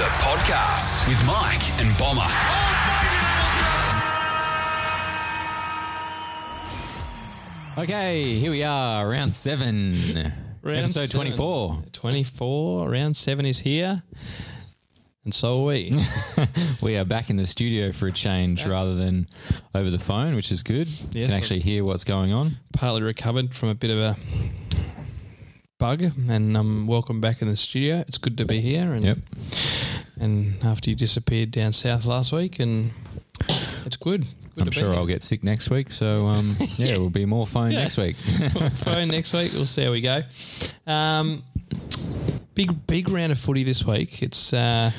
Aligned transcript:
The 0.00 0.06
podcast 0.24 1.06
with 1.08 1.22
Mike 1.26 1.78
and 1.78 1.94
Bomber. 1.98 2.26
Okay, 7.78 8.34
here 8.34 8.50
we 8.50 8.62
are, 8.62 9.08
round 9.08 9.32
seven, 9.32 10.32
Round 10.62 10.78
episode 10.78 11.08
seven. 11.08 11.26
24. 11.32 11.82
24, 11.92 12.90
round 12.90 13.16
seven 13.16 13.46
is 13.46 13.60
here. 13.60 14.02
And 15.24 15.32
so 15.32 15.62
are 15.62 15.66
we. 15.66 15.92
We 16.82 16.96
are 16.96 17.04
back 17.04 17.30
in 17.30 17.36
the 17.36 17.46
studio 17.46 17.92
for 17.92 18.06
a 18.08 18.12
change 18.12 18.66
rather 18.66 18.94
than 18.94 19.28
over 19.74 19.90
the 19.90 19.98
phone, 19.98 20.34
which 20.34 20.50
is 20.50 20.62
good. 20.62 20.88
You 20.88 21.06
Yes. 21.12 21.28
can 21.30 21.36
actually 21.38 21.60
hear 21.60 21.84
what's 21.84 22.04
going 22.04 22.32
on. 22.32 22.56
Partly 22.72 23.02
recovered 23.02 23.54
from 23.54 23.68
a 23.68 23.74
bit 23.74 23.90
of 23.90 23.98
a 23.98 24.16
bug, 25.78 26.02
and 26.02 26.56
um, 26.56 26.86
welcome 26.86 27.20
back 27.20 27.40
in 27.42 27.48
the 27.48 27.56
studio. 27.56 28.02
It's 28.08 28.18
good 28.18 28.36
to 28.38 28.44
be 28.46 28.60
here. 28.60 28.92
And, 28.92 29.04
Yep. 29.04 29.18
And 30.20 30.62
after 30.62 30.90
you 30.90 30.96
disappeared 30.96 31.50
down 31.50 31.72
south 31.72 32.04
last 32.04 32.30
week, 32.30 32.60
and 32.60 32.90
it's 33.86 33.96
good. 33.96 34.26
good 34.54 34.64
I'm 34.66 34.70
sure. 34.70 34.94
I'll 34.94 35.06
get 35.06 35.22
sick 35.22 35.42
next 35.42 35.70
week, 35.70 35.90
so 35.90 36.26
um, 36.26 36.56
yeah, 36.76 36.98
we'll 36.98 37.08
be 37.10 37.24
more 37.24 37.46
phone 37.46 37.70
Yeah. 37.72 37.78
next 37.80 37.96
week. 37.96 38.16
phone 38.74 39.08
next 39.08 39.32
week. 39.32 39.50
We'll 39.54 39.64
see 39.66 39.84
how 39.84 39.90
we 39.92 40.02
go. 40.02 40.22
Um, 40.86 41.42
big 42.54 42.86
big 42.86 43.08
round 43.08 43.32
of 43.32 43.38
footy 43.38 43.64
this 43.64 43.84
week. 43.84 44.22
It's 44.22 44.52
uh, 44.52 44.90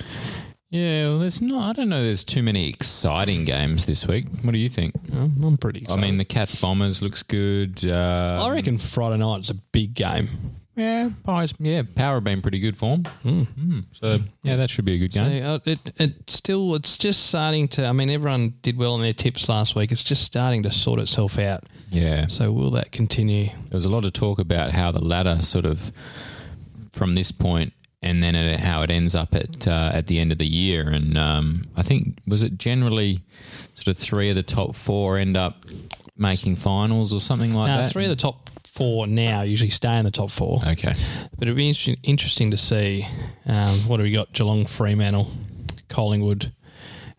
yeah, 0.71 1.09
well, 1.09 1.20
there's 1.20 1.41
not. 1.41 1.69
I 1.69 1.73
don't 1.73 1.89
know. 1.89 2.02
There's 2.02 2.23
too 2.23 2.41
many 2.41 2.67
exciting 2.69 3.45
games 3.45 3.85
this 3.85 4.08
week. 4.08 4.25
What 4.41 4.53
do 4.53 4.58
you 4.58 4.69
think? 4.69 4.95
well, 5.11 5.30
I'm 5.49 5.58
pretty. 5.58 5.85
I 5.89 5.97
mean, 5.97 6.17
the 6.17 6.25
Cats 6.25 6.55
Bombers 6.55 7.02
looks 7.02 7.22
good. 7.22 7.91
Uh, 7.91 8.39
I 8.44 8.50
reckon 8.50 8.78
Friday 8.80 9.17
night's 9.17 9.50
a 9.50 9.56
big 9.56 9.94
game. 9.94 10.30
Yeah, 10.75 11.09
Pies, 11.23 11.53
yeah, 11.59 11.81
Power 11.95 12.16
have 12.16 12.23
been 12.23 12.41
pretty 12.41 12.59
good 12.59 12.77
form. 12.77 13.03
Mm. 13.25 13.86
So 13.91 14.19
yeah, 14.44 14.55
that 14.55 14.69
should 14.69 14.86
be 14.86 14.94
a 14.94 14.97
good 14.97 15.13
So, 15.13 15.23
game. 15.28 15.45
uh, 15.45 15.59
it, 15.66 15.80
it 15.97 16.30
still 16.30 16.75
it's 16.75 16.97
just 16.97 17.28
starting 17.28 17.67
to. 17.69 17.86
I 17.86 17.91
mean, 17.91 18.09
everyone 18.09 18.55
did 18.61 18.78
well 18.78 18.95
in 18.95 19.02
their 19.02 19.13
tips 19.13 19.50
last 19.50 19.75
week. 19.75 19.91
It's 19.91 20.03
just 20.03 20.23
starting 20.23 20.63
to 20.63 20.72
sort 20.72 21.00
itself 21.00 21.38
out. 21.39 21.63
yeah. 21.89 22.28
So 22.28 22.52
will 22.52 22.72
that 22.72 22.91
continue? 22.91 23.45
There 23.47 23.55
was 23.73 23.86
a 23.86 23.89
lot 23.89 24.05
of 24.05 24.13
talk 24.13 24.39
about 24.39 24.72
how 24.72 24.91
the 24.91 25.03
ladder 25.03 25.41
sort 25.41 25.66
of 25.66 25.91
from 26.94 27.16
this 27.16 27.31
point 27.31 27.73
and 28.02 28.23
then 28.23 28.35
at 28.35 28.59
how 28.59 28.81
it 28.81 28.89
ends 28.91 29.13
up 29.16 29.35
at 29.35 29.67
uh, 29.67 29.91
at 29.94 30.08
the 30.08 30.19
end 30.19 30.31
of 30.31 30.38
the 30.38 30.47
year. 30.47 30.89
And 30.89 31.17
um, 31.17 31.67
I 31.75 31.83
think 31.83 32.17
was 32.28 32.44
it 32.44 32.58
generally 32.58 33.19
sort 33.73 33.88
of 33.88 33.97
three 33.97 34.30
of 34.30 34.35
the 34.35 34.44
top 34.44 34.75
four 34.75 35.17
end 35.17 35.35
up 35.38 35.66
making 36.17 36.56
finals 36.56 37.13
or 37.13 37.19
something 37.19 37.53
like 37.53 37.67
Now, 37.67 37.78
that. 37.78 37.91
three 37.91 38.03
of 38.06 38.09
the 38.09 38.16
top 38.16 38.50
four 38.72 39.05
now 39.08 39.41
usually 39.41 39.69
stay 39.69 39.97
in 39.97 40.05
the 40.05 40.11
top 40.11 40.30
four, 40.31 40.61
okay, 40.66 40.94
but 41.38 41.44
it'd 41.44 41.55
be 41.55 41.67
interesting, 41.67 41.97
interesting 42.03 42.52
to 42.52 42.58
see 42.58 43.05
um, 43.45 43.75
what 43.88 44.00
have 44.00 44.05
we 44.05 44.11
got: 44.11 44.31
Geelong, 44.33 44.66
Fremantle, 44.66 45.31
Collingwood, 45.89 46.52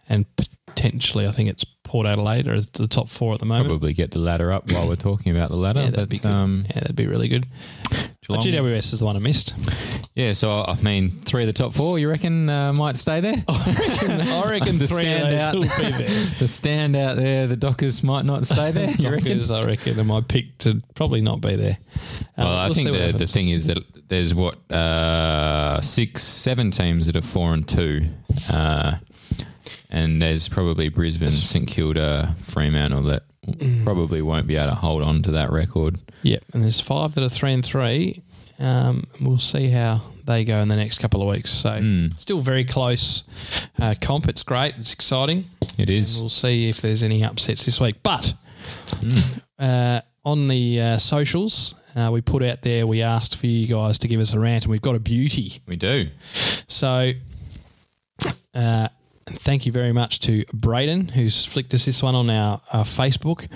and 0.08 0.26
potentially 0.36 1.26
I 1.26 1.32
think 1.32 1.48
it's 1.48 1.64
Port 1.84 2.06
Adelaide 2.06 2.48
are 2.48 2.60
the 2.62 2.88
top 2.88 3.08
four 3.10 3.34
at 3.34 3.40
the 3.40 3.46
moment. 3.46 3.68
probably 3.68 3.92
get 3.92 4.12
the 4.12 4.18
ladder 4.18 4.50
up 4.50 4.72
while 4.72 4.88
we're 4.88 4.96
talking 4.96 5.34
about 5.36 5.50
the 5.50 5.56
ladder. 5.56 5.80
Yeah, 5.80 5.90
that'd 5.90 6.08
but 6.08 6.10
be 6.10 6.18
good. 6.18 6.30
um, 6.30 6.64
yeah, 6.68 6.80
that'd 6.80 6.96
be 6.96 7.06
really 7.06 7.28
good. 7.28 7.46
Geelong- 8.26 8.44
GWS 8.44 8.92
is 8.94 9.00
the 9.00 9.04
one 9.04 9.16
I 9.16 9.18
missed. 9.18 9.54
yeah, 10.14 10.32
so 10.32 10.62
I 10.64 10.80
mean, 10.80 11.10
three 11.10 11.42
of 11.42 11.48
the 11.48 11.52
top 11.52 11.72
four, 11.74 11.98
you 11.98 12.08
reckon 12.08 12.48
uh, 12.48 12.72
might 12.72 12.96
stay 12.96 13.20
there? 13.20 13.34
I 13.48 14.44
reckon 14.48 14.78
the 14.78 14.86
three 14.86 15.12
of 15.12 15.22
those 15.30 15.40
standout, 15.40 15.54
will 15.54 15.62
be 15.62 15.68
there. 15.90 16.08
the 16.38 16.44
standout 16.44 17.16
there, 17.16 17.46
the 17.48 17.56
Dockers 17.56 18.04
might 18.04 18.24
not 18.24 18.46
stay 18.46 18.70
there. 18.70 18.90
You 18.90 19.10
reckon? 19.10 19.38
Dockers, 19.38 19.50
I 19.50 19.64
reckon, 19.64 19.98
are 19.98 20.04
my 20.04 20.20
pick 20.20 20.56
to 20.58 20.80
probably 20.94 21.20
not 21.20 21.40
be 21.40 21.56
there. 21.56 21.78
Um, 22.36 22.44
Well, 22.44 22.56
I 22.56 22.66
we'll 22.66 22.74
think 22.74 22.92
the, 22.92 23.12
the 23.12 23.26
thing 23.26 23.48
is 23.48 23.66
that 23.66 23.78
there's 24.08 24.32
what 24.34 24.54
uh, 24.70 25.80
six, 25.80 26.22
seven 26.22 26.70
teams 26.70 27.06
that 27.06 27.16
are 27.16 27.22
four 27.22 27.52
and 27.54 27.66
two, 27.66 28.08
uh, 28.50 28.98
and 29.90 30.22
there's 30.22 30.48
probably 30.48 30.88
Brisbane, 30.90 31.28
St 31.30 31.66
Kilda, 31.66 32.36
Fremantle 32.42 33.02
that 33.04 33.24
Mm. 33.42 33.82
probably 33.82 34.22
won't 34.22 34.46
be 34.46 34.54
able 34.54 34.68
to 34.68 34.76
hold 34.76 35.02
on 35.02 35.20
to 35.22 35.32
that 35.32 35.50
record. 35.50 35.98
Yep, 36.22 36.44
and 36.52 36.62
there's 36.64 36.80
five 36.80 37.14
that 37.14 37.24
are 37.24 37.28
three 37.28 37.52
and 37.52 37.64
three. 37.64 38.22
Um, 38.58 39.06
we'll 39.20 39.38
see 39.40 39.68
how 39.70 40.02
they 40.24 40.44
go 40.44 40.58
in 40.58 40.68
the 40.68 40.76
next 40.76 40.98
couple 40.98 41.20
of 41.20 41.28
weeks. 41.28 41.50
So 41.50 41.78
Hmm. 41.80 42.06
still 42.18 42.40
very 42.40 42.64
close 42.64 43.24
uh, 43.80 43.94
comp. 44.00 44.28
It's 44.28 44.42
great. 44.44 44.74
It's 44.78 44.92
exciting. 44.92 45.46
It 45.78 45.90
is. 45.90 46.14
And 46.14 46.22
we'll 46.24 46.30
see 46.30 46.68
if 46.68 46.80
there's 46.80 47.02
any 47.02 47.24
upsets 47.24 47.64
this 47.64 47.80
week. 47.80 47.96
But 48.04 48.34
Hmm. 49.00 49.18
uh, 49.58 50.00
on 50.24 50.46
the 50.46 50.80
uh, 50.80 50.98
socials, 50.98 51.74
uh, 51.96 52.10
we 52.12 52.20
put 52.20 52.42
out 52.44 52.62
there. 52.62 52.86
We 52.86 53.02
asked 53.02 53.36
for 53.36 53.48
you 53.48 53.66
guys 53.66 53.98
to 53.98 54.06
give 54.08 54.20
us 54.20 54.32
a 54.32 54.38
rant, 54.38 54.64
and 54.64 54.70
we've 54.70 54.80
got 54.80 54.94
a 54.94 55.00
beauty. 55.00 55.60
We 55.66 55.74
do. 55.76 56.08
So, 56.68 57.12
uh, 59.26 59.32
thank 59.34 59.66
you 59.66 59.72
very 59.72 59.92
much 59.92 60.20
to 60.20 60.44
Braden, 60.52 61.08
who's 61.08 61.44
flicked 61.44 61.74
us 61.74 61.84
this 61.84 62.02
one 62.02 62.14
on 62.14 62.30
our, 62.30 62.60
our 62.72 62.84
Facebook. 62.84 63.48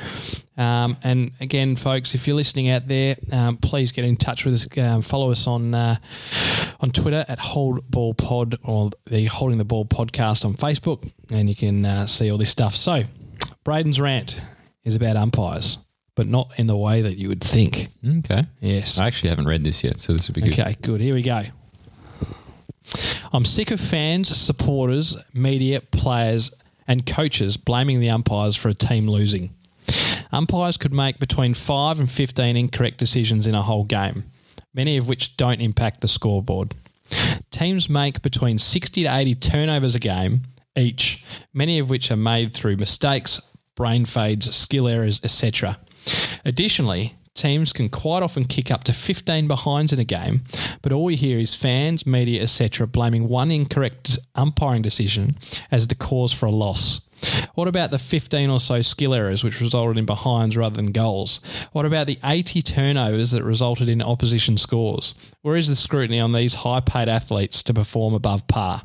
Um, 0.56 0.97
and 1.03 1.32
again, 1.41 1.77
folks, 1.77 2.15
if 2.15 2.27
you're 2.27 2.37
listening 2.37 2.69
out 2.69 2.88
there, 2.88 3.16
um, 3.32 3.56
please 3.56 3.93
get 3.93 4.04
in 4.04 4.16
touch 4.16 4.44
with 4.44 4.54
us. 4.54 4.69
Um, 4.78 5.03
follow 5.03 5.31
us 5.31 5.47
on 5.47 5.75
uh, 5.75 5.97
on 6.81 6.91
Twitter 6.91 7.25
at 7.28 7.38
Hold 7.38 7.91
Ball 7.91 8.15
Pod 8.15 8.56
or 8.62 8.91
the 9.06 9.27
Holding 9.27 9.59
the 9.59 9.65
Ball 9.65 9.84
podcast 9.84 10.44
on 10.44 10.54
Facebook, 10.54 11.10
and 11.31 11.49
you 11.49 11.54
can 11.54 11.84
uh, 11.84 12.06
see 12.06 12.31
all 12.31 12.38
this 12.38 12.50
stuff. 12.50 12.75
So, 12.75 13.04
Braden's 13.65 14.00
rant 14.00 14.41
is 14.84 14.94
about 14.94 15.16
umpires, 15.16 15.78
but 16.15 16.27
not 16.27 16.53
in 16.56 16.66
the 16.66 16.77
way 16.77 17.03
that 17.03 17.19
you 17.19 17.28
would 17.28 17.43
think. 17.43 17.88
Okay. 18.19 18.44
Yes. 18.60 18.98
I 18.98 19.06
actually 19.06 19.31
haven't 19.31 19.47
read 19.47 19.65
this 19.65 19.84
yet, 19.84 20.00
so 20.00 20.12
this 20.12 20.28
would 20.28 20.34
be 20.34 20.43
good. 20.43 20.59
Okay, 20.59 20.77
good. 20.81 21.00
Here 21.00 21.15
we 21.15 21.22
go. 21.22 21.44
I'm 23.32 23.44
sick 23.44 23.70
of 23.70 23.80
fans, 23.80 24.28
supporters, 24.36 25.16
media, 25.32 25.80
players, 25.80 26.50
and 26.86 27.06
coaches 27.06 27.56
blaming 27.56 28.00
the 28.00 28.10
umpires 28.10 28.56
for 28.56 28.69
a 28.69 28.74
team 28.74 29.08
losing. 29.08 29.54
Umpires 30.32 30.76
could 30.76 30.92
make 30.92 31.19
between 31.19 31.54
5 31.54 32.00
and 32.00 32.10
15 32.10 32.56
incorrect 32.56 32.98
decisions 32.98 33.47
in 33.47 33.54
a 33.54 33.62
whole 33.62 33.84
game, 33.84 34.24
many 34.74 34.97
of 34.97 35.08
which 35.08 35.36
don't 35.36 35.60
impact 35.60 36.00
the 36.00 36.08
scoreboard. 36.08 36.74
Teams 37.50 37.88
make 37.88 38.22
between 38.22 38.58
60 38.58 39.04
to 39.04 39.14
80 39.14 39.34
turnovers 39.36 39.94
a 39.94 40.00
game 40.00 40.42
each, 40.76 41.24
many 41.54 41.78
of 41.78 41.88
which 41.88 42.10
are 42.10 42.16
made 42.16 42.53
through 42.53 42.76
mistakes, 42.76 43.41
brain 43.74 44.04
fades, 44.04 44.54
skill 44.54 44.86
errors, 44.86 45.20
etc. 45.24 45.78
Additionally, 46.44 47.14
teams 47.36 47.72
can 47.72 47.88
quite 47.88 48.22
often 48.22 48.44
kick 48.44 48.70
up 48.70 48.84
to 48.84 48.92
15 48.92 49.47
behinds 49.47 49.92
in 49.92 49.98
a 49.98 50.04
game, 50.04 50.42
but 50.82 50.92
all 50.92 51.04
we 51.04 51.16
hear 51.16 51.38
is 51.38 51.54
fans, 51.54 52.06
media, 52.06 52.42
etc. 52.42 52.86
blaming 52.86 53.28
one 53.28 53.50
incorrect 53.50 54.19
umpiring 54.34 54.82
decision 54.82 55.36
as 55.70 55.88
the 55.88 55.94
cause 55.94 56.32
for 56.32 56.47
a 56.47 56.50
loss. 56.50 57.02
What 57.54 57.69
about 57.69 57.91
the 57.91 57.98
15 57.98 58.50
or 58.50 58.60
so 58.60 58.82
skill 58.82 59.14
errors 59.14 59.42
which 59.42 59.60
resulted 59.60 59.97
in 59.98 60.04
behinds 60.04 60.56
rather 60.56 60.76
than 60.76 60.92
goals? 60.92 61.41
What 61.72 61.86
about 61.86 62.06
the 62.06 62.19
80 62.22 62.62
turnovers 62.62 63.30
that 63.30 63.44
resulted 63.44 63.88
in 63.88 64.03
opposition 64.03 64.58
scores? 64.58 65.14
Where 65.42 65.56
is 65.56 65.68
the 65.68 65.76
scrutiny 65.76 66.20
on 66.20 66.32
these 66.32 66.54
high 66.54 66.80
paid 66.80 67.08
athletes 67.08 67.62
to 67.64 67.74
perform 67.74 68.14
above 68.14 68.47
par? 68.48 68.82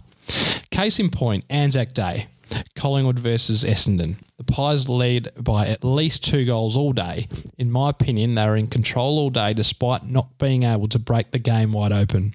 Case 0.72 1.00
in 1.00 1.10
point, 1.10 1.44
Anzac 1.50 1.94
Day. 1.94 2.28
Collingwood 2.76 3.20
versus 3.20 3.64
Essendon. 3.64 4.18
The 4.42 4.54
Pies 4.54 4.90
lead 4.90 5.30
by 5.40 5.68
at 5.68 5.84
least 5.84 6.24
two 6.24 6.46
goals 6.46 6.76
all 6.76 6.94
day. 6.94 7.28
In 7.60 7.70
my 7.70 7.92
opinion, 7.92 8.34
they 8.34 8.48
were 8.48 8.56
in 8.56 8.66
control 8.66 9.20
all 9.20 9.30
day 9.30 9.54
despite 9.54 10.04
not 10.04 10.36
being 10.40 10.64
able 10.64 10.88
to 10.88 10.98
break 10.98 11.30
the 11.30 11.38
game 11.38 11.74
wide 11.74 11.92
open. 11.92 12.34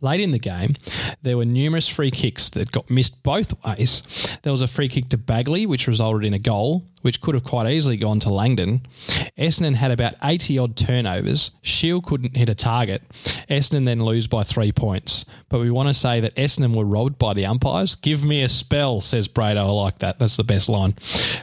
Late 0.00 0.20
in 0.20 0.30
the 0.30 0.38
game, 0.38 0.76
there 1.22 1.36
were 1.36 1.44
numerous 1.44 1.88
free 1.88 2.10
kicks 2.10 2.50
that 2.50 2.70
got 2.72 2.90
missed 2.90 3.22
both 3.22 3.54
ways. 3.64 4.02
There 4.42 4.52
was 4.52 4.62
a 4.62 4.68
free 4.68 4.88
kick 4.88 5.08
to 5.10 5.18
Bagley, 5.18 5.66
which 5.66 5.86
resulted 5.86 6.24
in 6.24 6.34
a 6.34 6.38
goal, 6.38 6.84
which 7.02 7.20
could 7.20 7.34
have 7.34 7.44
quite 7.44 7.70
easily 7.70 7.96
gone 7.96 8.18
to 8.20 8.30
Langdon. 8.30 8.84
Essendon 9.38 9.76
had 9.76 9.92
about 9.92 10.14
80 10.24 10.58
odd 10.58 10.76
turnovers. 10.76 11.52
Shiel 11.62 12.00
couldn't 12.00 12.36
hit 12.36 12.48
a 12.48 12.54
target. 12.54 13.02
Essendon 13.48 13.84
then 13.84 14.04
lose 14.04 14.26
by 14.26 14.42
three 14.42 14.72
points. 14.72 15.24
But 15.48 15.60
we 15.60 15.70
want 15.70 15.88
to 15.88 15.94
say 15.94 16.18
that 16.20 16.34
Essendon 16.34 16.74
were 16.74 16.84
robbed 16.84 17.16
by 17.16 17.32
the 17.32 17.46
umpires. 17.46 17.94
Give 17.94 18.24
me 18.24 18.42
a 18.42 18.48
spell, 18.48 19.00
says 19.00 19.28
Brado. 19.28 19.58
I 19.58 19.70
like 19.70 20.00
that. 20.00 20.18
That's 20.18 20.36
the 20.36 20.44
best 20.44 20.68
line. 20.68 20.94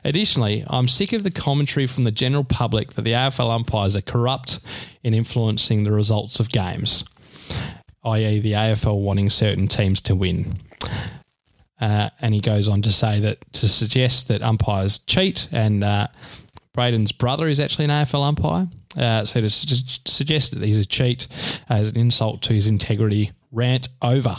Additionally, 0.04 0.66
I'm 0.68 0.90
sick 0.90 1.14
of 1.14 1.24
the 1.24 1.32
commentary 1.32 1.88
from 1.88 2.04
the 2.04 2.12
general 2.12 2.44
public 2.44 2.94
that 2.94 3.04
the 3.04 3.14
AFL 3.14 3.50
umpires 3.50 3.96
are 3.96 4.02
corrupt 4.02 4.60
in 5.02 5.14
influencing 5.14 5.84
the 5.84 5.92
results 5.92 6.40
of 6.40 6.50
games 6.50 7.06
i.e., 8.06 8.40
the 8.40 8.54
AFL 8.54 9.00
wanting 9.00 9.30
certain 9.30 9.68
teams 9.68 10.02
to 10.02 10.16
win. 10.16 10.58
Uh, 11.80 12.10
and 12.22 12.34
he 12.34 12.40
goes 12.40 12.68
on 12.68 12.82
to 12.82 12.92
say 12.92 13.20
that 13.20 13.38
to 13.54 13.68
suggest 13.68 14.28
that 14.30 14.42
umpires 14.42 15.00
cheat, 15.00 15.48
and 15.52 15.84
uh, 15.84 16.08
Braden's 16.74 17.12
brother 17.12 17.48
is 17.48 17.60
actually 17.60 17.86
an 17.86 17.92
AFL 17.92 18.24
umpire. 18.26 18.68
Uh, 18.96 19.26
so 19.26 19.42
to 19.42 19.50
su- 19.50 20.00
suggest 20.06 20.54
that 20.54 20.64
he's 20.64 20.78
a 20.78 20.86
cheat 20.86 21.28
as 21.70 21.90
an 21.90 21.98
insult 21.98 22.42
to 22.44 22.54
his 22.54 22.68
integrity, 22.68 23.32
rant 23.52 23.90
over. 24.02 24.36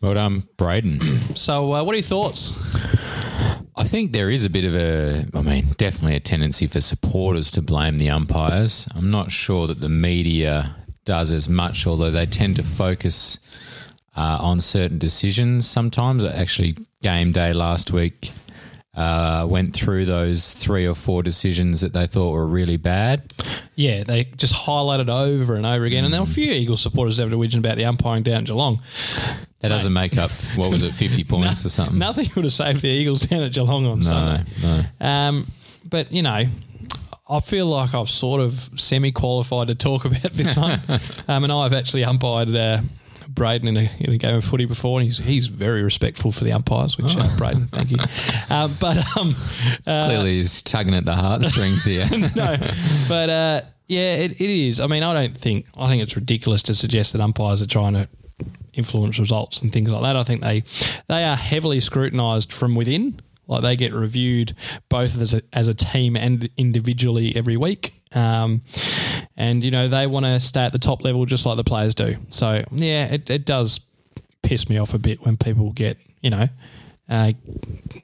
Well 0.00 0.14
done, 0.14 0.46
Braden. 0.58 1.34
So, 1.34 1.72
uh, 1.72 1.82
what 1.82 1.92
are 1.94 1.96
your 1.96 2.02
thoughts? 2.02 2.52
I 3.76 3.84
think 3.84 4.12
there 4.12 4.30
is 4.30 4.44
a 4.44 4.50
bit 4.50 4.64
of 4.64 4.74
a, 4.74 5.26
I 5.34 5.42
mean, 5.42 5.66
definitely 5.76 6.16
a 6.16 6.20
tendency 6.20 6.66
for 6.66 6.80
supporters 6.80 7.50
to 7.52 7.62
blame 7.62 7.98
the 7.98 8.10
umpires. 8.10 8.86
I'm 8.94 9.10
not 9.10 9.30
sure 9.30 9.66
that 9.66 9.80
the 9.80 9.88
media 9.88 10.76
does 11.04 11.32
as 11.32 11.48
much, 11.48 11.86
although 11.86 12.10
they 12.10 12.26
tend 12.26 12.56
to 12.56 12.62
focus 12.62 13.38
uh, 14.16 14.38
on 14.40 14.60
certain 14.60 14.98
decisions 14.98 15.68
sometimes. 15.68 16.24
Actually, 16.24 16.76
game 17.02 17.32
day 17.32 17.52
last 17.52 17.90
week 17.90 18.30
uh, 18.96 19.46
went 19.48 19.74
through 19.74 20.04
those 20.04 20.54
three 20.54 20.86
or 20.86 20.94
four 20.94 21.22
decisions 21.22 21.80
that 21.80 21.92
they 21.92 22.06
thought 22.06 22.30
were 22.32 22.46
really 22.46 22.76
bad. 22.76 23.32
Yeah, 23.74 24.04
they 24.04 24.24
just 24.36 24.54
highlighted 24.54 25.08
over 25.08 25.56
and 25.56 25.66
over 25.66 25.84
again. 25.84 26.04
And 26.04 26.14
there 26.14 26.20
were 26.20 26.28
a 26.28 26.30
few 26.30 26.52
Eagles 26.52 26.80
supporters 26.82 27.18
having 27.18 27.34
a 27.34 27.36
whinging 27.36 27.58
about 27.58 27.76
the 27.76 27.84
umpiring 27.86 28.22
down 28.22 28.42
at 28.42 28.44
Geelong. 28.44 28.80
That 29.60 29.68
doesn't 29.68 29.92
make 29.92 30.16
up, 30.16 30.30
what 30.56 30.70
was 30.70 30.82
it, 30.82 30.92
50 30.94 31.24
points 31.24 31.64
or 31.66 31.70
something? 31.70 31.98
Nothing 31.98 32.30
would 32.36 32.44
have 32.44 32.52
saved 32.52 32.82
the 32.82 32.88
Eagles 32.88 33.22
down 33.22 33.42
at 33.42 33.52
Geelong 33.52 33.86
on 33.86 33.98
No, 34.00 34.04
Sunday. 34.04 34.44
no. 34.62 34.84
Um, 35.06 35.46
but, 35.84 36.12
you 36.12 36.22
know, 36.22 36.44
I 37.28 37.40
feel 37.40 37.66
like 37.66 37.94
I've 37.94 38.08
sort 38.10 38.40
of 38.42 38.70
semi 38.76 39.10
qualified 39.10 39.68
to 39.68 39.74
talk 39.74 40.04
about 40.04 40.32
this 40.34 40.54
one. 40.56 40.80
um, 41.28 41.42
and 41.44 41.52
I've 41.52 41.72
actually 41.72 42.04
umpired 42.04 42.54
uh, 42.54 42.80
Braden 43.34 43.68
in 43.68 43.76
a, 43.76 43.90
in 43.98 44.12
a 44.12 44.18
game 44.18 44.36
of 44.36 44.44
footy 44.44 44.64
before, 44.64 45.00
and 45.00 45.06
he's, 45.06 45.18
he's 45.18 45.46
very 45.48 45.82
respectful 45.82 46.32
for 46.32 46.44
the 46.44 46.52
umpires, 46.52 46.96
which, 46.96 47.16
uh, 47.16 47.28
Braden, 47.36 47.68
thank 47.68 47.90
you. 47.90 47.98
Um, 48.48 48.74
but, 48.80 48.96
um, 49.16 49.34
uh, 49.86 50.06
Clearly, 50.06 50.34
he's 50.34 50.62
tugging 50.62 50.94
at 50.94 51.04
the 51.04 51.14
heartstrings 51.14 51.84
here. 51.84 52.08
no, 52.34 52.56
but 53.08 53.30
uh, 53.30 53.60
yeah, 53.86 54.14
it, 54.14 54.40
it 54.40 54.50
is. 54.50 54.80
I 54.80 54.86
mean, 54.86 55.02
I 55.02 55.12
don't 55.12 55.36
think 55.36 55.66
I 55.76 55.88
think 55.88 56.02
it's 56.02 56.16
ridiculous 56.16 56.62
to 56.64 56.74
suggest 56.74 57.12
that 57.12 57.20
umpires 57.20 57.60
are 57.60 57.66
trying 57.66 57.94
to 57.94 58.08
influence 58.72 59.18
results 59.18 59.62
and 59.62 59.72
things 59.72 59.90
like 59.90 60.02
that. 60.02 60.16
I 60.16 60.22
think 60.22 60.40
they 60.40 60.64
they 61.08 61.24
are 61.24 61.36
heavily 61.36 61.80
scrutinised 61.80 62.52
from 62.52 62.74
within. 62.74 63.20
Like 63.46 63.62
they 63.62 63.76
get 63.76 63.92
reviewed 63.92 64.56
both 64.88 65.20
as 65.20 65.34
a, 65.34 65.42
as 65.52 65.68
a 65.68 65.74
team 65.74 66.16
and 66.16 66.48
individually 66.56 67.36
every 67.36 67.58
week. 67.58 67.92
Um, 68.14 68.62
and 69.36 69.64
you 69.64 69.70
know 69.70 69.88
they 69.88 70.06
want 70.06 70.24
to 70.26 70.38
stay 70.40 70.60
at 70.64 70.72
the 70.72 70.78
top 70.78 71.02
level 71.04 71.24
just 71.26 71.44
like 71.46 71.56
the 71.56 71.64
players 71.64 71.94
do. 71.94 72.16
So 72.30 72.64
yeah, 72.70 73.06
it, 73.12 73.28
it 73.30 73.44
does 73.44 73.80
piss 74.42 74.68
me 74.68 74.78
off 74.78 74.94
a 74.94 74.98
bit 74.98 75.24
when 75.24 75.36
people 75.36 75.70
get 75.72 75.98
you 76.20 76.30
know 76.30 76.46
uh, 77.08 77.32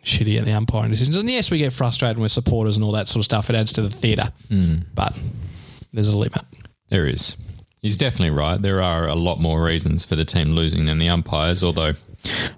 shitty 0.05 0.39
at 0.39 0.45
the 0.45 0.53
umpiring 0.53 0.91
decisions. 0.91 1.17
And 1.17 1.31
yes, 1.31 1.51
we 1.51 1.59
get 1.59 1.73
frustrated 1.73 2.19
with 2.19 2.33
supporters 2.33 2.77
and 2.77 2.85
all 2.85 2.93
that 2.93 3.09
sort 3.09 3.21
of 3.21 3.25
stuff. 3.25 3.49
It 3.51 3.57
adds 3.57 3.73
to 3.75 3.83
the 3.83 3.91
theatre, 3.91 4.33
but 4.95 5.17
there's 5.93 6.09
a 6.09 6.19
limit. 6.19 6.43
There 6.89 7.07
is. 7.07 7.37
He's 7.83 7.97
definitely 7.97 8.31
right. 8.37 8.61
There 8.61 8.83
are 8.83 9.07
a 9.07 9.15
lot 9.15 9.41
more 9.41 9.63
reasons 9.65 10.05
for 10.05 10.15
the 10.15 10.25
team 10.27 10.51
losing 10.51 10.85
than 10.85 10.99
the 10.99 11.09
umpires, 11.09 11.63
although 11.65 11.95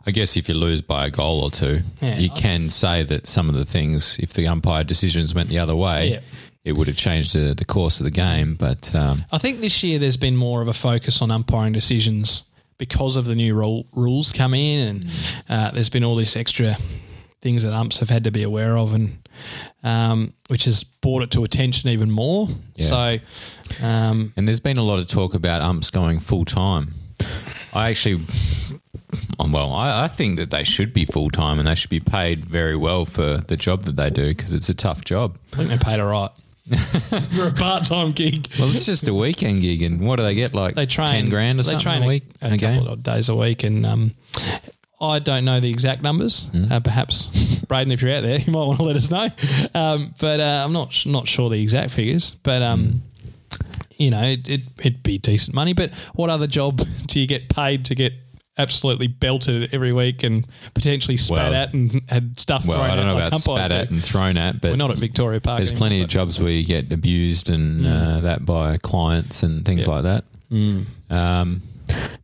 I 0.04 0.10
guess 0.10 0.36
if 0.36 0.48
you 0.48 0.54
lose 0.56 0.80
by 0.82 1.06
a 1.06 1.10
goal 1.10 1.42
or 1.44 1.50
two, 1.50 1.82
Yeah. 2.00 2.18
you 2.18 2.28
can 2.30 2.68
say 2.70 3.04
that 3.04 3.28
some 3.28 3.48
of 3.48 3.54
the 3.54 3.64
things, 3.64 4.18
if 4.18 4.32
the 4.32 4.48
umpire 4.48 4.82
decisions 4.82 5.32
went 5.32 5.48
the 5.48 5.60
other 5.60 5.76
way, 5.76 6.10
Yeah. 6.12 6.20
It 6.64 6.72
would 6.72 6.86
have 6.86 6.96
changed 6.96 7.34
the, 7.34 7.54
the 7.54 7.64
course 7.64 8.00
of 8.00 8.04
the 8.04 8.10
game. 8.10 8.54
But 8.54 8.94
um, 8.94 9.24
I 9.32 9.38
think 9.38 9.60
this 9.60 9.82
year 9.82 9.98
there's 9.98 10.16
been 10.16 10.36
more 10.36 10.62
of 10.62 10.68
a 10.68 10.72
focus 10.72 11.20
on 11.20 11.30
umpiring 11.30 11.72
decisions 11.72 12.44
because 12.78 13.16
of 13.16 13.26
the 13.26 13.34
new 13.34 13.54
rule, 13.54 13.86
rules 13.92 14.32
come 14.32 14.54
in, 14.54 14.88
and 14.88 15.10
uh, 15.48 15.70
there's 15.70 15.90
been 15.90 16.04
all 16.04 16.16
this 16.16 16.36
extra 16.36 16.76
things 17.40 17.64
that 17.64 17.72
umps 17.72 17.98
have 17.98 18.10
had 18.10 18.24
to 18.24 18.30
be 18.30 18.42
aware 18.42 18.76
of, 18.76 18.92
and 18.92 19.28
um, 19.82 20.32
which 20.48 20.64
has 20.64 20.84
brought 20.84 21.22
it 21.22 21.30
to 21.32 21.44
attention 21.44 21.90
even 21.90 22.10
more. 22.10 22.48
Yeah. 22.76 22.86
So, 22.86 23.84
um, 23.86 24.32
and 24.36 24.46
there's 24.46 24.60
been 24.60 24.78
a 24.78 24.82
lot 24.82 24.98
of 24.98 25.08
talk 25.08 25.34
about 25.34 25.62
umps 25.62 25.90
going 25.90 26.20
full 26.20 26.44
time. 26.44 26.94
I 27.72 27.90
actually, 27.90 28.24
well, 29.38 29.72
I, 29.72 30.04
I 30.04 30.08
think 30.08 30.36
that 30.38 30.50
they 30.50 30.62
should 30.64 30.92
be 30.92 31.04
full 31.04 31.30
time 31.30 31.58
and 31.58 31.66
they 31.66 31.74
should 31.74 31.90
be 31.90 32.00
paid 32.00 32.44
very 32.44 32.76
well 32.76 33.04
for 33.04 33.38
the 33.38 33.56
job 33.56 33.84
that 33.84 33.96
they 33.96 34.10
do 34.10 34.28
because 34.28 34.54
it's 34.54 34.68
a 34.68 34.74
tough 34.74 35.04
job. 35.04 35.38
I 35.52 35.56
think 35.56 35.68
they're 35.68 35.78
paid 35.78 36.00
all 36.00 36.08
right 36.08 36.30
for 37.36 37.48
a 37.48 37.52
part-time 37.52 38.12
gig. 38.12 38.48
Well, 38.58 38.70
it's 38.70 38.86
just 38.86 39.08
a 39.08 39.14
weekend 39.14 39.62
gig, 39.62 39.82
and 39.82 40.00
what 40.00 40.16
do 40.16 40.22
they 40.22 40.34
get? 40.34 40.54
Like 40.54 40.74
They 40.74 40.86
train 40.86 41.08
ten 41.08 41.28
grand 41.28 41.60
or 41.60 41.62
they 41.62 41.72
something 41.72 41.84
train 41.84 42.02
a 42.02 42.06
week, 42.06 42.24
a, 42.40 42.56
couple 42.58 42.88
of 42.88 43.02
days 43.02 43.28
a 43.28 43.36
week, 43.36 43.64
and 43.64 43.84
um, 43.84 44.14
I 45.00 45.18
don't 45.18 45.44
know 45.44 45.58
the 45.58 45.70
exact 45.70 46.02
numbers. 46.02 46.48
Uh, 46.70 46.78
perhaps 46.80 47.60
Braden, 47.68 47.90
if 47.90 48.02
you're 48.02 48.14
out 48.16 48.22
there, 48.22 48.38
you 48.38 48.52
might 48.52 48.64
want 48.64 48.78
to 48.78 48.84
let 48.84 48.96
us 48.96 49.10
know. 49.10 49.28
Um, 49.74 50.14
but 50.20 50.40
uh, 50.40 50.62
I'm 50.64 50.72
not 50.72 51.04
not 51.06 51.26
sure 51.26 51.50
the 51.50 51.60
exact 51.60 51.90
figures. 51.90 52.36
But 52.42 52.62
um, 52.62 53.02
you 53.96 54.10
know, 54.10 54.22
it, 54.22 54.48
it 54.48 54.60
it'd 54.78 55.02
be 55.02 55.18
decent 55.18 55.54
money. 55.54 55.72
But 55.72 55.92
what 56.14 56.30
other 56.30 56.46
job 56.46 56.86
do 57.06 57.20
you 57.20 57.26
get 57.26 57.48
paid 57.48 57.84
to 57.86 57.94
get? 57.94 58.12
Absolutely 58.58 59.06
belted 59.06 59.70
every 59.72 59.92
week 59.92 60.22
and 60.22 60.46
potentially 60.74 61.16
spat 61.16 61.36
Well- 61.50 61.54
at 61.54 61.72
and 61.72 62.02
had 62.08 62.38
stuff 62.38 62.66
Well, 62.66 62.76
thrown 62.78 62.90
I 62.90 62.96
don't 62.96 63.06
know 63.06 63.14
like 63.14 63.28
about 63.28 63.40
spat 63.40 63.72
at 63.72 63.90
and 63.90 64.04
thrown 64.04 64.36
at, 64.36 64.60
but 64.60 64.72
We're 64.72 64.76
not 64.76 64.90
at 64.90 64.98
Victoria 64.98 65.40
Park. 65.40 65.56
there's 65.58 65.70
anymore, 65.70 65.78
plenty 65.88 66.02
of 66.02 66.08
jobs 66.08 66.38
where 66.38 66.52
you 66.52 66.64
get 66.64 66.92
abused 66.92 67.48
and 67.48 67.86
uh, 67.86 68.20
that 68.20 68.44
by 68.44 68.76
clients 68.76 69.42
and 69.42 69.64
things 69.64 69.88
like 69.88 70.02
that. 70.02 70.24
Um, 71.10 71.62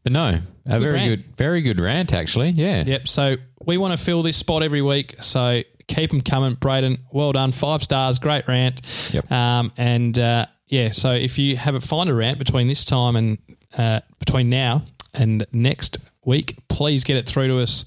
but 0.02 0.12
no, 0.12 0.40
a 0.66 0.80
very 0.80 0.92
rant. 0.94 1.08
good, 1.22 1.36
very 1.36 1.62
good 1.62 1.80
rant 1.80 2.12
actually. 2.12 2.50
Yeah, 2.50 2.84
Yep. 2.84 3.08
So 3.08 3.36
we 3.64 3.76
want 3.78 3.98
to 3.98 4.02
fill 4.04 4.22
this 4.22 4.36
spot 4.36 4.62
every 4.62 4.82
week. 4.82 5.16
So 5.22 5.62
keep 5.86 6.10
them 6.10 6.20
coming, 6.20 6.54
Braden. 6.54 6.98
Well 7.10 7.32
done. 7.32 7.52
Five 7.52 7.82
stars. 7.82 8.19
Great 8.19 8.46
rant. 8.48 8.80
Yep. 9.12 9.30
Um, 9.32 9.72
and 9.78 10.19
uh, 10.19 10.46
yeah, 10.69 10.90
so 10.90 11.12
if 11.12 11.38
you 11.38 11.56
have 11.56 11.75
a 11.75 11.80
find 11.80 12.08
a 12.10 12.14
rant 12.14 12.38
between 12.38 12.69
this 12.69 12.84
time 12.84 13.16
and 13.16 13.38
uh, 13.78 14.00
between 14.19 14.50
now 14.50 14.82
and 15.14 15.46
next 15.52 15.98
week, 16.28 16.56
please 16.69 17.02
get 17.02 17.16
it 17.16 17.26
through 17.26 17.48
to 17.48 17.58
us. 17.58 17.84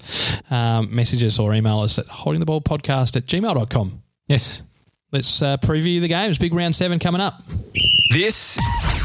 Um, 0.50 0.94
message 0.94 1.24
us 1.24 1.38
or 1.38 1.54
email 1.54 1.80
us 1.80 1.98
at 1.98 2.06
holdingtheballpodcast 2.08 3.16
at 3.16 3.24
gmail.com. 3.24 4.02
Yes. 4.26 4.62
Let's 5.12 5.42
uh, 5.42 5.58
preview 5.58 6.00
the 6.00 6.08
games. 6.08 6.38
Big 6.38 6.54
round 6.54 6.74
seven 6.74 6.98
coming 6.98 7.20
up. 7.20 7.42
This 8.12 8.58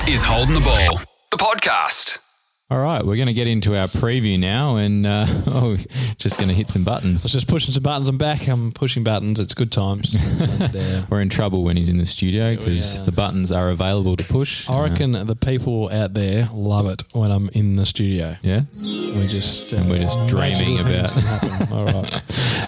is 0.07 0.23
Holding 0.23 0.55
the 0.55 0.61
Ball, 0.61 1.01
the 1.31 1.37
podcast. 1.37 2.26
All 2.69 2.79
right, 2.79 3.01
we're 3.05 3.15
going 3.15 3.27
to 3.27 3.33
get 3.33 3.47
into 3.47 3.77
our 3.77 3.87
preview 3.87 4.37
now, 4.37 4.75
and 4.75 5.05
uh, 5.05 5.25
oh, 5.47 5.77
just 6.17 6.37
going 6.37 6.49
to 6.49 6.53
hit 6.53 6.67
some 6.67 6.83
buttons. 6.83 7.23
Just 7.23 7.47
pushing 7.47 7.73
some 7.73 7.81
buttons. 7.81 8.09
I'm 8.09 8.17
back. 8.17 8.45
I'm 8.49 8.73
pushing 8.73 9.05
buttons. 9.05 9.39
It's 9.39 9.53
good 9.53 9.71
times. 9.71 10.15
and, 10.15 10.75
uh, 10.75 11.05
We're 11.09 11.21
in 11.21 11.29
trouble 11.29 11.63
when 11.63 11.77
he's 11.77 11.87
in 11.87 11.97
the 11.97 12.05
studio 12.05 12.57
because 12.57 12.97
yeah. 12.97 13.05
the 13.05 13.13
buttons 13.13 13.53
are 13.53 13.69
available 13.69 14.17
to 14.17 14.23
push. 14.25 14.69
I 14.69 14.81
reckon 14.81 15.13
the 15.13 15.35
people 15.37 15.89
out 15.93 16.13
there 16.13 16.49
love 16.51 16.87
it 16.87 17.03
when 17.13 17.31
I'm 17.31 17.47
in 17.53 17.77
the 17.77 17.85
studio. 17.85 18.35
Yeah. 18.41 18.63
We 18.81 19.27
just 19.29 19.73
uh, 19.73 19.85
we're 19.89 19.99
just 19.99 20.27
dreaming 20.27 20.81
about-. 20.81 21.71
All 21.71 21.85
right, 21.85 22.21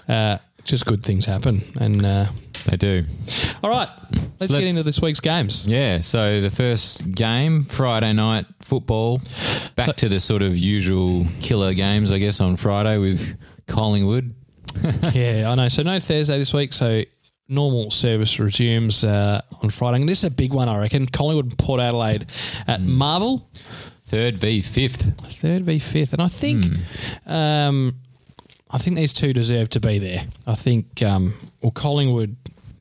uh, 0.09 0.37
just 0.63 0.85
good 0.85 1.03
things 1.03 1.25
happen, 1.25 1.61
and 1.77 2.05
uh, 2.05 2.27
They 2.67 2.77
do. 2.77 3.05
all 3.63 3.69
right, 3.69 3.89
let's, 4.39 4.51
So 4.53 4.59
get 4.59 4.65
let's- 4.65 4.77
into 4.77 4.83
this 4.83 5.01
week's 5.01 5.19
games. 5.19 5.67
Yeah, 5.67 5.99
so 5.99 6.39
the 6.41 6.51
first 6.51 7.11
game, 7.11 7.63
Friday 7.63 8.13
night 8.13 8.45
football, 8.61 9.21
back 9.79 9.87
So- 9.87 10.07
to 10.07 10.09
the 10.09 10.19
sort 10.19 10.41
of 10.41 10.57
usual 10.57 11.25
killer 11.41 11.73
games, 11.73 12.11
I 12.11 12.19
guess, 12.19 12.39
on 12.39 12.55
Friday 12.57 12.97
with 12.97 13.35
Collingwood. 13.67 14.33
yeah, 15.13 15.49
I 15.51 15.55
know. 15.55 15.67
So 15.69 15.83
no 15.83 15.99
Thursday 15.99 16.37
this 16.37 16.53
week. 16.53 16.73
So 16.73 17.03
normal 17.47 17.89
service 17.91 18.39
resumes 18.39 19.03
uh, 19.03 19.41
on 19.63 19.69
Friday. 19.71 19.97
And 20.01 20.07
this 20.09 20.19
is 20.19 20.25
a 20.25 20.29
big 20.31 20.53
one, 20.53 20.69
I 20.69 20.77
reckon. 20.77 21.07
Collingwood 21.07 21.45
and 21.45 21.57
Port 21.57 21.81
Adelaide 21.81 22.27
at 22.67 22.79
Hmm. 22.81 22.91
Marvel, 22.93 23.49
Third 24.05 24.37
v 24.39 24.61
fifth. 24.61 25.13
third 25.39 25.65
v 25.65 25.77
fifth, 25.79 26.13
and 26.13 26.21
I 26.21 26.27
think. 26.27 26.65
Hmm. 27.25 27.31
Um, 27.31 27.95
I 28.71 28.77
think 28.77 28.97
these 28.97 29.13
two 29.13 29.33
deserve 29.33 29.69
to 29.69 29.79
be 29.79 29.97
there. 29.97 30.25
I 30.45 30.53
think, 30.55 31.01
um, 31.01 31.33
well, 31.61 31.71
Collingwood, 31.71 32.35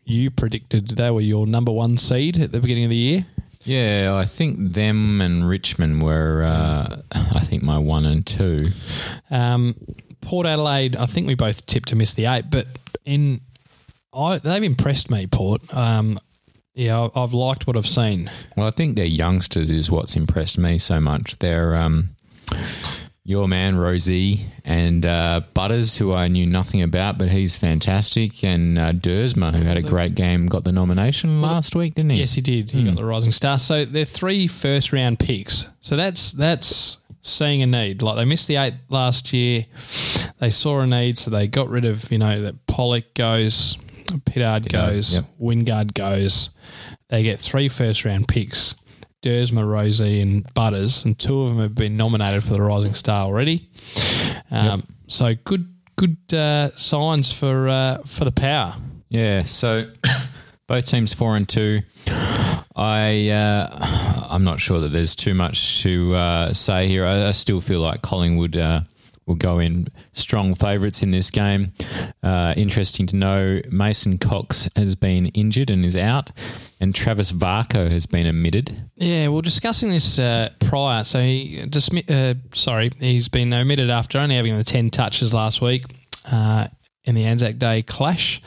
you 0.04 0.30
predicted 0.30 0.88
they 0.88 1.10
were 1.10 1.22
your 1.22 1.46
number 1.46 1.72
one 1.72 1.96
seed 1.96 2.38
at 2.38 2.52
the 2.52 2.60
beginning 2.60 2.84
of 2.84 2.90
the 2.90 2.96
year. 2.96 3.26
Yeah, 3.64 4.14
I 4.14 4.24
think 4.24 4.72
them 4.72 5.20
and 5.20 5.48
Richmond 5.48 6.02
were, 6.02 6.42
uh, 6.44 7.02
I 7.12 7.40
think, 7.40 7.62
my 7.62 7.78
one 7.78 8.06
and 8.06 8.26
two. 8.26 8.68
Um, 9.30 9.74
Port 10.20 10.46
Adelaide, 10.46 10.96
I 10.96 11.06
think 11.06 11.26
we 11.26 11.34
both 11.34 11.66
tipped 11.66 11.88
to 11.88 11.96
miss 11.96 12.14
the 12.14 12.26
eight, 12.26 12.50
but 12.50 12.66
in 13.04 13.40
I, 14.12 14.38
they've 14.38 14.62
impressed 14.62 15.10
me, 15.10 15.26
Port. 15.26 15.62
Um, 15.74 16.18
yeah, 16.74 17.08
I've 17.14 17.34
liked 17.34 17.66
what 17.66 17.76
I've 17.76 17.88
seen. 17.88 18.30
Well, 18.56 18.66
I 18.66 18.70
think 18.70 18.96
their 18.96 19.04
youngsters 19.04 19.70
is 19.70 19.90
what's 19.90 20.16
impressed 20.16 20.58
me 20.58 20.78
so 20.78 21.00
much. 21.00 21.38
They're 21.38 21.74
um, 21.74 22.10
your 23.28 23.46
man 23.46 23.76
Rozee 23.76 24.40
and 24.64 25.04
uh, 25.04 25.42
Butters, 25.52 25.98
who 25.98 26.14
I 26.14 26.28
knew 26.28 26.46
nothing 26.46 26.80
about, 26.80 27.18
but 27.18 27.28
he's 27.28 27.56
fantastic, 27.56 28.42
and 28.42 28.78
uh, 28.78 28.94
Duursma, 28.94 29.54
who 29.54 29.64
had 29.64 29.76
a 29.76 29.82
great 29.82 30.14
game, 30.14 30.46
got 30.46 30.64
the 30.64 30.72
nomination 30.72 31.42
last 31.42 31.76
week, 31.76 31.94
didn't 31.94 32.12
he? 32.12 32.20
Yes, 32.20 32.32
he 32.32 32.40
did. 32.40 32.70
He 32.70 32.82
got 32.82 32.96
the 32.96 33.04
Rising 33.04 33.32
Star. 33.32 33.58
So 33.58 33.84
they're 33.84 34.06
three 34.06 34.46
first 34.46 34.94
round 34.94 35.18
picks. 35.18 35.66
So 35.80 35.94
that's 35.94 36.32
that's 36.32 36.96
seeing 37.20 37.60
a 37.60 37.66
need. 37.66 38.00
Like 38.00 38.16
they 38.16 38.24
missed 38.24 38.48
the 38.48 38.56
eight 38.56 38.74
last 38.88 39.30
year. 39.34 39.66
They 40.38 40.50
saw 40.50 40.80
a 40.80 40.86
need, 40.86 41.18
so 41.18 41.30
they 41.30 41.48
got 41.48 41.68
rid 41.68 41.84
of 41.84 42.10
you 42.10 42.16
know 42.16 42.40
that 42.40 42.66
Polec 42.66 43.12
goes, 43.12 43.76
Pittard 44.06 44.72
goes, 44.72 45.16
yep. 45.16 45.26
Wingard 45.38 45.92
goes. 45.92 46.48
They 47.08 47.22
get 47.22 47.40
three 47.40 47.68
first 47.68 48.06
round 48.06 48.26
picks. 48.26 48.74
Duursma, 49.22 49.64
Rozee, 49.64 50.20
and 50.22 50.52
Butters, 50.54 51.04
and 51.04 51.18
two 51.18 51.40
of 51.40 51.48
them 51.48 51.58
have 51.58 51.74
been 51.74 51.96
nominated 51.96 52.44
for 52.44 52.52
the 52.52 52.62
Rising 52.62 52.94
Star 52.94 53.24
already. 53.24 53.68
Um, 54.50 54.84
So 55.08 55.34
good, 55.44 55.74
good 55.96 56.18
uh, 56.32 56.70
signs 56.76 57.32
for 57.32 57.68
uh, 57.68 57.98
for 58.06 58.24
the 58.24 58.32
power. 58.32 58.76
Yeah, 59.08 59.44
so 59.44 59.90
both 60.66 60.86
teams 60.86 61.14
four 61.14 61.36
and 61.36 61.48
two. 61.48 61.80
I 62.76 63.28
uh, 63.30 64.26
I'm 64.30 64.44
not 64.44 64.60
sure 64.60 64.80
that 64.80 64.90
there's 64.92 65.16
too 65.16 65.34
much 65.34 65.82
to 65.82 66.14
uh, 66.14 66.52
say 66.52 66.86
here. 66.88 67.04
I, 67.04 67.28
I 67.28 67.32
still 67.32 67.60
feel 67.60 67.80
like 67.80 68.02
Collingwood 68.02 68.56
uh, 68.56 68.82
will 69.28 69.36
go 69.36 69.58
in 69.58 69.88
strong 70.12 70.54
favourites 70.54 71.02
in 71.02 71.10
this 71.10 71.30
game. 71.30 71.72
Uh, 72.22 72.54
interesting 72.56 73.06
to 73.06 73.16
know, 73.16 73.60
Mason 73.70 74.18
Cox 74.18 74.68
has 74.74 74.94
been 74.94 75.26
injured 75.26 75.70
and 75.70 75.84
is 75.84 75.94
out, 75.94 76.32
and 76.80 76.94
Travis 76.94 77.30
Varcoe 77.30 77.90
has 77.90 78.06
been 78.06 78.26
omitted. 78.26 78.90
Yeah, 78.96 79.28
well, 79.28 79.42
discussing 79.42 79.90
this 79.90 80.18
uh, 80.18 80.50
prior, 80.60 81.04
so 81.04 81.20
he 81.20 81.62
dismi- 81.66 82.10
uh, 82.10 82.34
sorry, 82.52 82.90
he's 82.98 83.28
been 83.28 83.52
omitted 83.52 83.90
after 83.90 84.18
only 84.18 84.36
having 84.36 84.56
the 84.56 84.64
ten 84.64 84.90
touches 84.90 85.32
last 85.34 85.60
week 85.60 85.84
uh, 86.24 86.68
in 87.04 87.14
the 87.14 87.24
Anzac 87.24 87.58
Day 87.58 87.82
clash. 87.82 88.42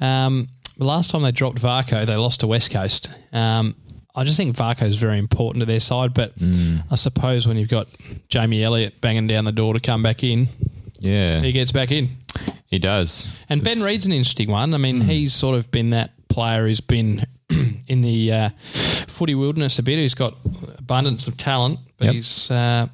Um, 0.00 0.48
the 0.76 0.84
last 0.84 1.10
time 1.10 1.22
they 1.22 1.32
dropped 1.32 1.58
Varcoe, 1.58 2.04
they 2.04 2.16
lost 2.16 2.40
to 2.40 2.46
West 2.46 2.70
Coast. 2.70 3.08
Um, 3.32 3.76
I 4.16 4.24
just 4.24 4.36
think 4.38 4.56
Varcoe 4.56 4.88
is 4.88 4.96
very 4.96 5.18
important 5.18 5.60
to 5.62 5.66
their 5.66 5.80
side, 5.80 6.14
but 6.14 6.32
I 6.90 6.94
suppose 6.96 7.46
when 7.46 7.56
you've 7.58 7.68
got 7.68 7.86
Jamie 8.28 8.62
Elliott 8.64 9.00
banging 9.00 9.26
down 9.26 9.44
the 9.44 9.52
door 9.52 9.74
to 9.74 9.80
come 9.80 10.02
back 10.02 10.24
in, 10.24 10.48
Yeah, 10.98 11.40
he 11.42 11.52
gets 11.52 11.70
back 11.72 11.90
in. 11.92 12.08
he 12.66 12.78
does. 12.78 13.34
And 13.48 13.62
Ben 13.62 13.72
It's- 13.72 13.86
Reid's 13.86 14.06
an 14.06 14.12
interesting 14.12 14.50
one. 14.50 14.72
I 14.74 14.78
mean, 14.78 15.02
he's 15.02 15.34
sort 15.34 15.56
of 15.56 15.70
been 15.70 15.90
that 15.90 16.12
player 16.28 16.66
who's 16.66 16.80
been 16.80 17.26
in 17.86 18.00
the 18.02 18.32
uh, 18.32 18.50
footy 19.06 19.34
wilderness 19.34 19.78
a 19.78 19.82
bit. 19.82 19.98
Who's 19.98 20.14
got 20.14 20.34
abundance 20.78 21.26
of 21.28 21.36
talent, 21.36 21.78
but 21.98 22.06
Yep. 22.06 22.14
he's 22.14 22.50
uh, 22.50 22.86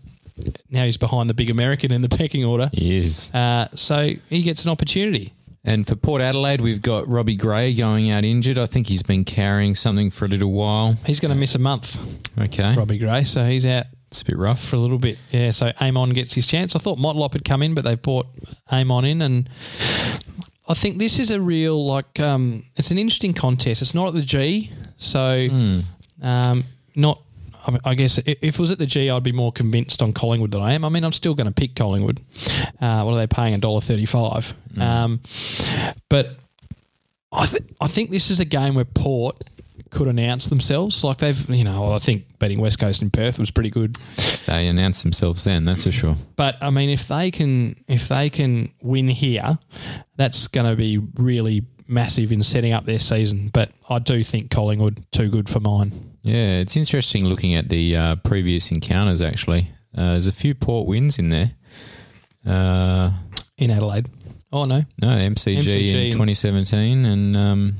now 0.71 0.85
he's 0.85 0.97
behind 0.97 1.31
the 1.31 1.35
big 1.35 1.51
American 1.51 1.93
in 1.93 2.03
the 2.03 2.09
pecking 2.09 2.45
order. 2.45 2.69
He 2.73 2.97
is. 2.99 3.33
Uh, 3.33 3.69
so 3.75 4.11
he 4.29 4.43
gets 4.43 4.65
an 4.65 4.71
opportunity. 4.71 5.33
And 5.65 5.87
for 5.87 5.95
Port 5.95 6.21
Adelaide, 6.21 6.61
we've 6.61 6.83
got 6.83 7.07
Robbie 7.09 7.37
Gray 7.37 7.73
going 7.75 8.11
out 8.11 8.25
injured. 8.25 8.59
I 8.59 8.67
think 8.67 8.89
he's 8.89 9.03
been 9.05 9.25
carrying 9.25 9.75
something 9.77 10.11
for 10.11 10.25
a 10.25 10.29
little 10.29 10.51
while. 10.51 10.95
He's 11.07 11.21
going 11.21 11.33
to 11.33 11.39
miss 11.39 11.55
a 11.55 11.59
month, 11.61 11.97
Okay, 12.37 12.75
Robbie 12.75 12.99
Gray. 12.99 13.23
So 13.25 13.45
he's 13.47 13.65
out 13.65 13.87
it's 14.09 14.23
a 14.23 14.25
bit 14.25 14.37
rough. 14.37 14.63
for 14.63 14.77
a 14.77 14.79
little 14.81 14.99
bit. 14.99 15.19
Yeah. 15.31 15.53
So 15.53 15.73
Amon 15.81 16.11
gets 16.11 16.35
his 16.35 16.47
chance. 16.47 16.75
I 16.75 16.81
thought 16.81 16.99
Motlop 16.99 17.33
had 17.33 17.45
come 17.45 17.63
in, 17.63 17.75
but 17.75 17.85
they've 17.85 18.01
brought 18.01 18.27
Amon 18.73 19.05
in, 19.05 19.23
and 19.23 19.49
I 20.69 20.75
think 20.75 20.99
this 20.99 21.19
is 21.21 21.31
a 21.31 21.41
real 21.41 21.87
like 21.87 22.19
um, 22.19 22.65
it's 22.77 22.91
an 22.91 22.99
interesting 22.99 23.33
contest. 23.33 23.83
It's 23.83 23.95
not 23.95 24.09
at 24.09 24.15
the 24.15 24.23
G, 24.23 24.71
so 24.99 25.49
um, 26.23 26.65
not. 26.97 27.23
I, 27.67 27.71
mean, 27.71 27.81
I 27.85 27.95
guess 27.95 28.19
if 28.19 28.43
it 28.43 28.59
was 28.59 28.71
at 28.73 28.79
the 28.79 28.87
G, 28.87 29.11
I'd 29.11 29.23
be 29.23 29.33
more 29.33 29.53
convinced 29.53 30.03
on 30.03 30.13
Collingwood 30.13 30.51
than 30.51 30.61
I 30.61 30.73
am. 30.73 30.85
I 30.85 30.89
mean, 30.89 31.05
I'm 31.05 31.13
still 31.13 31.35
going 31.35 31.47
to 31.47 31.53
pick 31.53 31.75
Collingwood. 31.75 32.21
Uh, 32.81 33.03
what 33.05 33.13
are 33.15 33.19
they 33.19 33.27
paying? 33.27 33.55
A 33.55 33.59
dollar 33.59 33.81
thirty-five. 33.81 34.55
Um, 34.79 35.21
but 36.09 36.37
I, 37.31 37.47
th- 37.47 37.63
I 37.81 37.87
think 37.87 38.11
this 38.11 38.31
is 38.31 38.41
a 38.41 38.45
game 38.45 38.75
where 38.75 38.85
Port 38.85 39.45
could 39.91 40.09
announce 40.09 40.47
themselves. 40.47 41.05
Like 41.05 41.19
they've, 41.19 41.51
you 41.51 41.65
know, 41.65 41.93
I 41.93 41.99
think 41.99 42.39
beating 42.39 42.61
West 42.61 42.79
Coast 42.79 43.03
in 43.03 43.11
Perth 43.11 43.39
was 43.39 43.51
pretty 43.51 43.71
good. 43.71 43.97
They 44.47 44.67
announced 44.67 45.03
themselves 45.03 45.45
then, 45.45 45.65
that's 45.65 45.85
for 45.85 45.93
sure. 45.93 46.17
But 46.37 46.57
I 46.63 46.71
mean, 46.71 46.89
if 46.89 47.09
they 47.09 47.31
can, 47.31 47.83
if 47.89 48.09
they 48.09 48.31
can 48.31 48.73
win 48.81 49.09
here, 49.09 49.59
that's 50.17 50.49
going 50.49 50.69
to 50.69 50.77
be 50.77 50.99
really 51.17 51.67
massive 51.87 52.33
in 52.33 52.43
setting 52.43 52.73
up 52.73 52.87
their 52.87 52.99
season. 52.99 53.51
But 53.53 53.71
I 53.89 53.99
do 53.99 54.25
think 54.25 54.51
Collingwood 54.51 55.05
too 55.13 55.29
good 55.29 55.49
for 55.49 55.61
mine. 55.61 56.12
Yeah, 56.23 56.61
it's 56.61 56.77
interesting 56.77 57.25
looking 57.25 57.55
at 57.55 57.69
the 57.69 57.97
uh, 57.97 58.17
previous 58.17 58.71
encounters. 58.71 59.21
Actually, 59.21 59.71
uh, 59.97 60.13
there's 60.13 60.29
a 60.29 60.33
few 60.33 60.55
Port 60.55 60.87
wins 60.87 61.19
in 61.19 61.29
there. 61.31 61.53
Uh, 62.47 63.11
in 63.59 63.71
Adelaide. 63.71 64.09
Oh 64.53 64.65
no, 64.67 64.85
no, 65.01 65.09
MCG, 65.09 65.59
MCG 65.63 66.07
in 66.07 66.13
2017 66.13 67.05
and 67.07 67.37
um, 67.37 67.75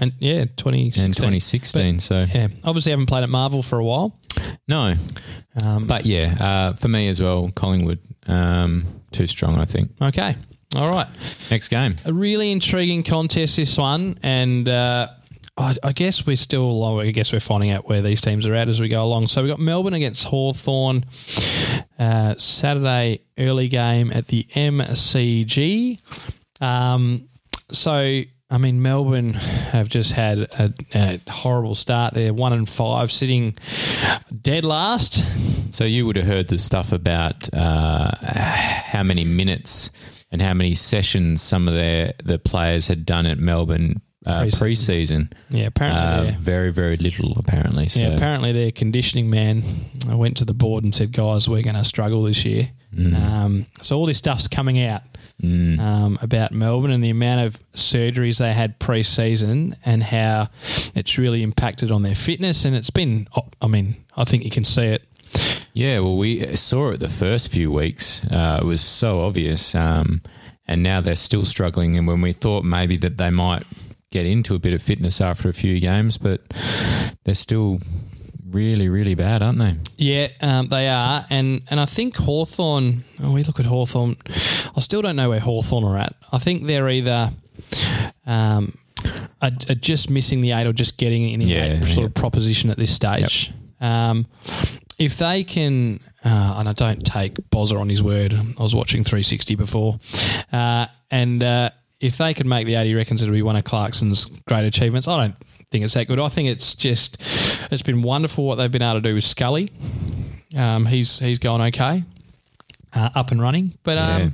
and 0.00 0.12
yeah, 0.20 0.44
twenty 0.56 0.92
and 0.96 1.14
2016. 1.14 1.98
so 2.00 2.26
Yeah, 2.32 2.48
obviously 2.64 2.90
haven't 2.90 3.06
played 3.06 3.24
at 3.24 3.28
Marvel 3.30 3.62
for 3.62 3.78
a 3.78 3.84
while. 3.84 4.16
no, 4.68 4.94
Um, 5.62 5.86
but 5.86 6.06
yeah, 6.06 6.36
uh, 6.40 6.72
for 6.74 6.88
me 6.88 7.08
as 7.08 7.20
well, 7.20 7.50
Collingwood 7.54 7.98
um, 8.28 8.86
too 9.10 9.26
strong. 9.26 9.58
I 9.58 9.64
think. 9.64 9.90
okay, 10.00 10.36
all 10.76 10.86
right. 10.86 11.08
Next 11.50 11.68
game. 11.68 11.96
A 12.04 12.12
really 12.12 12.52
intriguing 12.52 13.02
contest, 13.02 13.56
this 13.56 13.76
one, 13.76 14.18
and 14.22 14.68
uh, 14.68 15.08
I, 15.58 15.76
I 15.82 15.92
guess 15.92 16.24
we're 16.24 16.36
still. 16.36 17.00
I 17.00 17.10
guess 17.10 17.32
we're 17.32 17.40
finding 17.40 17.70
out 17.70 17.88
where 17.88 18.00
these 18.00 18.20
teams 18.20 18.46
are 18.46 18.54
at 18.54 18.68
as 18.68 18.80
we 18.80 18.88
go 18.88 19.02
along. 19.04 19.28
So 19.28 19.42
we 19.42 19.48
have 19.48 19.58
got 19.58 19.64
Melbourne 19.64 19.94
against 19.94 20.24
Hawthorn 20.24 21.04
uh, 21.98 22.36
Saturday 22.38 23.22
early 23.36 23.68
game 23.68 24.12
at 24.12 24.28
the 24.28 24.44
MCG. 24.54 26.00
Um, 26.60 27.28
so. 27.70 28.22
I 28.50 28.56
mean, 28.56 28.80
Melbourne 28.80 29.34
have 29.34 29.90
just 29.90 30.12
had 30.12 30.38
a, 30.38 30.72
a 30.94 31.20
horrible 31.30 31.74
start. 31.74 32.14
They're 32.14 32.32
one 32.32 32.54
and 32.54 32.66
five, 32.66 33.12
sitting 33.12 33.58
dead 34.40 34.64
last. 34.64 35.22
So 35.68 35.84
you 35.84 36.06
would 36.06 36.16
have 36.16 36.24
heard 36.24 36.48
the 36.48 36.58
stuff 36.58 36.90
about 36.90 37.52
uh, 37.52 38.12
how 38.22 39.02
many 39.02 39.26
minutes 39.26 39.90
and 40.32 40.40
how 40.40 40.54
many 40.54 40.74
sessions 40.74 41.42
some 41.42 41.68
of 41.68 41.74
their 41.74 42.14
the 42.24 42.38
players 42.38 42.86
had 42.88 43.04
done 43.04 43.26
at 43.26 43.38
Melbourne 43.38 44.00
uh, 44.28 44.46
Pre-season. 44.58 45.30
Yeah, 45.50 45.66
apparently 45.66 46.28
Uh, 46.34 46.38
very 46.38 46.70
very 46.72 46.96
little 46.96 47.32
apparently. 47.38 47.88
So 47.88 48.00
Yeah, 48.00 48.08
apparently 48.08 48.52
their 48.52 48.70
conditioning 48.70 49.30
man 49.30 49.62
I 50.08 50.14
went 50.14 50.36
to 50.38 50.44
the 50.44 50.54
board 50.54 50.84
and 50.84 50.94
said, 50.94 51.12
guys, 51.12 51.48
we're 51.48 51.62
going 51.62 51.76
to 51.76 51.84
struggle 51.84 52.22
this 52.24 52.44
year. 52.44 52.70
Um, 52.96 53.66
so 53.82 53.98
all 53.98 54.06
this 54.06 54.18
stuff's 54.18 54.48
coming 54.48 54.80
out 54.82 55.02
um, 55.42 56.18
about 56.22 56.52
Melbourne 56.52 56.90
and 56.90 57.04
the 57.04 57.10
amount 57.10 57.46
of 57.46 57.62
surgeries 57.74 58.38
they 58.38 58.52
had 58.52 58.78
pre-season 58.78 59.76
and 59.84 60.02
how 60.02 60.48
it's 60.94 61.16
really 61.18 61.42
impacted 61.42 61.90
on 61.90 62.02
their 62.02 62.14
fitness. 62.14 62.64
And 62.64 62.74
it's 62.74 62.90
been, 62.90 63.28
I 63.60 63.66
mean, 63.68 63.96
I 64.16 64.24
think 64.24 64.44
you 64.44 64.50
can 64.50 64.64
see 64.64 64.86
it. 64.86 65.02
Yeah, 65.74 66.00
well, 66.00 66.16
we 66.16 66.56
saw 66.56 66.90
it 66.90 67.00
the 67.00 67.08
first 67.10 67.48
few 67.50 67.70
weeks. 67.70 68.24
Uh, 68.24 68.58
it 68.62 68.64
was 68.64 68.80
so 68.80 69.20
obvious, 69.20 69.74
um, 69.74 70.22
and 70.66 70.82
now 70.82 71.00
they're 71.02 71.14
still 71.16 71.44
struggling. 71.44 71.96
And 71.98 72.06
when 72.08 72.20
we 72.22 72.32
thought 72.32 72.64
maybe 72.64 72.96
that 72.96 73.18
they 73.18 73.30
might 73.30 73.64
get 74.10 74.26
into 74.26 74.54
a 74.54 74.58
bit 74.58 74.72
of 74.72 74.82
fitness 74.82 75.20
after 75.20 75.48
a 75.48 75.52
few 75.52 75.78
games, 75.80 76.18
but 76.18 76.40
they're 77.24 77.34
still 77.34 77.80
really, 78.50 78.88
really 78.88 79.14
bad, 79.14 79.42
aren't 79.42 79.58
they? 79.58 79.76
Yeah, 79.96 80.28
um, 80.40 80.68
they 80.68 80.88
are. 80.88 81.26
And 81.30 81.62
and 81.68 81.78
I 81.80 81.84
think 81.84 82.16
Hawthorn. 82.16 83.04
oh, 83.22 83.32
we 83.32 83.44
look 83.44 83.60
at 83.60 83.66
Hawthorn. 83.66 84.16
I 84.76 84.80
still 84.80 85.02
don't 85.02 85.16
know 85.16 85.28
where 85.28 85.40
Hawthorn 85.40 85.84
are 85.84 85.98
at. 85.98 86.14
I 86.32 86.38
think 86.38 86.64
they're 86.66 86.88
either 86.88 87.32
um, 88.26 88.76
are, 89.42 89.50
are 89.68 89.74
just 89.74 90.10
missing 90.10 90.40
the 90.40 90.52
eight 90.52 90.66
or 90.66 90.72
just 90.72 90.96
getting 90.98 91.28
in 91.28 91.40
Yeah, 91.42 91.74
that 91.76 91.84
sort 91.86 91.98
yeah. 91.98 92.04
of 92.06 92.14
proposition 92.14 92.70
at 92.70 92.76
this 92.76 92.94
stage. 92.94 93.52
Um, 93.80 94.26
if 94.98 95.18
they 95.18 95.44
can, 95.44 96.00
uh, 96.24 96.56
and 96.58 96.68
I 96.68 96.72
don't 96.72 97.04
take 97.06 97.34
Bozza 97.50 97.78
on 97.80 97.88
his 97.88 98.02
word, 98.02 98.32
I 98.34 98.62
was 98.62 98.74
watching 98.74 99.04
360 99.04 99.54
before, 99.54 100.00
uh, 100.52 100.86
and 101.10 101.40
uh, 101.42 101.70
if 102.00 102.16
they 102.18 102.34
could 102.34 102.46
make 102.46 102.66
the 102.66 102.74
80, 102.76 102.88
he 102.90 102.94
reckons 102.94 103.22
it'll 103.22 103.32
be 103.34 103.42
one 103.42 103.56
of 103.56 103.64
Clarkson's 103.64 104.24
great 104.46 104.64
achievements. 104.66 105.08
I 105.08 105.26
don't 105.26 105.36
think 105.70 105.84
it's 105.84 105.94
that 105.94 106.06
good. 106.08 106.18
I 106.20 106.28
think 106.28 106.48
it's 106.48 106.74
just, 106.74 107.18
it's 107.70 107.82
been 107.82 108.02
wonderful 108.02 108.44
what 108.44 108.54
they've 108.56 108.70
been 108.70 108.82
able 108.82 108.94
to 108.94 109.00
do 109.08 109.14
with 109.14 109.24
Scully. 109.24 109.70
Um, 110.56 110.86
he's 110.86 111.18
he's 111.18 111.38
going 111.38 111.60
okay, 111.60 112.04
uh, 112.94 113.10
up 113.14 113.30
and 113.32 113.40
running. 113.42 113.76
But 113.82 113.98
um, 113.98 114.32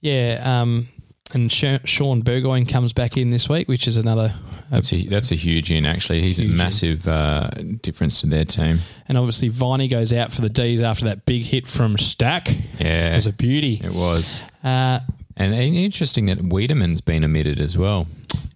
yeah, 0.00 0.40
um, 0.44 0.88
and 1.34 1.50
Shaun 1.50 2.20
Burgoyne 2.22 2.66
comes 2.66 2.92
back 2.92 3.16
in 3.16 3.30
this 3.30 3.48
week, 3.48 3.68
which 3.68 3.86
is 3.86 3.96
another. 3.96 4.34
Uh, 4.34 4.60
That's 4.70 4.92
a, 4.92 5.06
that's 5.06 5.30
a 5.30 5.34
huge 5.34 5.70
in, 5.70 5.84
actually. 5.86 6.22
He's 6.22 6.40
a 6.40 6.44
massive 6.46 7.06
uh, 7.06 7.48
difference 7.82 8.20
to 8.22 8.26
their 8.26 8.44
team. 8.46 8.80
and 9.06 9.16
obviously 9.18 9.48
Viney 9.48 9.86
goes 9.86 10.12
out 10.12 10.32
for 10.32 10.40
the 10.40 10.48
D's 10.48 10.80
after 10.80 11.04
that 11.04 11.24
big 11.26 11.42
hit 11.42 11.66
from 11.68 11.98
Stack. 11.98 12.48
Yeah. 12.48 12.54
It 12.78 12.80
Yeah, 12.80 13.14
was 13.16 13.26
a 13.26 13.32
beauty. 13.32 13.80
it 13.84 13.92
was. 13.92 14.42
Uh, 14.64 15.00
And 15.36 15.54
interesting 15.54 16.26
that 16.26 16.38
Weideman's 16.38 17.00
been 17.00 17.24
omitted 17.24 17.58
as 17.58 17.76
well. 17.78 18.06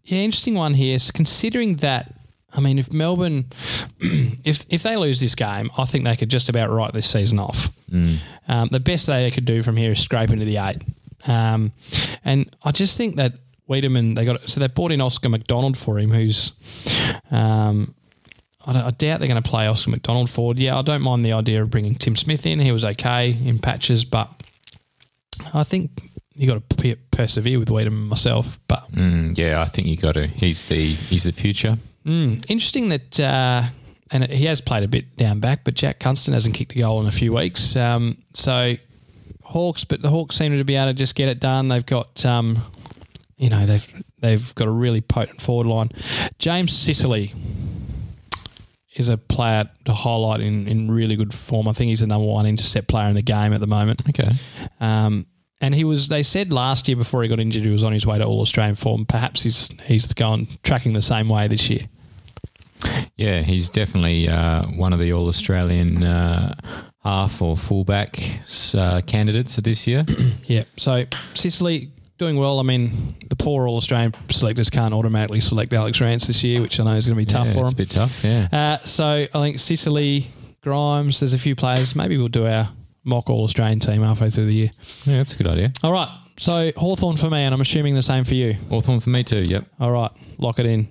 Yeah, 0.04 0.18
interesting 0.20 0.54
one 0.54 0.74
here. 0.74 0.98
So 0.98 1.12
considering 1.14 1.76
that, 1.76 2.14
I 2.52 2.60
mean, 2.60 2.78
if 2.78 2.92
Melbourne, 2.92 3.46
if 4.00 4.64
if 4.68 4.82
they 4.82 4.96
lose 4.96 5.20
this 5.20 5.34
game, 5.34 5.70
I 5.76 5.84
think 5.84 6.04
they 6.04 6.16
could 6.16 6.28
just 6.28 6.48
about 6.48 6.70
write 6.70 6.92
this 6.92 7.08
season 7.08 7.38
off. 7.40 7.70
Um, 8.48 8.68
the 8.70 8.80
best 8.80 9.06
they 9.06 9.30
could 9.30 9.44
do 9.44 9.62
from 9.62 9.76
here 9.76 9.92
is 9.92 10.00
scrape 10.00 10.30
into 10.30 10.44
the 10.44 10.58
eight. 10.58 10.82
Um, 11.26 11.72
and 12.24 12.54
I 12.62 12.70
just 12.72 12.96
think 12.96 13.16
that 13.16 13.34
Wiedemann, 13.66 14.14
they 14.14 14.24
got 14.24 14.48
so 14.48 14.60
they 14.60 14.68
brought 14.68 14.92
in 14.92 15.00
Oscar 15.00 15.28
McDonald 15.28 15.76
for 15.76 15.98
him, 15.98 16.10
who's. 16.10 16.52
Um, 17.30 17.94
I, 18.64 18.86
I 18.86 18.90
doubt 18.90 19.20
they're 19.20 19.28
going 19.28 19.42
to 19.42 19.48
play 19.48 19.66
Oscar 19.66 19.90
McDonald 19.90 20.30
forward. 20.30 20.58
Yeah, 20.58 20.78
I 20.78 20.82
don't 20.82 21.02
mind 21.02 21.24
the 21.24 21.32
idea 21.32 21.62
of 21.62 21.70
bringing 21.70 21.94
Tim 21.94 22.16
Smith 22.16 22.46
in. 22.46 22.60
He 22.60 22.72
was 22.72 22.84
okay 22.84 23.30
in 23.30 23.58
patches, 23.58 24.04
but 24.04 24.28
I 25.54 25.64
think 25.64 26.05
you 26.36 26.46
got 26.46 26.68
to 26.68 26.76
pe- 26.76 26.94
persevere 27.10 27.58
with 27.58 27.68
Weideman 27.68 28.08
myself. 28.08 28.58
But 28.68 28.90
Mm, 28.92 29.36
yeah, 29.36 29.60
I 29.60 29.66
think 29.66 29.88
you 29.88 29.96
got 29.96 30.12
to. 30.14 30.26
He's 30.26 30.64
the 30.64 30.94
he's 30.94 31.24
the 31.24 31.32
future. 31.32 31.78
Mm, 32.04 32.44
interesting 32.48 32.88
that, 32.90 33.18
uh, 33.20 33.62
and 34.12 34.24
he 34.30 34.44
has 34.44 34.60
played 34.60 34.84
a 34.84 34.88
bit 34.88 35.16
down 35.16 35.40
back, 35.40 35.64
but 35.64 35.74
Jack 35.74 35.98
Gunston 35.98 36.34
hasn't 36.34 36.54
kicked 36.54 36.72
a 36.72 36.78
goal 36.78 37.00
in 37.00 37.06
a 37.06 37.12
few 37.12 37.32
weeks. 37.32 37.74
Um, 37.74 38.18
so 38.32 38.74
Hawks, 39.42 39.84
but 39.84 40.02
the 40.02 40.10
Hawks 40.10 40.36
seem 40.36 40.56
to 40.56 40.64
be 40.64 40.76
able 40.76 40.92
to 40.92 40.94
just 40.94 41.14
get 41.14 41.28
it 41.28 41.40
done. 41.40 41.68
They've 41.68 41.84
got, 41.84 42.24
um, 42.24 42.62
you 43.36 43.50
know, 43.50 43.66
they've 43.66 44.02
they've 44.20 44.54
got 44.54 44.68
a 44.68 44.70
really 44.70 45.00
potent 45.00 45.40
forward 45.40 45.66
line. 45.66 45.90
James 46.38 46.72
Sicily, 46.72 47.34
is 48.94 49.08
a 49.10 49.18
player 49.18 49.68
to 49.84 49.92
highlight 49.92 50.40
in, 50.40 50.66
in 50.66 50.90
really 50.90 51.16
good 51.16 51.34
form. 51.34 51.68
I 51.68 51.72
think 51.72 51.90
he's 51.90 52.00
the 52.00 52.06
number 52.06 52.26
one 52.26 52.46
intercept 52.46 52.88
player 52.88 53.08
in 53.08 53.14
the 53.14 53.22
game 53.22 53.52
at 53.52 53.60
the 53.60 53.66
moment. 53.66 54.00
Okay. 54.08 54.30
Um, 54.80 55.26
and 55.60 55.74
he 55.74 55.84
was. 55.84 56.08
They 56.08 56.22
said 56.22 56.52
last 56.52 56.88
year 56.88 56.96
before 56.96 57.22
he 57.22 57.28
got 57.28 57.40
injured, 57.40 57.64
he 57.64 57.70
was 57.70 57.84
on 57.84 57.92
his 57.92 58.06
way 58.06 58.18
to 58.18 58.24
All 58.24 58.40
Australian 58.40 58.74
form. 58.74 59.06
Perhaps 59.06 59.42
he's 59.42 59.70
he's 59.84 60.12
gone 60.14 60.48
tracking 60.62 60.92
the 60.92 61.02
same 61.02 61.28
way 61.28 61.48
this 61.48 61.70
year. 61.70 61.82
Yeah, 63.16 63.40
he's 63.42 63.70
definitely 63.70 64.28
uh, 64.28 64.66
one 64.66 64.92
of 64.92 64.98
the 64.98 65.12
All 65.12 65.28
Australian 65.28 66.04
uh, 66.04 66.54
half 67.02 67.40
or 67.40 67.56
fullback 67.56 68.18
uh, 68.74 69.00
candidates 69.06 69.58
of 69.58 69.64
this 69.64 69.86
year. 69.86 70.04
Yeah. 70.46 70.62
So 70.76 71.04
Sicily 71.34 71.90
doing 72.18 72.36
well. 72.36 72.60
I 72.60 72.62
mean, 72.62 73.16
the 73.28 73.34
poor 73.34 73.66
All 73.66 73.76
Australian 73.78 74.14
selectors 74.30 74.70
can't 74.70 74.94
automatically 74.94 75.40
select 75.40 75.72
Alex 75.72 76.00
Rance 76.00 76.26
this 76.28 76.44
year, 76.44 76.60
which 76.60 76.78
I 76.78 76.84
know 76.84 76.92
is 76.92 77.08
going 77.08 77.16
to 77.16 77.20
be 77.20 77.26
tough 77.26 77.48
yeah, 77.48 77.52
for 77.54 77.60
it's 77.62 77.72
him. 77.72 77.76
a 77.76 77.78
bit 77.78 77.90
tough. 77.90 78.24
Yeah. 78.24 78.48
Uh, 78.52 78.84
so 78.86 79.06
I 79.06 79.26
think 79.26 79.58
Sicily, 79.58 80.28
Grimes, 80.62 81.18
there's 81.20 81.32
a 81.32 81.38
few 81.38 81.56
players. 81.56 81.96
Maybe 81.96 82.16
we'll 82.16 82.28
do 82.28 82.46
our 82.46 82.68
mock 83.06 83.30
All 83.30 83.44
Australian 83.44 83.80
team 83.80 84.02
halfway 84.02 84.28
through 84.30 84.46
the 84.46 84.54
year. 84.54 84.70
yeah, 85.04 85.16
that's 85.18 85.34
a 85.34 85.36
good 85.38 85.46
idea. 85.46 85.72
All 85.82 85.92
right. 85.92 86.08
So 86.38 86.70
Hawthorn 86.76 87.16
for 87.16 87.30
me, 87.30 87.38
and 87.44 87.54
I'm 87.54 87.60
assuming 87.62 87.94
the 87.94 88.02
same 88.02 88.24
for 88.24 88.34
you. 88.34 88.54
Hawthorn 88.68 89.00
for 89.00 89.08
me 89.10 89.24
too. 89.24 89.42
Yep. 89.42 89.64
All 89.80 89.90
right. 89.90 90.10
Lock 90.38 90.58
it 90.58 90.66
in. 90.66 90.88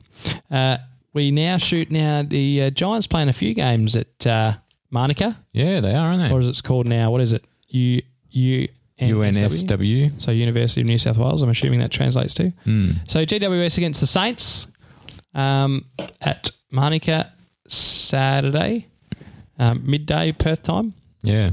Uh, 0.49 0.77
we 1.13 1.29
now 1.29 1.57
shoot 1.57 1.91
now 1.91 2.23
the 2.23 2.63
uh, 2.63 2.69
Giants 2.71 3.05
playing 3.05 3.29
a 3.29 3.33
few 3.33 3.53
games 3.53 3.95
at 3.95 4.25
uh, 4.25 4.53
Yeah, 4.91 5.79
they 5.81 5.93
are, 5.93 6.07
aren't 6.07 6.31
or 6.31 6.39
they? 6.39 6.45
as 6.45 6.49
it's 6.49 6.61
called 6.61 6.87
now. 6.87 7.11
What 7.11 7.21
is 7.21 7.31
it? 7.31 7.45
U 7.69 8.01
U 8.31 8.67
UNSW. 8.99 10.19
So 10.21 10.31
University 10.31 10.81
of 10.81 10.87
New 10.87 10.97
South 10.97 11.17
Wales. 11.17 11.41
I'm 11.41 11.49
assuming 11.49 11.79
that 11.79 11.91
translates 11.91 12.33
to. 12.35 12.49
Hmm. 12.63 12.91
So 13.07 13.23
GWS 13.23 13.77
against 13.77 13.99
the 13.99 14.07
Saints 14.07 14.67
um, 15.33 15.85
at 16.21 16.49
Manuka 16.71 17.31
Saturday, 17.67 18.87
um, 19.59 19.83
midday 19.85 20.31
Perth 20.31 20.63
time. 20.63 20.93
Yeah. 21.23 21.51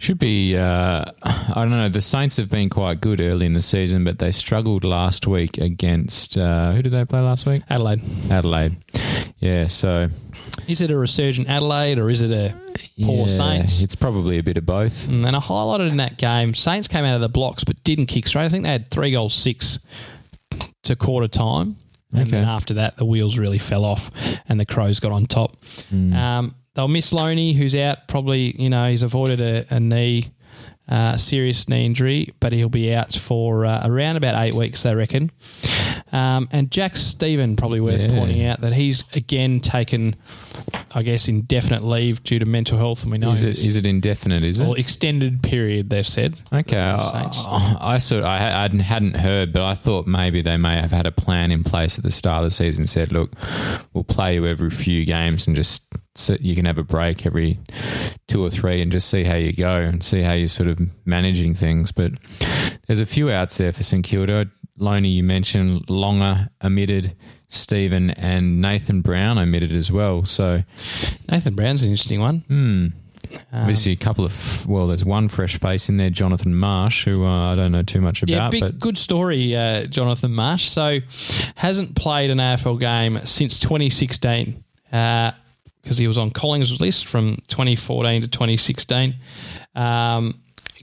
Should 0.00 0.18
be. 0.20 0.56
Uh, 0.56 1.04
I 1.24 1.54
don't 1.56 1.70
know. 1.70 1.88
The 1.88 2.00
Saints 2.00 2.36
have 2.36 2.48
been 2.48 2.68
quite 2.70 3.00
good 3.00 3.20
early 3.20 3.46
in 3.46 3.52
the 3.54 3.60
season, 3.62 4.04
but 4.04 4.20
they 4.20 4.30
struggled 4.30 4.84
last 4.84 5.26
week 5.26 5.58
against. 5.58 6.36
Uh, 6.38 6.72
who 6.72 6.82
did 6.82 6.92
they 6.92 7.04
play 7.04 7.20
last 7.20 7.46
week? 7.46 7.62
Adelaide. 7.68 8.00
Adelaide. 8.30 8.76
Yeah. 9.38 9.66
So 9.66 10.08
Is 10.68 10.80
it 10.80 10.92
a 10.92 10.96
resurgent 10.96 11.48
Adelaide 11.48 11.98
or 11.98 12.10
is 12.10 12.22
it 12.22 12.30
a 12.30 12.54
poor 13.04 13.26
yeah, 13.26 13.34
Saints? 13.36 13.82
It's 13.82 13.96
probably 13.96 14.38
a 14.38 14.42
bit 14.42 14.56
of 14.56 14.64
both. 14.64 15.08
And 15.08 15.24
then 15.24 15.34
I 15.34 15.40
highlighted 15.40 15.90
in 15.90 15.96
that 15.96 16.16
game, 16.16 16.54
Saints 16.54 16.86
came 16.86 17.04
out 17.04 17.16
of 17.16 17.20
the 17.20 17.28
blocks 17.28 17.64
but 17.64 17.82
didn't 17.82 18.06
kick 18.06 18.28
straight. 18.28 18.44
I 18.44 18.48
think 18.48 18.64
they 18.64 18.70
had 18.70 18.90
three 18.92 19.10
goals 19.10 19.34
six 19.34 19.80
to 20.84 20.94
quarter 20.94 21.28
time. 21.28 21.76
And 22.12 22.22
Okay. 22.22 22.30
then 22.30 22.44
after 22.44 22.74
that, 22.74 22.96
the 22.98 23.04
wheels 23.04 23.36
really 23.36 23.58
fell 23.58 23.84
off 23.84 24.10
and 24.48 24.58
the 24.60 24.64
Crows 24.64 25.00
got 25.00 25.10
on 25.12 25.26
top. 25.26 25.56
Um, 25.92 26.54
they'll 26.78 26.86
miss 26.86 27.12
Lonie, 27.12 27.54
who's 27.54 27.74
out. 27.74 28.06
Probably, 28.06 28.54
you 28.56 28.70
know, 28.70 28.88
he's 28.88 29.02
avoided 29.02 29.40
a, 29.40 29.66
a 29.74 29.80
knee, 29.80 30.30
uh, 30.88 31.16
serious 31.16 31.68
knee 31.68 31.84
injury, 31.84 32.32
but 32.38 32.52
he'll 32.52 32.68
be 32.68 32.94
out 32.94 33.12
for 33.14 33.66
uh, 33.66 33.82
around 33.84 34.14
about 34.14 34.40
eight 34.40 34.54
weeks, 34.54 34.84
they 34.84 34.94
reckon. 34.94 35.32
Um, 36.12 36.48
and 36.52 36.70
Jack 36.70 36.96
Steven, 36.96 37.56
probably 37.56 37.80
worth 37.80 38.00
Yeah. 38.00 38.08
pointing 38.08 38.44
out 38.44 38.60
that 38.62 38.72
he's 38.72 39.04
again 39.14 39.60
taken, 39.60 40.16
I 40.94 41.02
guess, 41.02 41.28
indefinite 41.28 41.84
leave 41.84 42.22
due 42.24 42.38
to 42.38 42.46
mental 42.46 42.78
health. 42.78 43.02
And 43.02 43.12
we 43.12 43.18
know 43.18 43.30
Is 43.32 43.44
it 43.44 43.58
it 43.76 43.86
indefinite? 43.86 44.42
Is 44.42 44.60
it? 44.60 44.66
or 44.66 44.78
extended 44.78 45.42
period, 45.42 45.90
they've 45.90 46.06
said. 46.06 46.36
Okay, 46.52 46.76
the 46.76 46.82
I, 47.46 47.76
I 47.80 47.98
sort 47.98 48.24
I 48.24 48.38
hadn't- 48.38 48.80
hadn't 48.80 49.16
heard, 49.16 49.52
but 49.52 49.62
I 49.62 49.74
thought 49.74 50.06
maybe 50.06 50.40
they 50.42 50.56
may 50.56 50.76
have 50.76 50.92
had 50.92 51.06
a 51.06 51.12
plan 51.12 51.52
in 51.52 51.62
place 51.64 51.98
at 51.98 52.04
the 52.04 52.10
start 52.10 52.38
of 52.38 52.44
the 52.44 52.50
season. 52.50 52.86
Said, 52.86 53.12
look, 53.12 53.32
we'll 53.92 54.04
play 54.04 54.34
you 54.34 54.46
every 54.46 54.70
few 54.70 55.04
games 55.04 55.46
and 55.46 55.54
just 55.54 55.82
so 56.14 56.36
you 56.40 56.56
can 56.56 56.64
have 56.64 56.78
a 56.78 56.82
break 56.82 57.26
every 57.26 57.58
two 58.26 58.42
or 58.42 58.50
three 58.50 58.82
and 58.82 58.90
just 58.90 59.08
see 59.08 59.22
how 59.22 59.36
you 59.36 59.52
go 59.52 59.76
and 59.76 60.02
see 60.02 60.20
how 60.22 60.32
you're 60.32 60.48
sort 60.48 60.68
of 60.68 60.80
managing 61.04 61.54
things. 61.54 61.92
But 61.92 62.12
there's 62.86 62.98
a 63.00 63.06
few 63.06 63.30
outs 63.30 63.56
there 63.58 63.72
for 63.72 63.82
St 63.84 64.04
Kilda. 64.04 64.50
Lonie, 64.78 65.08
you 65.08 65.22
mentioned 65.22 65.88
Longer 65.90 66.48
omitted. 66.62 67.16
Steven 67.48 68.10
and 68.10 68.60
Nathan 68.60 69.00
Brown 69.00 69.38
omitted 69.38 69.72
as 69.72 69.90
well. 69.90 70.24
So 70.24 70.62
Nathan 71.30 71.54
Brown's 71.54 71.82
an 71.82 71.90
interesting 71.90 72.20
one. 72.20 72.40
Hmm. 72.40 72.86
obviously 73.52 73.92
a 73.92 73.96
couple 73.96 74.24
of 74.24 74.66
well, 74.66 74.86
there's 74.86 75.04
one 75.04 75.28
fresh 75.28 75.58
face 75.58 75.88
in 75.88 75.96
there, 75.96 76.10
Jonathan 76.10 76.54
Marsh, 76.54 77.04
who 77.06 77.24
uh, 77.24 77.52
I 77.52 77.56
don't 77.56 77.72
know 77.72 77.82
too 77.82 78.00
much 78.00 78.22
about, 78.22 78.30
Yeah, 78.30 78.50
big, 78.50 78.60
but 78.60 78.78
good 78.78 78.98
story, 78.98 79.56
uh, 79.56 79.86
Jonathan 79.86 80.34
Marsh. 80.34 80.68
So, 80.68 80.98
hasn't 81.54 81.96
played 81.96 82.30
an 82.30 82.38
AFL 82.38 82.78
game 82.78 83.18
since 83.24 83.58
2016 83.58 84.62
because 84.90 85.96
he 85.96 86.06
was 86.06 86.18
on 86.18 86.30
Colling's 86.30 86.80
list 86.80 87.06
from 87.06 87.36
2014 87.48 88.22
to 88.22 88.28
2016. 88.28 89.14
Um, 89.74 90.40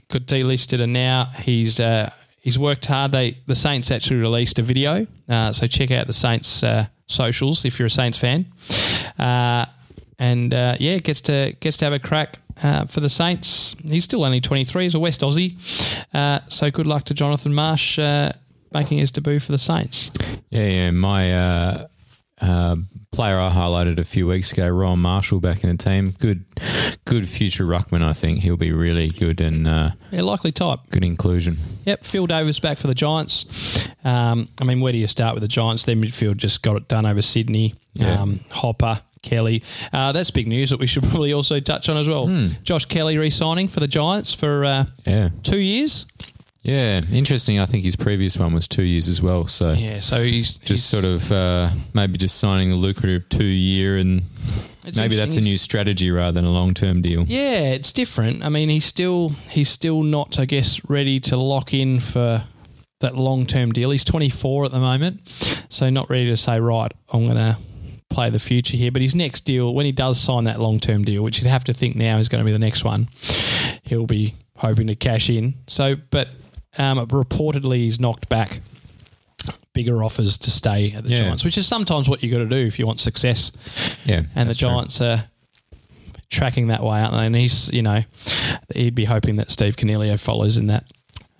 got 0.08 0.22
delisted, 0.22 0.80
and 0.80 0.92
now 0.92 1.30
he's 1.42 1.78
uh, 1.78 2.10
he's 2.46 2.58
worked 2.58 2.86
hard. 2.86 3.10
They 3.10 3.36
the 3.46 3.56
Saints 3.56 3.90
actually 3.90 4.20
released 4.20 4.58
a 4.58 4.62
video, 4.62 5.06
uh, 5.28 5.52
so 5.52 5.66
check 5.66 5.90
out 5.90 6.06
the 6.06 6.12
Saints 6.12 6.62
uh, 6.62 6.86
socials 7.08 7.64
if 7.64 7.78
you're 7.78 7.86
a 7.86 7.90
Saints 7.90 8.16
fan. 8.16 8.46
Uh, 9.18 9.66
and 10.18 10.54
uh, 10.54 10.76
yeah, 10.78 10.98
gets 10.98 11.20
to 11.22 11.54
gets 11.60 11.76
to 11.78 11.84
have 11.84 11.92
a 11.92 11.98
crack 11.98 12.38
uh, 12.62 12.86
for 12.86 13.00
the 13.00 13.10
Saints. 13.10 13.74
He's 13.84 14.04
still 14.04 14.24
only 14.24 14.40
23. 14.40 14.84
He's 14.84 14.94
a 14.94 15.00
West 15.00 15.20
Aussie, 15.22 15.56
uh, 16.14 16.38
so 16.48 16.70
good 16.70 16.86
luck 16.86 17.04
to 17.06 17.14
Jonathan 17.14 17.52
Marsh 17.52 17.98
making 18.72 18.98
his 18.98 19.10
debut 19.10 19.40
for 19.40 19.52
the 19.52 19.58
Saints. 19.58 20.10
yeah, 20.50 20.66
yeah, 20.66 20.90
my 20.92 21.86
uh, 22.40 22.76
player 23.12 23.38
I 23.38 23.50
highlighted 23.50 23.98
a 23.98 24.04
few 24.04 24.26
weeks 24.26 24.52
ago, 24.52 24.68
Rowan 24.68 24.98
Marshall, 25.00 25.40
back 25.40 25.64
in 25.64 25.70
the 25.70 25.76
team, 25.82 26.14
good, 26.18 26.44
good 27.04 27.28
future 27.28 27.64
ruckman. 27.64 28.02
I 28.02 28.12
think 28.12 28.40
he'll 28.40 28.56
be 28.58 28.72
really 28.72 29.08
good 29.08 29.40
and 29.40 29.66
uh, 29.66 29.90
Yeah, 30.10 30.22
likely 30.22 30.52
type. 30.52 30.80
good 30.90 31.04
inclusion. 31.04 31.56
Yep, 31.86 32.04
Phil 32.04 32.26
Davis 32.26 32.60
back 32.60 32.78
for 32.78 32.86
the 32.88 32.94
Giants. 32.94 33.46
Um, 34.04 34.48
I 34.60 34.64
mean, 34.64 34.80
where 34.80 34.92
do 34.92 34.98
you 34.98 35.08
start 35.08 35.34
with 35.34 35.40
the 35.42 35.48
Giants? 35.48 35.84
Their 35.84 35.96
midfield 35.96 36.36
just 36.36 36.62
got 36.62 36.76
it 36.76 36.88
done 36.88 37.06
over 37.06 37.22
Sydney. 37.22 37.74
Yeah. 37.94 38.20
Um, 38.20 38.40
Hopper, 38.50 39.00
Kelly. 39.22 39.62
Uh, 39.92 40.12
that's 40.12 40.30
big 40.30 40.46
news 40.46 40.70
that 40.70 40.78
we 40.78 40.86
should 40.86 41.02
probably 41.08 41.32
also 41.32 41.58
touch 41.60 41.88
on 41.88 41.96
as 41.96 42.06
well. 42.06 42.28
Josh 42.62 42.84
Kelly 42.84 43.16
re-signing 43.18 43.68
for 43.68 43.80
the 43.80 43.88
Giants 43.88 44.34
for 44.34 44.64
uh, 44.64 44.84
Yeah, 45.06 45.30
two 45.42 45.58
years. 45.58 46.04
Yeah, 46.66 47.00
interesting. 47.12 47.60
I 47.60 47.66
think 47.66 47.84
his 47.84 47.94
previous 47.94 48.36
one 48.36 48.52
was 48.52 48.66
two 48.66 48.82
years 48.82 49.08
as 49.08 49.22
well. 49.22 49.46
So 49.46 49.72
Yeah, 49.72 50.00
so 50.00 50.20
he's 50.22 50.54
just 50.54 50.90
sort 50.90 51.04
of 51.04 51.30
uh, 51.30 51.70
maybe 51.94 52.18
just 52.18 52.38
signing 52.38 52.72
a 52.72 52.76
lucrative 52.76 53.28
two 53.28 53.44
year 53.44 53.96
and. 53.96 54.22
Maybe 54.94 55.16
that's 55.16 55.36
a 55.36 55.40
new 55.40 55.58
strategy 55.58 56.12
rather 56.12 56.30
than 56.30 56.44
a 56.44 56.52
long 56.52 56.72
term 56.72 57.02
deal. 57.02 57.24
Yeah, 57.24 57.72
it's 57.72 57.92
different. 57.92 58.44
I 58.44 58.50
mean, 58.50 58.68
he's 58.68 58.84
still 58.84 59.30
he's 59.48 59.68
still 59.68 60.04
not, 60.04 60.38
I 60.38 60.44
guess, 60.44 60.80
ready 60.88 61.18
to 61.20 61.36
lock 61.36 61.74
in 61.74 61.98
for 61.98 62.44
that 63.00 63.16
long 63.16 63.46
term 63.46 63.72
deal. 63.72 63.90
He's 63.90 64.04
24 64.04 64.66
at 64.66 64.70
the 64.70 64.78
moment, 64.78 65.22
so 65.68 65.90
not 65.90 66.08
ready 66.08 66.26
to 66.26 66.36
say 66.36 66.60
right. 66.60 66.92
I'm 67.12 67.24
going 67.24 67.36
to 67.36 67.58
play 68.10 68.30
the 68.30 68.38
future 68.38 68.76
here. 68.76 68.90
But 68.90 69.02
his 69.02 69.14
next 69.14 69.40
deal, 69.40 69.74
when 69.74 69.86
he 69.86 69.92
does 69.92 70.20
sign 70.20 70.44
that 70.44 70.60
long 70.60 70.78
term 70.78 71.04
deal, 71.04 71.22
which 71.22 71.40
you'd 71.40 71.48
have 71.48 71.64
to 71.64 71.74
think 71.74 71.96
now 71.96 72.18
is 72.18 72.28
going 72.28 72.40
to 72.40 72.44
be 72.44 72.52
the 72.52 72.58
next 72.58 72.84
one, 72.84 73.08
he'll 73.82 74.06
be 74.06 74.34
hoping 74.56 74.86
to 74.86 74.94
cash 74.94 75.28
in. 75.28 75.54
So, 75.66 75.96
but 76.10 76.28
um, 76.78 76.98
reportedly 77.06 77.76
he's 77.78 77.98
knocked 78.00 78.28
back 78.28 78.60
bigger 79.72 80.02
offers 80.02 80.38
to 80.38 80.50
stay 80.50 80.92
at 80.92 81.04
the 81.04 81.10
Yeah. 81.10 81.18
Giants, 81.24 81.44
which 81.44 81.58
is 81.58 81.66
sometimes 81.66 82.08
what 82.08 82.22
you 82.22 82.30
got 82.30 82.38
to 82.38 82.46
do 82.48 82.56
if 82.56 82.78
you 82.78 82.86
want 82.86 82.98
success 83.00 83.52
Yeah, 84.04 84.22
and 84.34 84.48
the 84.48 84.54
that's 84.54 84.58
true. 84.58 84.68
Giants 84.70 85.00
are 85.02 85.24
tracking 86.30 86.68
that 86.68 86.82
way, 86.82 87.00
aren't 87.00 87.12
they? 87.12 87.26
And 87.26 87.36
he's, 87.36 87.70
you 87.72 87.82
know, 87.82 88.02
he'd 88.74 88.94
be 88.94 89.04
hoping 89.04 89.36
that 89.36 89.50
Steve 89.50 89.76
Coniglio 89.76 90.18
follows 90.18 90.56
in 90.56 90.68
that. 90.68 90.84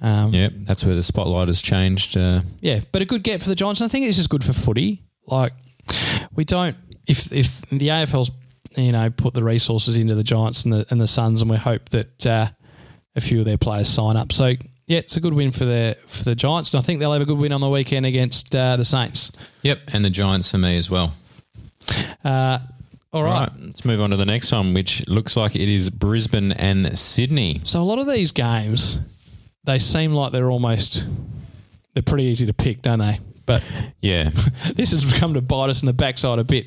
Um, 0.02 0.34
Yeah, 0.34 0.50
that's 0.52 0.84
where 0.84 0.94
the 0.94 1.02
spotlight 1.02 1.48
has 1.48 1.62
changed. 1.62 2.16
Uh, 2.16 2.42
yeah, 2.60 2.80
but 2.92 3.00
a 3.02 3.06
good 3.06 3.22
get 3.22 3.42
for 3.42 3.48
the 3.48 3.54
Giants. 3.54 3.80
And 3.80 3.88
I 3.88 3.90
think 3.90 4.04
this 4.06 4.18
is 4.18 4.26
good 4.26 4.44
for 4.44 4.52
footy. 4.52 5.02
Like, 5.26 5.52
we 6.34 6.44
don't 6.44 6.76
if 7.06 7.32
if 7.32 7.62
the 7.70 7.88
AFL's 7.88 8.30
you 8.76 8.92
know 8.92 9.08
put 9.10 9.32
the 9.32 9.42
resources 9.42 9.96
into 9.96 10.14
the 10.14 10.22
Giants 10.22 10.64
and 10.64 10.72
the 10.74 10.86
and 10.90 11.00
the 11.00 11.06
Suns, 11.06 11.40
and 11.40 11.50
we 11.50 11.56
hope 11.56 11.88
that 11.90 12.26
uh, 12.26 12.48
a 13.16 13.20
few 13.20 13.38
of 13.40 13.46
their 13.46 13.56
players 13.56 13.88
sign 13.88 14.16
up. 14.16 14.32
So 14.32 14.54
yeah, 14.86 14.98
it's 14.98 15.16
a 15.16 15.20
good 15.20 15.34
win 15.34 15.50
for 15.52 15.64
the 15.64 15.96
for 16.06 16.24
the 16.24 16.34
Giants, 16.34 16.72
and 16.74 16.82
I 16.82 16.84
think 16.84 17.00
they'll 17.00 17.12
have 17.12 17.22
a 17.22 17.26
good 17.26 17.38
win 17.38 17.52
on 17.52 17.60
the 17.60 17.68
weekend 17.68 18.06
against 18.06 18.54
uh, 18.54 18.76
the 18.76 18.84
Saints. 18.84 19.32
yep, 19.62 19.80
and 19.88 20.04
the 20.04 20.10
Giants 20.10 20.50
for 20.50 20.58
me 20.58 20.76
as 20.78 20.90
well. 20.90 21.12
Uh, 22.24 22.58
all 23.12 23.22
right. 23.22 23.48
right, 23.48 23.52
let's 23.60 23.84
move 23.84 24.00
on 24.00 24.10
to 24.10 24.16
the 24.16 24.26
next 24.26 24.52
one, 24.52 24.74
which 24.74 25.06
looks 25.08 25.36
like 25.36 25.54
it 25.54 25.68
is 25.68 25.88
Brisbane 25.90 26.52
and 26.52 26.98
Sydney. 26.98 27.60
So 27.64 27.80
a 27.80 27.84
lot 27.84 27.98
of 27.98 28.06
these 28.06 28.32
games, 28.32 28.98
they 29.64 29.78
seem 29.78 30.12
like 30.12 30.32
they're 30.32 30.50
almost 30.50 31.06
they're 31.94 32.02
pretty 32.02 32.24
easy 32.24 32.44
to 32.46 32.52
pick, 32.52 32.82
don't 32.82 32.98
they? 32.98 33.20
But 33.46 33.62
Yeah, 34.02 34.30
this 34.74 34.90
has 34.90 35.10
come 35.12 35.34
to 35.34 35.40
bite 35.40 35.70
us 35.70 35.80
in 35.82 35.86
the 35.86 35.92
backside 35.92 36.38
a 36.40 36.44
bit. 36.44 36.66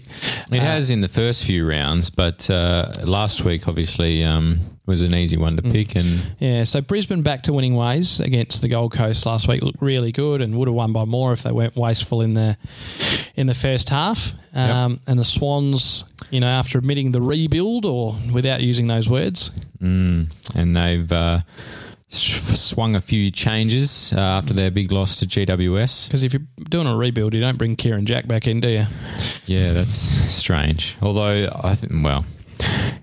it 0.51 0.59
Uh, 0.59 0.61
has 0.61 0.89
in 0.89 1.01
the 1.01 1.07
first 1.09 1.43
few 1.43 1.69
rounds, 1.69 2.09
but 2.09 2.49
uh, 2.49 2.93
last 3.03 3.43
week, 3.43 3.67
obviously, 3.67 4.23
um, 4.23 4.59
was 4.89 5.01
an 5.01 5.13
easy 5.15 5.37
one 5.37 5.55
to 5.55 5.61
pick, 5.61 5.95
and 5.95 6.21
Yeah, 6.39 6.65
so 6.65 6.81
Brisbane 6.81 7.21
back 7.21 7.43
to 7.43 7.53
winning 7.53 7.75
ways 7.75 8.19
against 8.19 8.61
the 8.61 8.67
Gold 8.67 8.91
Coast 8.91 9.25
last 9.25 9.47
week 9.47 9.61
looked 9.61 9.81
really 9.81 10.11
good 10.11 10.41
and 10.41 10.57
would 10.57 10.67
have 10.67 10.75
won 10.75 10.91
by 10.91 11.05
more 11.05 11.31
if 11.31 11.43
they 11.43 11.51
weren't 11.51 11.75
wasteful 11.77 12.21
in 12.21 12.33
the 12.33 12.57
in 13.35 13.47
the 13.47 13.53
first 13.53 13.89
half. 13.89 14.33
Um, 14.53 14.99
And 15.07 15.17
the 15.19 15.23
Swans, 15.23 16.03
you 16.31 16.39
know, 16.39 16.47
after 16.47 16.77
admitting 16.79 17.11
the 17.13 17.21
rebuild 17.21 17.85
or 17.85 18.15
without 18.33 18.61
using 18.61 18.87
those 18.87 19.07
words, 19.07 19.51
and 19.79 20.27
they've 20.75 21.09
uh, 21.11 21.41
swung 22.09 22.95
a 22.95 23.01
few 23.01 23.29
changes 23.31 24.11
uh, 24.15 24.19
after 24.19 24.53
their 24.53 24.71
big 24.71 24.91
loss 24.91 25.15
to 25.17 25.25
GWS. 25.27 26.07
because 26.07 26.23
if 26.23 26.33
you're 26.33 26.41
doing 26.69 26.87
a 26.87 26.95
rebuild, 26.95 27.33
you 27.35 27.41
don't 27.41 27.57
bring 27.57 27.75
Kieren 27.75 28.05
Jack 28.05 28.27
back 28.27 28.47
in, 28.47 28.59
do 28.59 28.69
you? 28.69 28.85
Yeah, 29.45 29.73
that's 29.73 29.93
strange. 29.93 30.97
Although 31.01 31.49
I 31.63 31.75
think, 31.75 32.03
well, 32.03 32.25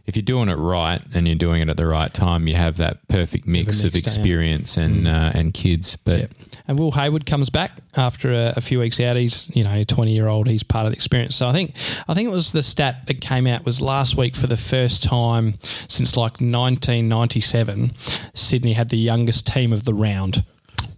if 0.07 0.15
you're 0.15 0.23
doing 0.23 0.49
it 0.49 0.55
right 0.55 1.01
and 1.15 1.27
you're 1.27 1.37
doing 1.37 1.63
it 1.63 1.69
at 1.69 1.77
the 1.77 1.87
right 1.87 2.13
time, 2.13 2.47
you 2.47 2.55
have 2.55 2.77
that 2.77 3.07
perfect 3.09 3.47
mix 3.47 3.85
of 3.85 3.95
mix, 3.95 4.03
don't 4.03 4.15
you? 4.15 4.21
experience 4.21 4.77
and 4.77 5.09
uh, 5.09 5.33
and 5.35 5.55
kids. 5.55 5.97
But 5.97 6.31
And 6.69 6.79
Will 6.79 6.93
Hayward 6.93 7.27
comes 7.27 7.51
back 7.51 7.73
after 7.97 8.31
a, 8.33 8.55
a 8.57 8.61
few 8.61 8.79
weeks 8.79 9.01
out. 9.01 9.17
He's 9.17 9.51
you 9.55 9.65
know 9.65 9.85
twenty 9.85 10.13
year 10.15 10.29
old. 10.29 10.49
He's 10.49 10.63
part 10.63 10.87
of 10.87 10.93
the 10.93 10.97
experience. 10.97 11.37
So 11.37 11.49
I 11.49 11.53
think 11.53 11.75
I 12.09 12.15
think 12.15 12.29
it 12.29 12.33
was 12.33 12.53
the 12.53 12.63
stat 12.63 13.07
that 13.07 13.21
came 13.21 13.47
out 13.47 13.65
was 13.65 13.81
last 13.81 14.17
week 14.17 14.37
for 14.37 14.47
the 14.47 14.57
first 14.57 15.03
time 15.03 15.59
since 15.89 16.17
like 16.17 16.41
nineteen 16.41 17.09
ninety 17.09 17.41
seven. 17.41 17.93
Sydney 18.35 18.75
had 18.75 18.91
the 18.91 18.99
youngest 18.99 19.47
team 19.47 19.73
of 19.73 19.85
the 19.85 19.95
round. 19.95 20.45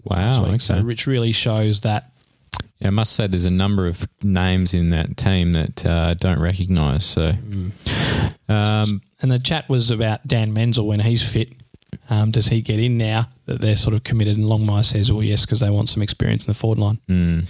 wow, 0.05 0.51
week, 0.51 0.61
so 0.61 0.83
which 0.83 1.07
really 1.07 1.33
shows 1.33 1.81
that 1.83 2.11
Yeah, 2.79 2.89
I 2.89 2.91
must 2.91 3.13
say 3.13 3.27
there's 3.27 3.45
a 3.45 3.51
number 3.51 3.87
of 3.87 4.07
names 4.23 4.75
in 4.75 4.91
that 4.91 5.17
team 5.17 5.53
that 5.53 5.85
uh, 5.87 6.09
I 6.11 6.15
don't 6.15 6.41
recognise. 6.41 7.05
So, 7.05 7.33
um, 8.49 9.03
And 9.21 9.31
the 9.31 9.39
chat 9.39 9.69
was 9.69 9.91
about 9.91 10.27
Dan 10.27 10.53
Menzel 10.53 10.87
when 10.87 11.01
he's 11.01 11.23
fit. 11.29 11.53
Um, 12.11 12.31
does 12.31 12.49
he 12.49 12.61
get 12.63 12.81
in 12.81 12.97
now 12.99 13.29
that 13.47 13.61
they're 13.61 13.77
sort 13.77 13.95
of 13.95 14.05
committed? 14.05 14.37
And 14.37 14.47
Longmire 14.47 14.85
says, 14.85 15.11
well, 15.13 15.23
yes, 15.23 15.45
because 15.47 15.61
they 15.61 15.71
want 15.71 15.89
some 15.89 16.03
experience 16.03 16.45
in 16.45 16.49
the 16.49 16.55
forward 16.55 16.79
line. 16.79 17.47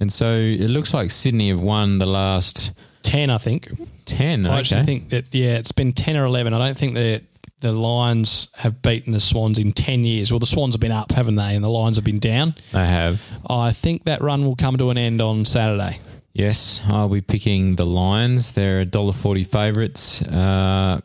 and 0.00 0.12
so 0.12 0.30
it 0.32 0.68
looks 0.68 0.94
like 0.94 1.10
Sydney 1.10 1.48
have 1.48 1.60
won 1.60 1.98
the 1.98 2.06
last 2.06 2.72
10, 3.02 3.30
I 3.30 3.38
think. 3.38 3.70
ten. 4.04 4.46
I 4.46 4.58
actually 4.58 4.82
think 4.84 5.10
that, 5.10 5.32
yeah, 5.34 5.56
it's 5.58 5.72
been 5.72 5.92
10 5.92 6.16
or 6.16 6.24
11. 6.24 6.52
I 6.54 6.58
don't 6.58 6.76
think 6.76 6.94
that 6.94 7.22
the 7.60 7.72
Lions 7.72 8.48
have 8.56 8.82
beaten 8.82 9.12
the 9.12 9.20
Swans 9.20 9.58
in 9.58 9.72
10 9.72 10.04
years. 10.04 10.30
Well, 10.30 10.38
the 10.38 10.46
Swans 10.46 10.74
have 10.74 10.80
been 10.80 10.92
up, 10.92 11.10
haven't 11.12 11.34
they? 11.36 11.54
And 11.54 11.64
the 11.64 11.68
Lions 11.68 11.96
have 11.96 12.04
been 12.04 12.20
down. 12.20 12.54
they 12.72 12.86
have. 12.86 13.22
I 13.48 13.72
think 13.72 14.04
that 14.04 14.20
run 14.22 14.44
will 14.44 14.56
come 14.56 14.76
to 14.78 14.90
an 14.90 14.98
end 14.98 15.20
on 15.20 15.44
Saturday. 15.44 15.98
Yes, 16.32 16.82
I'll 16.86 17.08
be 17.08 17.20
picking 17.20 17.76
the 17.76 17.86
Lions. 17.86 18.52
They're 18.52 18.80
a 18.82 18.86
$1.40 18.86 19.46
favourites. 19.46 20.22
Uh, 20.22 21.00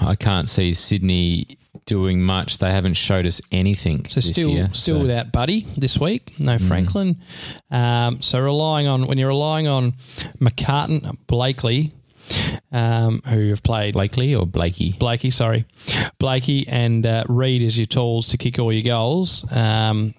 I 0.00 0.14
can't 0.14 0.48
see 0.48 0.72
Sydney 0.72 1.46
doing 1.84 2.22
much. 2.22 2.58
They 2.58 2.70
haven't 2.70 2.94
showed 2.94 3.26
us 3.26 3.42
anything 3.52 4.04
So 4.06 4.14
this 4.16 4.30
still, 4.30 4.48
year. 4.50 4.70
still 4.72 4.96
so- 4.96 5.02
without 5.02 5.32
Buddy 5.32 5.66
this 5.76 5.98
week. 5.98 6.32
No 6.38 6.56
Franklin. 6.58 7.20
Um, 7.70 8.22
so 8.22 8.40
relying 8.40 8.86
on 8.86 9.06
when 9.06 9.18
you're 9.18 9.28
relying 9.28 9.66
on 9.68 9.94
McCartin, 10.40 11.16
Blakely, 11.26 11.92
um, 12.72 13.22
who 13.26 13.48
have 13.48 13.62
played 13.62 13.94
Blakely 13.94 14.34
or 14.34 14.46
Blakey? 14.46 14.92
Blakey, 14.92 15.30
sorry, 15.30 15.64
Blakey 16.18 16.66
and 16.68 17.04
uh, 17.04 17.24
Reid 17.28 17.60
as 17.62 17.76
your 17.76 17.86
tools 17.86 18.28
to 18.28 18.38
kick 18.38 18.58
all 18.58 18.72
your 18.72 18.84
goals. 18.84 19.44
Um, 19.52 20.14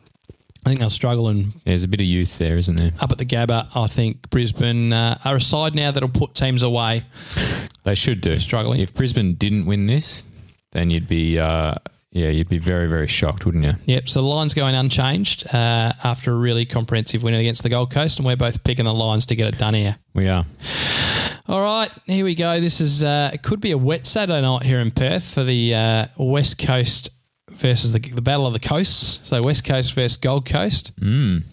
I 0.66 0.70
think 0.70 0.80
they'll 0.80 0.90
struggle 0.92 1.28
and 1.28 1.54
There's 1.66 1.84
a 1.84 1.88
bit 1.88 2.00
of 2.02 2.06
youth 2.06 2.38
there, 2.38 2.56
isn't 2.58 2.76
there? 2.76 2.92
up 3.00 3.12
at 3.12 3.18
the 3.18 3.26
Gabba. 3.26 3.68
I 3.76 3.88
think 3.88 4.30
Brisbane 4.30 4.94
uh, 4.94 5.18
are 5.26 5.38
a 5.38 5.42
side 5.42 5.74
now 5.74 5.90
that'll 5.92 6.10
put 6.10 6.36
teams 6.36 6.62
away. 6.62 7.04
They 7.84 7.96
should 7.96 8.22
do. 8.22 8.40
struggling. 8.40 8.80
If 8.80 8.94
Brisbane 8.94 9.34
didn't 9.36 9.66
win 9.66 9.88
this, 9.88 10.24
then 10.72 10.92
you'd 10.92 11.08
be, 11.08 11.40
uh, 11.40 11.74
yeah, 12.12 12.30
you'd 12.30 12.48
be 12.50 12.60
very, 12.60 12.88
very 12.88 13.08
shocked, 13.08 13.46
wouldn't 13.46 13.64
you? 13.66 13.74
Yep. 13.86 14.08
So 14.10 14.22
the 14.22 14.28
Lions 14.28 14.54
going 14.54 14.76
unchanged 14.76 15.48
uh, 15.48 15.94
after 16.04 16.32
a 16.32 16.36
really 16.36 16.66
comprehensive 16.66 17.24
win 17.24 17.34
against 17.34 17.64
the 17.64 17.70
Gold 17.70 17.90
Coast, 17.92 18.20
and 18.20 18.26
we're 18.28 18.36
both 18.38 18.64
picking 18.64 18.86
the 18.86 18.94
Lions 18.94 19.26
to 19.28 19.36
get 19.36 19.52
it 19.52 19.58
done 19.58 19.74
here. 19.74 19.98
We 20.14 20.28
are. 20.30 20.46
All 21.48 21.62
right, 21.62 21.90
here 22.06 22.24
we 22.24 22.36
go. 22.36 22.62
This 22.62 22.80
is 22.80 23.04
uh, 23.04 23.32
it 23.34 23.42
could 23.42 23.60
be 23.62 23.72
a 23.72 23.78
wet 23.78 24.06
Saturday 24.06 24.42
night 24.42 24.62
here 24.64 24.80
in 24.80 24.92
Perth 24.92 25.28
for 25.34 25.44
the 25.44 25.74
uh, 25.74 26.06
West 26.18 26.60
Coast 26.60 27.10
versus 27.62 27.94
the, 27.94 28.00
the 28.00 28.22
Battle 28.22 28.46
of 28.46 28.54
the 28.54 28.60
Coasts. 28.60 29.22
So 29.28 29.42
West 29.42 29.64
Coast 29.64 29.94
versus 29.94 30.18
Gold 30.18 30.46
Coast. 30.46 30.92
Mm. 31.00 31.44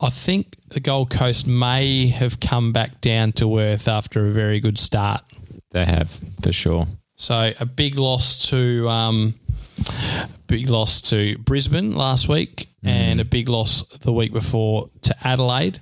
I 0.00 0.10
think 0.10 0.56
the 0.68 0.80
Gold 0.80 1.10
Coast 1.10 1.46
may 1.46 2.08
have 2.08 2.38
come 2.40 2.72
back 2.72 3.00
down 3.00 3.32
to 3.32 3.58
earth 3.58 3.88
after 3.88 4.26
a 4.26 4.30
very 4.30 4.60
good 4.60 4.78
start. 4.78 5.22
They 5.70 5.84
have 5.84 6.20
for 6.42 6.52
sure. 6.52 6.86
So 7.16 7.52
a 7.58 7.64
big 7.64 7.98
loss 7.98 8.50
to 8.50 8.88
um, 8.90 9.34
big 10.46 10.68
loss 10.68 11.00
to 11.02 11.38
Brisbane 11.38 11.94
last 11.94 12.28
week, 12.28 12.68
and 12.82 13.20
a 13.20 13.24
big 13.24 13.48
loss 13.48 13.82
the 14.00 14.12
week 14.12 14.32
before 14.32 14.90
to 15.02 15.16
Adelaide. 15.26 15.80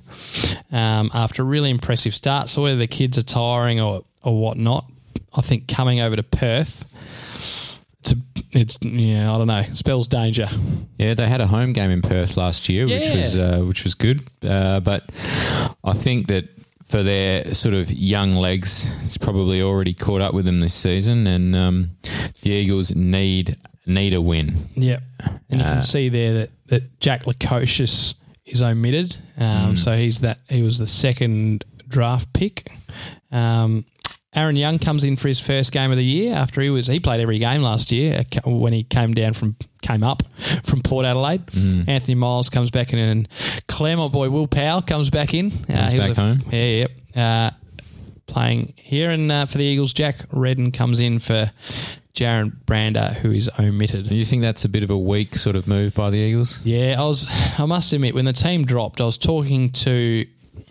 Um, 0.70 1.10
after 1.12 1.42
a 1.42 1.44
really 1.44 1.70
impressive 1.70 2.14
start, 2.14 2.48
so 2.48 2.62
whether 2.62 2.76
the 2.76 2.86
kids 2.86 3.18
are 3.18 3.22
tiring 3.22 3.80
or 3.80 4.04
or 4.22 4.40
whatnot, 4.40 4.86
I 5.34 5.40
think 5.40 5.66
coming 5.66 6.00
over 6.00 6.14
to 6.14 6.22
Perth, 6.22 6.84
it's 8.54 8.78
yeah 8.80 9.32
I 9.34 9.38
don't 9.38 9.46
know 9.48 9.64
spells 9.74 10.08
danger. 10.08 10.48
Yeah, 10.98 11.14
they 11.14 11.28
had 11.28 11.40
a 11.40 11.46
home 11.46 11.72
game 11.72 11.90
in 11.90 12.00
Perth 12.02 12.36
last 12.36 12.68
year, 12.68 12.86
which 12.86 13.10
was 13.14 13.36
uh, 13.36 13.60
which 13.66 13.84
was 13.84 13.94
good. 13.94 14.22
Uh, 14.42 14.80
but 14.80 15.10
I 15.82 15.92
think 15.92 16.28
that 16.28 16.48
for 16.86 17.02
their 17.02 17.54
sort 17.54 17.74
of 17.74 17.90
young 17.90 18.34
legs, 18.36 18.90
it's 19.04 19.16
probably 19.18 19.60
already 19.62 19.94
caught 19.94 20.20
up 20.20 20.34
with 20.34 20.44
them 20.44 20.60
this 20.60 20.74
season, 20.74 21.26
and 21.26 21.56
um, 21.56 21.90
the 22.42 22.50
Eagles 22.50 22.94
need 22.94 23.56
need 23.86 24.14
a 24.14 24.20
win. 24.20 24.68
Yep. 24.76 25.02
And 25.50 25.60
you 25.60 25.66
Uh, 25.66 25.72
can 25.74 25.82
see 25.82 26.08
there 26.08 26.34
that, 26.34 26.50
that 26.68 27.00
Jack 27.00 27.24
Lukosius 27.24 28.14
is 28.46 28.62
omitted. 28.62 29.16
Um, 29.38 29.76
So 29.76 29.96
he's 29.96 30.20
that 30.20 30.38
he 30.48 30.62
was 30.62 30.78
the 30.78 30.86
second 30.86 31.64
draft 31.88 32.32
pick. 32.32 32.70
Um, 33.32 33.84
Aaron 34.34 34.56
Young 34.56 34.78
comes 34.78 35.04
in 35.04 35.16
for 35.16 35.28
his 35.28 35.38
first 35.40 35.70
game 35.72 35.90
of 35.90 35.96
the 35.96 36.04
year 36.04 36.34
after 36.34 36.60
he 36.60 36.70
was 36.70 36.86
he 36.86 36.98
played 37.00 37.20
every 37.20 37.38
game 37.38 37.62
last 37.62 37.92
year 37.92 38.24
uh, 38.44 38.50
when 38.50 38.72
he 38.72 38.82
came 38.84 39.14
down 39.14 39.32
from 39.32 39.56
came 39.82 40.02
up 40.02 40.22
from 40.64 40.80
Port 40.82 41.06
Adelaide. 41.06 41.42
Anthony 41.88 42.14
Miles 42.14 42.48
comes 42.48 42.70
back 42.70 42.92
in 42.92 42.98
and 42.98 43.28
Claremont 43.68 44.12
boy 44.12 44.30
Will 44.30 44.46
Powell 44.46 44.82
comes 44.82 45.10
back 45.10 45.34
in. 45.34 45.52
Uh, 45.68 45.74
Comes 45.88 45.92
he 45.92 45.98
was 45.98 46.08
back 46.08 46.18
a- 46.18 46.20
home. 46.20 46.42
Yeah, 46.50 46.66
yep. 46.86 46.90
Uh, 47.14 47.50
playing 48.26 48.72
here 48.76 49.10
and 49.10 49.30
uh, 49.30 49.46
for 49.46 49.58
the 49.58 49.64
Eagles, 49.64 49.92
Jack 49.92 50.24
Redden 50.32 50.72
comes 50.72 50.98
in 50.98 51.18
for 51.20 51.50
Jarrod 52.14 52.64
Brander, 52.64 53.08
who 53.22 53.30
is 53.32 53.50
omitted. 53.58 54.08
Do 54.08 54.14
you 54.14 54.24
think 54.24 54.42
that's 54.42 54.64
a 54.64 54.68
bit 54.68 54.82
of 54.82 54.90
a 54.90 54.98
weak 54.98 55.34
sort 55.34 55.56
of 55.56 55.66
move 55.68 55.94
by 55.94 56.10
the 56.10 56.16
Eagles? 56.18 56.64
Yeah, 56.64 56.96
I 56.98 57.04
was. 57.04 57.26
I 57.58 57.66
must 57.66 57.92
admit, 57.92 58.14
when 58.14 58.24
the 58.24 58.32
team 58.32 58.64
dropped, 58.64 59.00
I 59.00 59.04
was 59.04 59.18
talking 59.18 59.70
to 59.72 60.24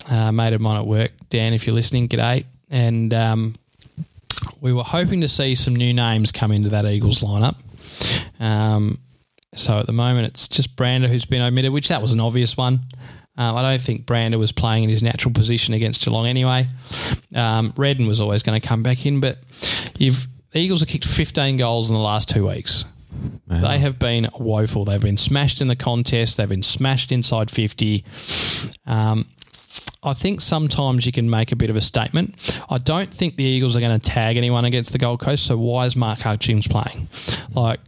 a 0.09 0.31
mate 0.31 0.53
of 0.53 0.61
mine 0.61 0.77
at 0.79 0.87
work, 0.87 1.11
Dan. 1.29 1.53
If 1.53 1.67
you're 1.67 1.75
listening, 1.75 2.07
g'day. 2.07 2.45
And 2.73 3.13
um, 3.13 3.53
we 4.59 4.73
were 4.73 4.83
hoping 4.83 5.21
to 5.21 5.29
see 5.29 5.53
some 5.53 5.75
new 5.75 5.93
names 5.93 6.31
come 6.31 6.51
into 6.51 6.69
that 6.69 6.85
Eagles 6.85 7.21
lineup. 7.21 7.55
Um, 8.39 8.99
so 9.53 9.77
at 9.77 9.85
the 9.85 9.93
moment, 9.93 10.27
it's 10.27 10.47
just 10.47 10.75
Brander 10.75 11.07
who's 11.07 11.25
been 11.25 11.43
omitted, 11.43 11.71
which 11.71 11.89
that 11.89 12.01
was 12.01 12.13
an 12.13 12.19
obvious 12.19 12.57
one. 12.57 12.81
Um, 13.37 13.55
I 13.55 13.61
don't 13.61 13.81
think 13.81 14.07
Brander 14.07 14.39
was 14.39 14.51
playing 14.51 14.83
in 14.85 14.89
his 14.89 15.03
natural 15.03 15.33
position 15.33 15.75
against 15.75 16.01
Geelong 16.01 16.25
anyway. 16.25 16.67
Um, 17.35 17.73
Redden 17.77 18.07
was 18.07 18.19
always 18.19 18.41
going 18.41 18.59
to 18.59 18.67
come 18.67 18.81
back 18.81 19.05
in, 19.05 19.19
but 19.19 19.37
you've 19.97 20.27
the 20.51 20.59
Eagles 20.59 20.81
have 20.81 20.89
kicked 20.89 21.05
15 21.05 21.57
goals 21.57 21.89
in 21.89 21.95
the 21.95 22.01
last 22.01 22.29
two 22.29 22.47
weeks. 22.47 22.85
They 23.47 23.79
have 23.79 23.99
been 23.99 24.27
woeful. 24.37 24.85
They've 24.85 25.01
been 25.01 25.17
smashed 25.17 25.61
in 25.61 25.67
the 25.67 25.75
contest. 25.75 26.37
They've 26.37 26.49
been 26.49 26.63
smashed 26.63 27.11
inside 27.11 27.51
50. 27.51 28.03
Um, 28.85 29.27
I 30.03 30.13
think 30.13 30.41
sometimes 30.41 31.05
you 31.05 31.11
can 31.11 31.29
make 31.29 31.51
a 31.51 31.55
bit 31.55 31.69
of 31.69 31.75
a 31.75 31.81
statement. 31.81 32.35
I 32.69 32.77
don't 32.77 33.13
think 33.13 33.35
the 33.35 33.43
Eagles 33.43 33.75
are 33.77 33.79
going 33.79 33.99
to 33.99 34.09
tag 34.09 34.37
anyone 34.37 34.65
against 34.65 34.91
the 34.91 34.97
Gold 34.97 35.21
Coast. 35.21 35.45
So 35.45 35.57
why 35.57 35.85
is 35.85 35.95
Mark 35.95 36.19
Hutchings 36.19 36.67
playing? 36.67 37.07
Like, 37.53 37.79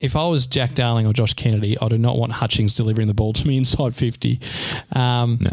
if 0.00 0.16
I 0.16 0.26
was 0.26 0.46
Jack 0.46 0.74
Darling 0.74 1.06
or 1.06 1.12
Josh 1.12 1.32
Kennedy, 1.32 1.78
I 1.80 1.88
do 1.88 1.96
not 1.96 2.18
want 2.18 2.32
Hutchings 2.32 2.74
delivering 2.74 3.08
the 3.08 3.14
ball 3.14 3.32
to 3.32 3.48
me 3.48 3.56
inside 3.58 3.94
50. 3.94 4.40
Um, 4.92 5.48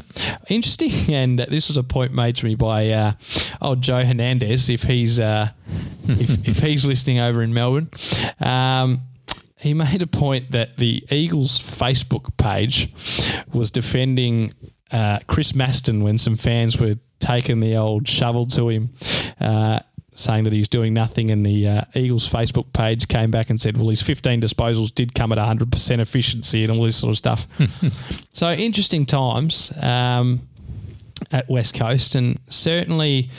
Interesting. 0.49 0.91
And 1.11 1.39
this 1.39 1.67
was 1.67 1.77
a 1.77 1.83
point 1.83 2.13
made 2.13 2.35
to 2.37 2.45
me 2.45 2.55
by 2.55 2.89
uh, 2.89 3.13
old 3.61 3.81
Joe 3.81 4.03
Hernandez, 4.03 4.69
if 4.69 4.83
he's 4.83 5.19
uh, 5.19 5.49
if, 6.07 6.47
if 6.47 6.59
he's 6.59 6.85
listening 6.85 7.19
over 7.19 7.41
in 7.41 7.53
Melbourne. 7.53 7.89
Um, 8.39 9.01
he 9.57 9.73
made 9.73 10.01
a 10.01 10.07
point 10.07 10.51
that 10.51 10.77
the 10.77 11.03
Eagles 11.11 11.59
Facebook 11.59 12.35
page 12.37 12.91
was 13.53 13.71
defending 13.71 14.53
uh, 14.91 15.19
Chris 15.27 15.53
Masten 15.53 16.03
when 16.03 16.17
some 16.17 16.37
fans 16.37 16.77
were 16.77 16.95
taking 17.19 17.59
the 17.59 17.75
old 17.75 18.07
shovel 18.07 18.45
to 18.47 18.69
him, 18.69 18.89
uh, 19.39 19.79
saying 20.13 20.43
that 20.43 20.53
he's 20.53 20.67
doing 20.67 20.93
nothing. 20.93 21.31
And 21.31 21.45
the 21.45 21.67
uh, 21.67 21.81
Eagles 21.95 22.27
Facebook 22.27 22.73
page 22.73 23.07
came 23.07 23.31
back 23.31 23.49
and 23.49 23.61
said, 23.61 23.77
well, 23.77 23.89
his 23.89 24.01
15 24.01 24.41
disposals 24.41 24.93
did 24.93 25.13
come 25.13 25.31
at 25.31 25.37
100% 25.37 25.99
efficiency 25.99 26.63
and 26.63 26.73
all 26.73 26.83
this 26.83 26.97
sort 26.97 27.11
of 27.11 27.17
stuff. 27.17 27.47
so 28.31 28.51
interesting 28.51 29.05
times. 29.05 29.71
Um, 29.81 30.47
at 31.31 31.47
West 31.47 31.75
Coast, 31.75 32.15
and 32.15 32.39
certainly, 32.49 33.29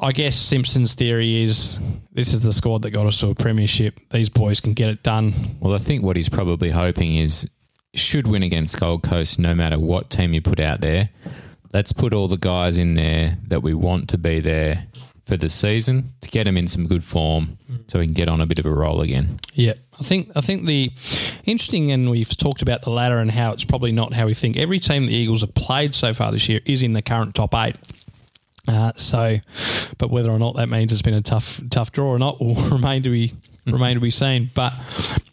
I 0.00 0.12
guess 0.12 0.36
Simpson's 0.36 0.94
theory 0.94 1.42
is 1.42 1.78
this 2.12 2.34
is 2.34 2.42
the 2.42 2.52
squad 2.52 2.82
that 2.82 2.90
got 2.90 3.06
us 3.06 3.20
to 3.20 3.28
a 3.28 3.34
premiership. 3.34 4.00
These 4.10 4.28
boys 4.28 4.60
can 4.60 4.72
get 4.72 4.90
it 4.90 5.02
done. 5.02 5.32
Well, 5.60 5.74
I 5.74 5.78
think 5.78 6.02
what 6.02 6.16
he's 6.16 6.28
probably 6.28 6.70
hoping 6.70 7.16
is 7.16 7.48
should 7.98 8.26
win 8.26 8.42
against 8.42 8.80
Gold 8.80 9.02
Coast 9.02 9.38
no 9.38 9.54
matter 9.54 9.78
what 9.78 10.10
team 10.10 10.32
you 10.32 10.40
put 10.40 10.60
out 10.60 10.80
there. 10.80 11.10
Let's 11.72 11.92
put 11.92 12.14
all 12.14 12.28
the 12.28 12.38
guys 12.38 12.78
in 12.78 12.94
there 12.94 13.36
that 13.48 13.62
we 13.62 13.74
want 13.74 14.08
to 14.10 14.18
be 14.18 14.40
there 14.40 14.86
for 15.26 15.36
the 15.36 15.50
season 15.50 16.14
to 16.22 16.30
get 16.30 16.44
them 16.44 16.56
in 16.56 16.66
some 16.66 16.86
good 16.86 17.04
form 17.04 17.58
so 17.86 17.98
we 17.98 18.06
can 18.06 18.14
get 18.14 18.28
on 18.30 18.40
a 18.40 18.46
bit 18.46 18.58
of 18.58 18.64
a 18.64 18.72
roll 18.72 19.02
again. 19.02 19.38
Yeah, 19.52 19.74
I 20.00 20.02
think 20.02 20.30
I 20.34 20.40
think 20.40 20.64
the 20.64 20.90
interesting, 21.44 21.92
and 21.92 22.10
we've 22.10 22.34
talked 22.34 22.62
about 22.62 22.82
the 22.82 22.90
ladder 22.90 23.18
and 23.18 23.30
how 23.30 23.52
it's 23.52 23.64
probably 23.64 23.92
not 23.92 24.14
how 24.14 24.24
we 24.24 24.32
think. 24.32 24.56
Every 24.56 24.80
team 24.80 25.04
the 25.04 25.14
Eagles 25.14 25.42
have 25.42 25.54
played 25.54 25.94
so 25.94 26.14
far 26.14 26.32
this 26.32 26.48
year 26.48 26.60
is 26.64 26.82
in 26.82 26.94
the 26.94 27.02
current 27.02 27.34
top 27.34 27.54
eight. 27.54 27.76
Uh, 28.66 28.92
so, 28.96 29.38
but 29.98 30.10
whether 30.10 30.30
or 30.30 30.38
not 30.38 30.56
that 30.56 30.68
means 30.68 30.92
it's 30.92 31.02
been 31.02 31.14
a 31.14 31.22
tough 31.22 31.60
tough 31.70 31.92
draw 31.92 32.08
or 32.08 32.18
not 32.18 32.40
will 32.40 32.54
remain 32.70 33.02
to 33.02 33.10
be 33.10 33.34
remain 33.72 33.94
to 33.94 34.00
be 34.00 34.10
seen. 34.10 34.50
But 34.54 34.72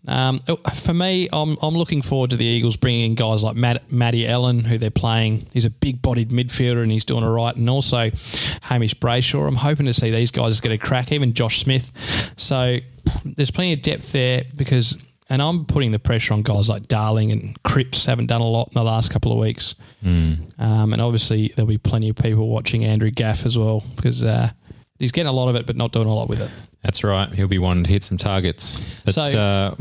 um, 0.08 0.40
for 0.76 0.94
me, 0.94 1.28
I'm, 1.34 1.58
I'm 1.62 1.76
looking 1.76 2.02
forward 2.02 2.30
to 2.32 2.38
the 2.38 2.46
Eagles 2.46 2.78
bringing 2.78 3.06
in 3.12 3.16
guys 3.16 3.44
like 3.44 3.56
Matt, 3.56 3.92
Matty 3.92 4.28
Ellen, 4.28 4.64
who 4.64 4.78
they're 4.78 4.92
playing. 4.92 5.48
He's 5.54 5.66
a 5.66 5.70
big 5.70 6.02
bodied 6.02 6.30
midfielder 6.30 6.84
and 6.84 6.92
he's 6.92 7.06
doing 7.06 7.24
all 7.24 7.34
right. 7.34 7.56
And 7.56 7.70
also 7.70 8.12
Hamish 8.62 8.96
Brayshaw. 8.96 9.48
I'm 9.48 9.56
hoping 9.56 9.86
to 9.88 9.94
see 9.94 10.12
these 10.12 10.32
guys 10.32 10.62
get 10.62 10.72
a 10.72 10.78
crack, 10.78 11.12
even 11.12 11.34
Josh 11.34 11.62
Smith. 11.62 11.92
So 12.38 12.78
there's 13.24 13.52
plenty 13.52 13.74
of 13.74 13.82
depth 13.82 14.12
there 14.12 14.44
because. 14.56 14.98
And 15.28 15.42
I'm 15.42 15.66
putting 15.66 15.92
the 15.92 15.98
pressure 15.98 16.36
on 16.36 16.44
guys 16.44 16.70
like 16.70 16.84
Darling 16.84 17.32
and 17.32 17.58
Cripps 17.64 18.06
haven't 18.06 18.28
done 18.28 18.42
a 18.42 18.48
lot 18.48 18.68
in 18.68 18.74
the 18.76 18.84
last 18.84 19.10
couple 19.10 19.32
of 19.32 19.40
weeks. 19.40 19.74
Um, 20.60 20.94
and 20.94 21.02
obviously 21.02 21.52
there'll 21.56 21.66
be 21.68 21.80
plenty 21.80 22.10
of 22.10 22.16
people 22.16 22.48
watching 22.48 22.86
Andrew 22.86 23.10
Gaff 23.10 23.44
as 23.44 23.58
well 23.58 23.84
because 23.96 24.24
uh, 24.24 24.52
he's 25.00 25.12
getting 25.12 25.28
a 25.28 25.32
lot 25.32 25.50
of 25.50 25.56
it, 25.56 25.66
but 25.66 25.76
not 25.76 25.92
doing 25.92 26.08
a 26.08 26.14
lot 26.14 26.30
with 26.30 26.42
it. 26.42 26.52
That's 26.86 27.04
right. 27.04 27.28
He'll 27.34 27.48
be 27.48 27.58
wanting 27.58 27.84
to 27.86 27.90
hit 27.90 28.04
some 28.04 28.18
targets. 28.18 28.80
But 29.04 29.16
So- 29.16 29.24
uh, 29.24 29.76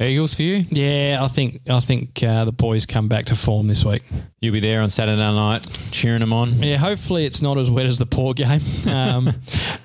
Eagles 0.00 0.34
for 0.34 0.42
you? 0.42 0.64
Yeah, 0.70 1.18
I 1.22 1.28
think 1.28 1.60
I 1.70 1.78
think 1.78 2.20
uh, 2.22 2.44
the 2.44 2.50
boys 2.52 2.84
come 2.84 3.06
back 3.06 3.26
to 3.26 3.36
form 3.36 3.68
this 3.68 3.84
week. 3.84 4.02
You'll 4.40 4.52
be 4.52 4.58
there 4.60 4.82
on 4.82 4.88
Saturday 4.90 5.16
night 5.20 5.64
cheering 5.92 6.18
them 6.18 6.32
on. 6.32 6.60
Yeah, 6.62 6.78
hopefully 6.78 7.24
it's 7.26 7.40
not 7.40 7.58
as 7.58 7.70
wet 7.70 7.86
as 7.86 7.98
the 7.98 8.06
poor 8.06 8.34
game. 8.34 8.60
Um, 8.86 9.34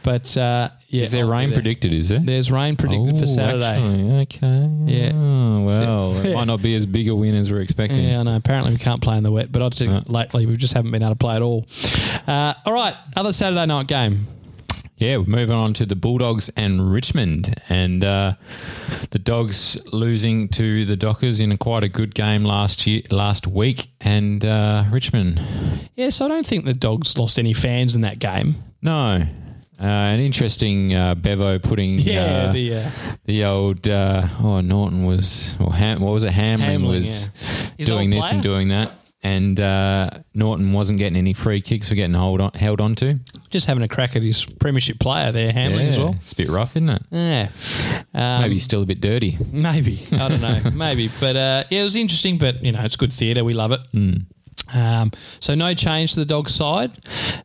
but 0.03 0.35
uh, 0.37 0.69
yeah, 0.87 1.03
Is 1.05 1.11
there 1.11 1.25
I'll 1.25 1.31
rain 1.31 1.49
there. 1.49 1.57
predicted? 1.57 1.93
Is 1.93 2.09
there? 2.09 2.19
There's 2.19 2.51
rain 2.51 2.75
predicted 2.75 3.17
for 3.17 3.23
Oh, 3.23 3.25
Saturday. 3.25 4.21
actually, 4.21 4.21
okay. 4.21 4.69
Yeah. 4.85 5.11
Oh, 5.13 5.61
well, 5.63 6.17
it 6.25 6.33
might 6.33 6.45
not 6.47 6.61
be 6.63 6.73
as 6.75 6.85
big 6.87 7.07
a 7.07 7.15
win 7.15 7.35
as 7.35 7.51
we're 7.51 7.61
expecting. 7.61 8.03
Yeah, 8.03 8.23
know. 8.23 8.35
Apparently, 8.35 8.71
we 8.73 8.77
can't 8.79 9.01
play 9.01 9.17
in 9.17 9.23
the 9.23 9.31
wet, 9.31 9.51
but 9.51 9.61
I 9.61 9.69
think 9.69 9.91
No. 9.91 10.03
lately 10.07 10.45
we 10.47 10.57
just 10.57 10.73
haven't 10.73 10.89
been 10.91 11.03
able 11.03 11.11
to 11.13 11.17
play 11.17 11.35
at 11.35 11.41
all. 11.43 11.67
Uh, 12.27 12.53
all 12.65 12.73
right, 12.73 12.95
other 13.15 13.31
Saturday 13.33 13.65
night 13.67 13.87
game. 13.87 14.25
Yeah, 14.99 15.15
we're 15.15 15.27
moving 15.27 15.55
on 15.55 15.73
to 15.75 15.85
the 15.85 15.95
Bulldogs 15.95 16.49
and 16.57 16.91
Richmond, 16.91 17.55
and 17.69 18.03
uh, 18.03 18.33
the 19.11 19.19
Dogs 19.19 19.77
losing 19.93 20.49
to 20.49 20.83
the 20.83 20.97
Dockers 20.97 21.39
in 21.39 21.53
a 21.53 21.57
quite 21.57 21.83
a 21.83 21.87
good 21.87 22.13
game 22.13 22.43
last 22.43 22.85
year, 22.85 23.03
last 23.09 23.47
week, 23.47 23.87
and 24.01 24.43
uh, 24.43 24.83
Richmond. 24.91 25.39
Yes, 25.95 26.19
I 26.19 26.27
don't 26.27 26.45
think 26.45 26.65
the 26.65 26.73
Dogs 26.73 27.17
lost 27.17 27.39
any 27.39 27.53
fans 27.53 27.95
in 27.95 28.01
that 28.01 28.19
game. 28.19 28.55
No, 28.81 29.25
uh, 29.81 29.85
an 29.85 30.19
interesting 30.19 30.93
uh, 30.93 31.15
Bevo 31.15 31.59
putting 31.59 31.97
Yeah, 31.99 32.49
uh, 32.49 32.51
the 32.51 32.75
uh, 32.75 32.91
the 33.23 33.45
old 33.45 33.87
uh, 33.87 34.27
oh 34.43 34.59
Norton 34.59 35.05
was 35.05 35.57
or 35.61 35.73
Ham, 35.73 36.01
what 36.01 36.11
was 36.11 36.25
it 36.25 36.33
Hamling, 36.33 36.79
Hamling, 36.81 36.87
was 36.89 37.29
yeah. 37.77 37.85
Doing 37.85 38.09
this 38.09 38.29
and 38.33 38.43
doing 38.43 38.67
that, 38.67 38.91
and 39.21 39.59
uh, 39.59 40.09
Norton 40.33 40.71
wasn't 40.71 40.99
getting 40.99 41.17
any 41.17 41.33
free 41.33 41.59
kicks 41.61 41.89
for 41.89 41.95
getting 41.95 42.13
hold 42.13 42.39
on, 42.41 42.51
held 42.53 42.79
on 42.79 42.95
to. 42.95 43.19
just 43.49 43.65
having 43.65 43.83
a 43.83 43.87
crack 43.87 44.15
at 44.15 44.21
his 44.21 44.45
premiership 44.45 44.99
player 44.99 45.31
there, 45.31 45.51
Hamling 45.51 45.87
as 45.89 45.97
well. 45.97 46.15
It's 46.21 46.31
a 46.33 46.35
bit 46.35 46.49
rough, 46.49 46.75
isn't 46.77 46.89
it? 46.89 47.01
Yeah, 47.11 47.49
um, 48.13 48.41
Maybe 48.41 48.53
he's 48.55 48.63
still 48.63 48.81
a 48.81 48.85
bit 48.85 49.01
dirty. 49.01 49.37
Maybe 49.51 49.99
I 50.13 50.27
don't 50.29 50.41
know. 50.41 50.71
Maybe, 50.73 51.09
but 51.19 51.35
uh, 51.35 51.63
yeah, 51.69 51.81
it 51.81 51.83
was 51.83 51.95
interesting. 51.95 52.37
But 52.37 52.63
you 52.63 52.71
know, 52.71 52.81
it's 52.81 52.95
good 52.95 53.11
theatre. 53.11 53.43
We 53.43 53.53
love 53.53 53.71
it. 53.71 53.81
Hmm. 53.91 54.13
Um, 54.73 55.11
so 55.39 55.55
no 55.55 55.73
change 55.73 56.13
to 56.13 56.19
the 56.19 56.25
dog 56.25 56.49
side. 56.49 56.91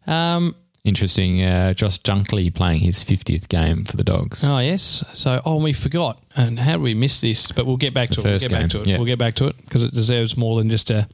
Um, 0.07 0.55
Interesting. 0.85 1.43
Uh, 1.43 1.73
Josh 1.73 1.99
Dunkley 2.01 2.55
playing 2.55 2.81
his 2.81 3.03
50th 3.03 3.49
game 3.49 3.85
for 3.87 3.97
the 3.97 4.05
Dogs. 4.05 4.45
oh 4.45 4.59
yes. 4.59 5.03
So 5.15 5.41
oh, 5.47 5.57
we 5.63 5.73
forgot. 5.73 6.21
And 6.37 6.59
how 6.59 6.73
did 6.73 6.83
we 6.83 6.93
miss 6.93 7.21
this? 7.23 7.51
But 7.53 7.65
we'll 7.65 7.79
get 7.79 7.95
back 7.95 8.11
to 8.11 8.21
The 8.21 8.21
it. 8.21 8.25
We'll 8.31 8.35
first 8.35 8.49
get 8.51 8.61
back 8.61 8.71
to 8.71 8.81
it. 8.83 8.87
yeah. 8.89 8.97
We'll 8.99 9.07
get 9.07 9.19
back 9.19 9.35
to 9.37 9.47
it 9.47 9.57
because 9.65 9.83
it 9.83 9.95
deserves 9.95 10.37
more 10.37 10.59
than 10.59 10.69
just 10.69 10.91
a, 10.91 11.09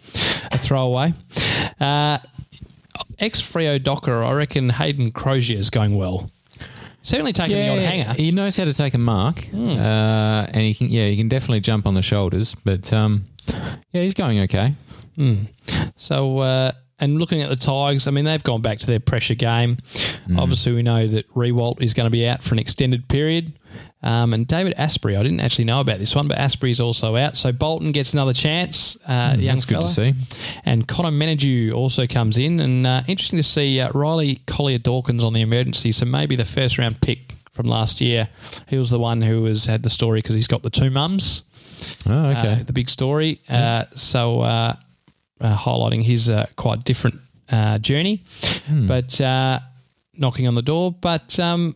a 0.50 0.58
throwaway. 0.58 1.14
Uh, 1.78 2.18
Ex 3.20 3.40
Freo 3.40 3.80
Docker, 3.82 4.24
I 4.24 4.32
reckon 4.32 4.70
Hayden 4.70 5.12
Crozier 5.12 5.58
is 5.58 5.70
going 5.70 5.96
well. 5.96 6.30
Certainly 7.02 7.32
taking 7.32 7.56
the 7.56 7.68
odd 7.70 7.78
hanger. 7.78 8.12
he 8.14 8.30
knows 8.32 8.56
how 8.56 8.64
to 8.64 8.74
take 8.74 8.92
a 8.94 8.98
mark, 8.98 9.46
uh, 9.54 9.56
and 9.56 10.56
he 10.56 10.74
can. 10.74 10.88
Yeah, 10.90 11.06
he 11.06 11.16
can 11.16 11.28
definitely 11.28 11.60
jump 11.60 11.86
on 11.86 11.94
the 11.94 12.02
shoulders. 12.02 12.54
But 12.56 12.92
um, 12.92 13.24
yeah, 13.92 14.02
he's 14.02 14.12
going 14.14 14.40
okay. 14.40 14.74
So, 15.96 16.38
uh, 16.38 16.72
and 17.00 17.18
looking 17.18 17.40
at 17.42 17.48
the 17.48 17.56
Tigers, 17.56 18.06
I 18.06 18.10
mean, 18.10 18.24
they've 18.24 18.42
gone 18.42 18.62
back 18.62 18.78
to 18.80 18.86
their 18.86 19.00
pressure 19.00 19.34
game. 19.34 19.78
Obviously, 20.36 20.72
we 20.72 20.82
know 20.82 21.06
that 21.06 21.28
Riewoldt 21.34 21.82
is 21.82 21.94
going 21.94 22.06
to 22.06 22.10
be 22.10 22.26
out 22.26 22.42
for 22.42 22.54
an 22.54 22.58
extended 22.58 23.08
period. 23.08 23.52
Um, 24.02 24.32
and 24.32 24.46
David 24.46 24.74
Astbury, 24.76 25.18
I 25.18 25.22
didn't 25.22 25.40
actually 25.40 25.66
know 25.66 25.80
about 25.80 25.98
this 25.98 26.14
one, 26.14 26.26
but 26.26 26.38
Asprey 26.38 26.70
is 26.70 26.80
also 26.80 27.16
out. 27.16 27.36
So 27.36 27.52
Bolton 27.52 27.92
gets 27.92 28.14
another 28.14 28.32
chance. 28.32 28.96
Uh, 29.06 29.36
the 29.36 29.42
young 29.42 29.56
that's 29.56 29.64
good 29.66 29.82
to 29.82 29.88
see. 29.88 30.14
And 30.64 30.88
Connor 30.88 31.10
Menadue 31.10 31.72
also 31.74 32.06
comes 32.06 32.38
in. 32.38 32.60
And 32.60 32.86
uh, 32.86 33.02
interesting 33.08 33.36
to 33.38 33.42
see 33.42 33.78
uh, 33.80 33.90
Riley 33.92 34.40
Collier 34.46 34.78
Dawkins 34.78 35.22
on 35.22 35.34
the 35.34 35.42
emergency. 35.42 35.92
So 35.92 36.06
maybe 36.06 36.34
the 36.34 36.46
first 36.46 36.78
round 36.78 37.00
pick 37.02 37.34
from 37.52 37.66
last 37.66 38.00
year. 38.00 38.28
He 38.68 38.78
was 38.78 38.88
the 38.90 38.98
one 38.98 39.20
who 39.20 39.44
has 39.44 39.66
had 39.66 39.82
the 39.82 39.90
story 39.90 40.20
because 40.20 40.34
he's 40.34 40.46
got 40.48 40.62
the 40.62 40.70
two 40.70 40.90
mums 40.90 41.42
Oh, 42.06 42.26
okay. 42.30 42.52
uh, 42.60 42.62
the 42.64 42.72
big 42.72 42.88
story. 42.90 43.40
Uh, 43.48 43.84
so 43.96 44.40
uh, 45.40 45.56
highlighting 45.56 46.02
his 46.02 46.28
uh, 46.30 46.46
quite 46.56 46.84
different 46.84 47.20
uh, 47.50 47.78
journey, 47.78 48.22
but 48.68 49.20
uh, 49.20 49.58
knocking 50.16 50.46
on 50.46 50.54
the 50.54 50.62
door. 50.62 50.92
But 50.92 51.38
um, 51.40 51.74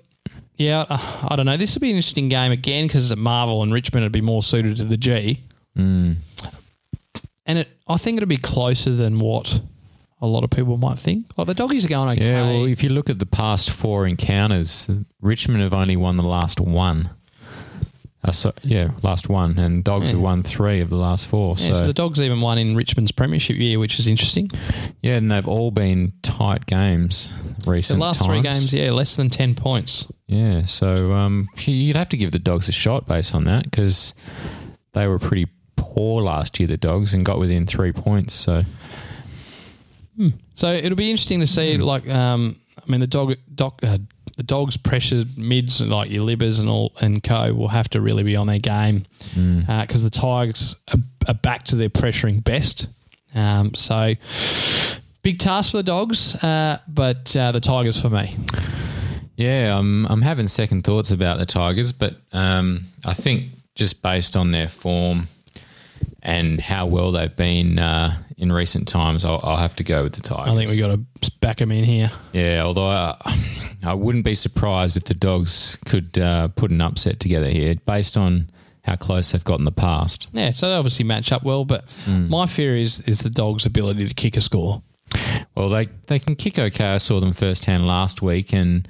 yeah, 0.56 0.84
uh, 0.88 1.26
I 1.30 1.36
don't 1.36 1.46
know. 1.46 1.56
This 1.56 1.74
will 1.74 1.80
be 1.80 1.90
an 1.90 1.96
interesting 1.96 2.28
game 2.28 2.52
again 2.52 2.86
because 2.86 3.04
it's 3.06 3.12
at 3.12 3.18
Marvel 3.18 3.62
and 3.62 3.72
Richmond 3.72 4.04
would 4.04 4.12
be 4.12 4.20
more 4.20 4.42
suited 4.42 4.76
to 4.76 4.84
the 4.84 4.96
G. 4.96 5.42
And 7.46 7.58
it, 7.58 7.68
I 7.88 7.96
think 7.96 8.16
it'll 8.16 8.28
be 8.28 8.36
closer 8.38 8.90
than 8.94 9.18
what 9.18 9.60
a 10.20 10.26
lot 10.26 10.44
of 10.44 10.50
people 10.50 10.76
might 10.78 10.98
think. 10.98 11.26
Like 11.36 11.46
the 11.46 11.54
doggies 11.54 11.84
are 11.84 11.88
going 11.88 12.18
okay. 12.18 12.26
yeah. 12.26 12.42
Well, 12.46 12.64
if 12.64 12.82
you 12.82 12.88
look 12.88 13.10
at 13.10 13.18
the 13.18 13.26
past 13.26 13.70
four 13.70 14.06
encounters, 14.06 14.88
Richmond 15.20 15.62
have 15.62 15.74
only 15.74 15.96
won 15.96 16.16
the 16.16 16.22
last 16.22 16.60
one. 16.60 17.10
Uh, 18.24 18.32
so, 18.32 18.52
yeah, 18.62 18.90
last 19.02 19.28
one, 19.28 19.58
and 19.58 19.84
Dogs 19.84 20.10
have 20.10 20.18
won 20.20 20.42
three 20.42 20.80
of 20.80 20.88
the 20.88 20.96
last 20.96 21.26
four. 21.26 21.50
Yeah, 21.58 21.66
so, 21.66 21.74
so 21.74 21.86
the 21.86 21.92
dogs 21.92 22.22
even 22.22 22.40
won 22.40 22.56
in 22.56 22.74
Richmond's 22.74 23.12
premiership 23.12 23.56
year, 23.56 23.78
which 23.78 23.98
is 23.98 24.06
interesting. 24.06 24.50
yeah, 25.02 25.16
and 25.16 25.30
they've 25.30 25.46
all 25.46 25.70
been 25.70 26.14
tight 26.22 26.64
games 26.64 27.32
recently. 27.66 27.98
The 28.00 28.04
last 28.06 28.24
three 28.24 28.40
games, 28.40 28.72
yeah, 28.72 28.92
less 28.92 29.14
than 29.16 29.28
ten 29.28 29.54
points. 29.54 30.10
Yeah, 30.26 30.64
so 30.64 31.12
um, 31.12 31.46
you'd 31.66 31.96
have 31.96 32.08
to 32.08 32.16
give 32.16 32.32
the 32.32 32.38
dogs 32.38 32.66
a 32.68 32.72
shot 32.72 33.06
based 33.06 33.34
on 33.34 33.44
that 33.44 33.64
because 33.64 34.14
they 34.94 35.06
were 35.06 35.18
pretty 35.18 35.48
poor 35.76 36.22
last 36.22 36.58
year, 36.58 36.66
the 36.66 36.78
dogs, 36.78 37.12
and 37.12 37.26
got 37.26 37.38
within 37.38 37.66
three 37.66 37.92
points. 37.92 38.32
So 38.32 38.64
So 40.54 40.72
it'll 40.72 40.96
be 40.96 41.10
interesting 41.10 41.40
to 41.40 41.46
see. 41.46 41.76
Like, 41.76 42.08
um, 42.08 42.56
I 42.86 42.90
mean, 42.90 43.00
the 43.00 43.06
dog, 43.06 43.36
doc, 43.54 43.80
uh, 43.82 43.98
the 44.36 44.42
dogs' 44.42 44.76
pressure 44.76 45.24
mids 45.36 45.80
like 45.80 46.10
your 46.10 46.24
Libbers 46.24 46.60
and 46.60 46.68
all 46.68 46.92
and 47.00 47.22
co 47.22 47.52
will 47.54 47.68
have 47.68 47.88
to 47.90 48.00
really 48.00 48.22
be 48.22 48.36
on 48.36 48.46
their 48.46 48.58
game 48.58 49.06
because 49.34 50.02
the 50.02 50.10
Tigers 50.10 50.76
are, 50.92 51.00
are 51.28 51.34
back 51.34 51.64
to 51.66 51.76
their 51.76 51.88
pressuring 51.88 52.42
best. 52.42 52.86
Um, 53.34 53.74
so 53.74 54.14
big 55.22 55.38
task 55.38 55.70
for 55.70 55.78
the 55.78 55.82
dogs, 55.82 56.34
uh, 56.36 56.78
but 56.88 57.34
uh, 57.36 57.52
the 57.52 57.60
Tigers 57.60 58.00
for 58.00 58.10
me. 58.10 58.36
yeah, 59.36 59.76
I'm 59.78 60.06
I'm 60.06 60.22
having 60.22 60.48
second 60.48 60.82
thoughts 60.82 61.10
about 61.10 61.38
the 61.38 61.46
Tigers, 61.46 61.92
but 61.92 62.16
um, 62.32 62.84
I 63.04 63.14
think 63.14 63.44
just 63.74 64.02
based 64.02 64.36
on 64.36 64.50
their 64.52 64.68
form 64.68 65.28
and 66.22 66.60
how 66.60 66.86
well 66.86 67.12
they've 67.12 67.34
been 67.36 67.78
uh, 67.78 68.16
in 68.36 68.52
recent 68.52 68.88
times, 68.88 69.24
I'll, 69.24 69.40
I'll 69.44 69.56
have 69.56 69.76
to 69.76 69.84
go 69.84 70.02
with 70.02 70.14
the 70.14 70.20
Tigers. 70.20 70.52
I 70.52 70.56
think 70.56 70.70
we 70.70 70.78
got 70.78 70.88
to 70.88 71.32
back 71.40 71.58
them 71.58 71.70
in 71.70 71.84
here. 71.84 72.10
Yeah, 72.32 72.62
although 72.64 72.88
I, 72.88 73.16
I 73.84 73.94
wouldn't 73.94 74.24
be 74.24 74.34
surprised 74.34 74.96
if 74.96 75.04
the 75.04 75.14
dogs 75.14 75.78
could 75.84 76.18
uh, 76.18 76.48
put 76.48 76.70
an 76.70 76.80
upset 76.80 77.20
together 77.20 77.48
here, 77.48 77.74
based 77.86 78.16
on 78.16 78.50
how 78.82 78.96
close 78.96 79.32
they've 79.32 79.44
got 79.44 79.58
in 79.58 79.64
the 79.64 79.72
past. 79.72 80.28
Yeah, 80.32 80.52
so 80.52 80.68
they 80.68 80.74
obviously 80.74 81.04
match 81.04 81.32
up 81.32 81.42
well, 81.42 81.64
but 81.64 81.84
my 82.06 82.46
fear 82.46 82.76
is 82.76 83.00
is 83.02 83.20
the 83.20 83.30
dogs' 83.30 83.66
ability 83.66 84.06
to 84.08 84.14
kick 84.14 84.36
a 84.36 84.40
score. 84.40 84.82
Well, 85.54 85.68
they 85.68 85.86
they 86.06 86.18
can 86.18 86.36
kick 86.36 86.58
okay. 86.58 86.94
I 86.94 86.98
saw 86.98 87.20
them 87.20 87.32
firsthand 87.32 87.86
last 87.86 88.20
week, 88.20 88.52
and 88.52 88.88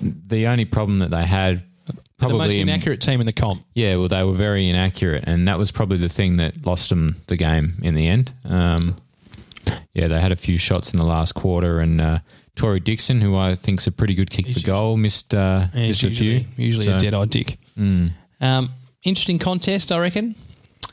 the 0.00 0.46
only 0.46 0.64
problem 0.64 0.98
that 1.00 1.10
they 1.10 1.24
had 1.24 1.62
They're 2.22 2.28
the 2.30 2.36
probably 2.38 2.56
most 2.56 2.62
inaccurate 2.62 3.00
team 3.00 3.20
in 3.20 3.26
the 3.26 3.32
comp. 3.32 3.64
yeah, 3.74 3.96
well, 3.96 4.08
they 4.08 4.22
were 4.24 4.32
very 4.32 4.68
inaccurate, 4.68 5.24
and 5.26 5.46
that 5.48 5.58
was 5.58 5.70
probably 5.70 5.98
the 5.98 6.08
thing 6.08 6.36
that 6.38 6.64
lost 6.66 6.88
them 6.88 7.16
the 7.26 7.36
game 7.36 7.74
in 7.82 7.94
the 7.94 8.08
end. 8.08 8.32
Um, 8.44 8.96
yeah, 9.94 10.08
they 10.08 10.20
had 10.20 10.32
a 10.32 10.36
few 10.36 10.58
shots 10.58 10.92
in 10.92 10.98
the 10.98 11.04
last 11.04 11.32
quarter 11.34 11.80
and 11.80 12.00
uh, 12.00 12.18
Tory 12.56 12.80
Dickson, 12.80 13.20
who 13.20 13.36
I 13.36 13.54
think's 13.54 13.86
a 13.86 13.92
pretty 13.92 14.14
good 14.14 14.30
kick 14.30 14.46
for 14.48 14.60
goal, 14.60 14.96
missed 14.96 15.34
uh, 15.34 15.66
Yeah, 15.74 15.88
missed 15.88 16.02
a 16.04 16.08
usually, 16.08 16.44
few. 16.56 16.64
Usually 16.64 16.84
So- 16.86 16.96
a 16.96 17.00
dead 17.00 17.14
eye 17.14 17.24
dick. 17.26 17.58
Um, 17.76 18.70
interesting 19.04 19.38
contest, 19.38 19.92
I 19.92 19.98
reckon. 19.98 20.34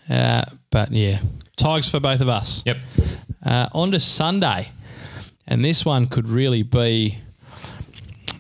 Uh, 0.10 0.44
but 0.72 0.92
yeah, 0.92 1.20
Tigers 1.58 1.90
for 1.90 2.00
both 2.00 2.22
of 2.22 2.30
us. 2.30 2.64
Yep. 2.66 2.78
Uh, 3.46 3.68
on 3.74 3.92
to 3.92 4.00
Sunday, 4.00 4.70
and 5.48 5.64
this 5.64 5.84
one 5.86 6.08
could 6.08 6.28
really 6.28 6.62
be, 6.64 7.20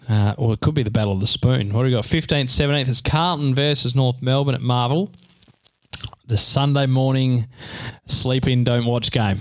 uh, 0.09 0.33
or 0.37 0.53
it 0.53 0.59
could 0.59 0.73
be 0.73 0.83
the 0.83 0.91
battle 0.91 1.13
of 1.13 1.21
the 1.21 1.27
spoon. 1.27 1.71
What 1.71 1.83
do 1.83 1.85
we 1.85 1.91
got? 1.91 2.05
Fifteenth, 2.05 2.49
seventeenth. 2.49 2.89
It's 2.89 3.01
Carlton 3.01 3.55
versus 3.55 3.95
North 3.95 4.21
Melbourne 4.21 4.55
at 4.55 4.61
Marvel. 4.61 5.11
The 6.27 6.37
Sunday 6.37 6.85
morning 6.85 7.47
sleep 8.05 8.47
in, 8.47 8.63
don't 8.63 8.85
watch 8.85 9.11
game. 9.11 9.39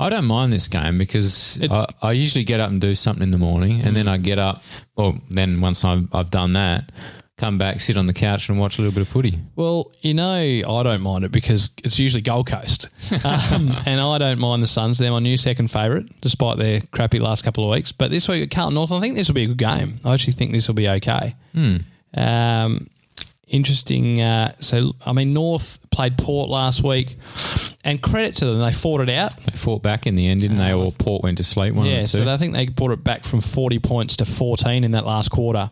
I 0.00 0.08
don't 0.08 0.24
mind 0.24 0.52
this 0.52 0.66
game 0.66 0.98
because 0.98 1.62
I, 1.70 1.86
I 2.02 2.12
usually 2.12 2.42
get 2.44 2.58
up 2.58 2.68
and 2.68 2.80
do 2.80 2.94
something 2.96 3.22
in 3.22 3.30
the 3.30 3.38
morning, 3.38 3.80
and 3.82 3.94
then 3.94 4.08
I 4.08 4.16
get 4.16 4.38
up. 4.38 4.62
Well, 4.96 5.18
then 5.30 5.60
once 5.60 5.84
I've, 5.84 6.12
I've 6.12 6.30
done 6.30 6.54
that, 6.54 6.90
come 7.38 7.58
back, 7.58 7.80
sit 7.80 7.96
on 7.98 8.06
the 8.06 8.12
couch, 8.14 8.48
and 8.48 8.58
watch 8.58 8.78
a 8.78 8.80
little 8.82 8.94
bit 8.94 9.02
of 9.02 9.08
footy. 9.08 9.38
Well, 9.56 9.92
you 10.00 10.14
know, 10.14 10.34
I 10.34 10.82
don't 10.82 11.02
mind 11.02 11.24
it 11.24 11.32
because 11.32 11.70
it's 11.84 11.98
usually 11.98 12.22
Gold 12.22 12.46
Coast. 12.46 12.88
Um, 13.24 13.70
and 13.86 14.00
I 14.00 14.18
don't 14.18 14.38
mind 14.40 14.62
the 14.62 14.66
Suns. 14.66 14.98
They're 14.98 15.10
my 15.12 15.20
new 15.20 15.36
second 15.36 15.70
favourite, 15.70 16.06
despite 16.22 16.58
their 16.58 16.80
crappy 16.92 17.18
last 17.20 17.44
couple 17.44 17.62
of 17.64 17.70
weeks. 17.70 17.92
But 17.92 18.10
this 18.10 18.26
week 18.26 18.42
at 18.42 18.50
Carlton 18.50 18.74
North, 18.74 18.90
I 18.90 18.98
think 19.00 19.14
this 19.14 19.28
will 19.28 19.34
be 19.36 19.44
a 19.44 19.48
good 19.48 19.58
game. 19.58 20.00
I 20.04 20.12
actually 20.14 20.32
think 20.32 20.50
this 20.52 20.66
will 20.66 20.74
be 20.74 20.88
okay. 20.88 21.34
Um, 22.14 22.88
interesting. 23.46 24.20
Uh, 24.20 24.52
so, 24.60 24.94
I 25.04 25.12
mean, 25.12 25.32
North 25.32 25.78
played 25.90 26.18
Port 26.18 26.48
last 26.50 26.82
week, 26.82 27.16
and 27.84 28.02
credit 28.02 28.34
to 28.36 28.46
them, 28.46 28.58
they 28.58 28.72
fought 28.72 29.00
it 29.02 29.10
out. 29.10 29.36
They 29.44 29.56
fought 29.56 29.82
back 29.82 30.06
in 30.06 30.14
the 30.16 30.26
end, 30.26 30.40
didn't 30.40 30.58
they? 30.58 30.72
Or 30.72 30.90
Port 30.92 31.22
went 31.22 31.38
to 31.38 31.44
sleep 31.44 31.74
one 31.74 31.86
Yeah, 31.86 31.98
or 31.98 32.06
two. 32.06 32.24
so 32.24 32.28
I 32.32 32.36
think 32.36 32.54
they 32.54 32.66
brought 32.66 32.90
it 32.92 33.04
back 33.04 33.22
from 33.24 33.40
40 33.40 33.78
points 33.78 34.16
to 34.16 34.24
14 34.24 34.82
in 34.84 34.90
that 34.92 35.06
last 35.06 35.30
quarter. 35.30 35.70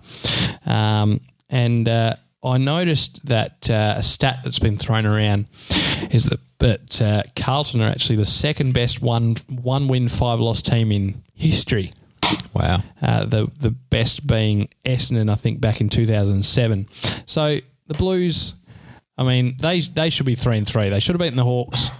Um, 0.67 1.21
and 1.55 1.89
uh, 1.89 2.17
I 2.43 2.59
noticed 2.59 3.25
that 3.27 3.71
uh, 3.71 3.95
a 3.97 4.03
stat 4.03 4.41
that's 4.45 4.59
been 4.59 4.77
thrown 4.77 5.07
around 5.07 5.47
is 6.11 6.25
that, 6.27 6.41
that 6.59 7.01
uh, 7.01 7.23
Carlton 7.37 7.81
are 7.81 7.89
actually 7.89 8.17
the 8.17 8.27
second 8.27 8.75
best 8.75 9.01
one 9.01 9.37
one 9.49 9.89
win 9.89 10.09
five 10.09 10.41
loss 10.41 10.61
team 10.61 10.93
in 10.93 11.23
history. 11.35 11.93
wow. 12.53 12.83
Uh, 13.01 13.25
the 13.25 13.51
the 13.61 13.71
best 13.71 14.27
being 14.27 14.69
Essendon, 14.85 15.31
I 15.31 15.37
think, 15.37 15.61
back 15.61 15.81
in 15.81 15.89
2007. 15.89 16.89
So 17.27 17.59
the 17.87 17.95
Blues, 17.95 18.55
I 19.17 19.23
mean, 19.25 19.57
they 19.61 19.81
they 19.81 20.11
should 20.11 20.27
be 20.27 20.35
three 20.35 20.59
and 20.59 20.67
three. 20.67 20.89
They 20.89 21.01
should 21.01 21.15
have 21.15 21.21
beaten 21.21 21.37
the 21.37 21.45
Hawks, 21.45 21.91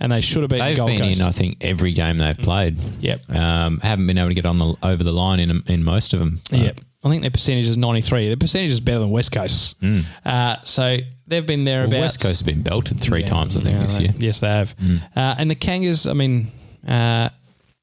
and 0.00 0.12
they 0.12 0.20
should 0.20 0.42
have 0.42 0.50
beaten 0.50 0.66
They've 0.66 0.76
Gold 0.76 0.90
been 0.90 1.00
Coast. 1.00 1.20
in, 1.20 1.26
I 1.26 1.30
think, 1.30 1.56
every 1.60 1.92
game 1.92 2.18
they've 2.18 2.36
played. 2.38 2.76
Yep. 3.00 3.30
Um, 3.30 3.80
haven't 3.80 4.06
been 4.06 4.18
able 4.18 4.28
to 4.30 4.34
get 4.34 4.46
on 4.46 4.58
the 4.58 4.74
over 4.82 5.04
the 5.04 5.12
line 5.12 5.40
in 5.40 5.62
in 5.66 5.84
most 5.84 6.12
of 6.12 6.18
them. 6.20 6.40
Yep. 6.50 6.80
I 7.06 7.10
think 7.10 7.22
their 7.22 7.30
percentage 7.30 7.68
is 7.68 7.78
93. 7.78 8.26
Their 8.28 8.36
percentage 8.36 8.72
is 8.72 8.80
better 8.80 8.98
than 8.98 9.10
West 9.10 9.32
Coast. 9.32 9.76
Uh, 10.24 10.56
so 10.64 10.96
they've 11.26 11.46
been 11.46 11.64
there 11.64 11.80
Well, 11.80 11.88
about 11.88 12.00
West 12.00 12.20
Coast 12.20 12.40
have 12.40 12.46
been 12.46 12.62
belted 12.62 13.00
three 13.00 13.22
times, 13.22 13.56
I 13.56 13.60
think, 13.60 13.78
this 13.78 13.98
year. 13.98 14.12
Yes, 14.18 14.40
they 14.40 14.48
have. 14.48 14.74
Uh, 15.14 15.36
and 15.38 15.50
the 15.50 15.54
Kangas, 15.56 16.08
I 16.10 16.12
mean, 16.14 16.50
uh, 16.86 17.28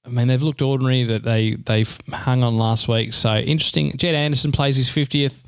I 0.06 0.10
mean, 0.10 0.28
they've 0.28 0.42
looked 0.42 0.62
ordinary 0.62 1.04
that 1.06 1.24
they 1.24 1.56
they've 1.56 1.98
hung 2.12 2.44
on 2.44 2.58
last 2.58 2.90
week. 2.90 3.14
So 3.14 3.36
interesting. 3.38 3.96
Jed 3.96 4.16
Anderson 4.16 4.52
plays 4.52 4.76
his 4.76 4.90
50th 4.90 5.44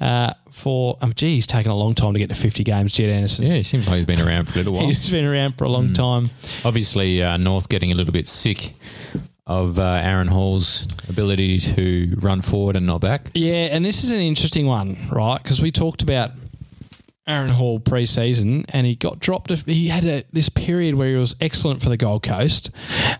uh, 0.00 0.34
for. 0.50 0.98
Um, 1.00 1.12
gee, 1.14 1.36
he's 1.36 1.46
taken 1.46 1.70
a 1.70 1.76
long 1.76 1.94
time 1.94 2.12
to 2.14 2.18
get 2.18 2.28
to 2.30 2.34
50 2.34 2.64
games. 2.64 2.94
Jed 2.94 3.10
Anderson. 3.10 3.46
Yeah, 3.46 3.54
he 3.54 3.62
seems 3.62 3.86
like 3.86 3.98
he's 3.98 4.06
been 4.06 4.20
around 4.20 4.46
for 4.46 4.54
a 4.54 4.56
little 4.56 4.72
while. 4.74 4.88
He's 4.88 5.10
been 5.10 5.24
around 5.24 5.56
for 5.56 5.64
a 5.64 5.68
long 5.68 5.92
time. 5.92 6.30
Obviously, 6.64 7.22
uh, 7.22 7.36
North 7.36 7.68
getting 7.68 7.92
a 7.92 7.94
little 7.94 8.12
bit 8.12 8.26
sick 8.26 8.72
of 9.46 9.78
uh, 9.78 10.00
Aaron 10.02 10.28
Hall's 10.28 10.86
ability 11.08 11.58
to 11.60 12.14
run 12.18 12.42
forward 12.42 12.76
and 12.76 12.86
not 12.86 13.00
back. 13.00 13.30
Yeah, 13.34 13.68
and 13.72 13.84
this 13.84 14.04
is 14.04 14.10
an 14.12 14.20
interesting 14.20 14.66
one, 14.66 15.08
right? 15.10 15.42
Because 15.42 15.60
we 15.60 15.70
talked 15.70 16.02
about 16.02 16.30
Aaron 17.26 17.50
Hall 17.50 17.80
pre-season, 17.80 18.64
and 18.68 18.86
he 18.86 18.94
got 18.94 19.18
dropped. 19.18 19.50
He 19.66 19.88
had 19.88 20.04
a, 20.04 20.24
this 20.32 20.48
period 20.48 20.94
where 20.94 21.08
he 21.08 21.16
was 21.16 21.34
excellent 21.40 21.82
for 21.82 21.88
the 21.88 21.96
Gold 21.96 22.22
Coast, 22.22 22.70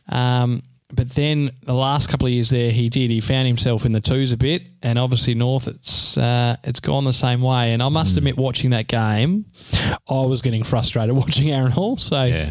um, 0.09 0.63
but 0.95 1.11
then 1.11 1.51
the 1.63 1.73
last 1.73 2.09
couple 2.09 2.27
of 2.27 2.33
years 2.33 2.51
there, 2.51 2.71
he 2.71 2.89
did. 2.89 3.11
He 3.11 3.21
found 3.21 3.47
himself 3.47 3.87
in 3.87 3.93
the 3.93 4.01
twos 4.01 4.33
a 4.33 4.37
bit, 4.37 4.63
and 4.83 4.99
obviously 4.99 5.35
North, 5.35 5.67
it's 5.67 6.19
uh, 6.19 6.57
it's 6.65 6.81
gone 6.81 7.05
the 7.05 7.13
same 7.15 7.41
way. 7.41 7.73
And 7.73 7.83
I 7.83 7.89
must 7.89 8.17
admit, 8.17 8.37
watching 8.37 8.71
that 8.71 8.89
game, 8.89 9.47
I 10.09 10.27
was 10.27 10.43
getting 10.43 10.63
frustrated 10.63 11.17
watching 11.17 11.51
Aaron 11.51 11.73
Hall. 11.73 11.97
So 11.97 12.23
Yeah. 12.25 12.51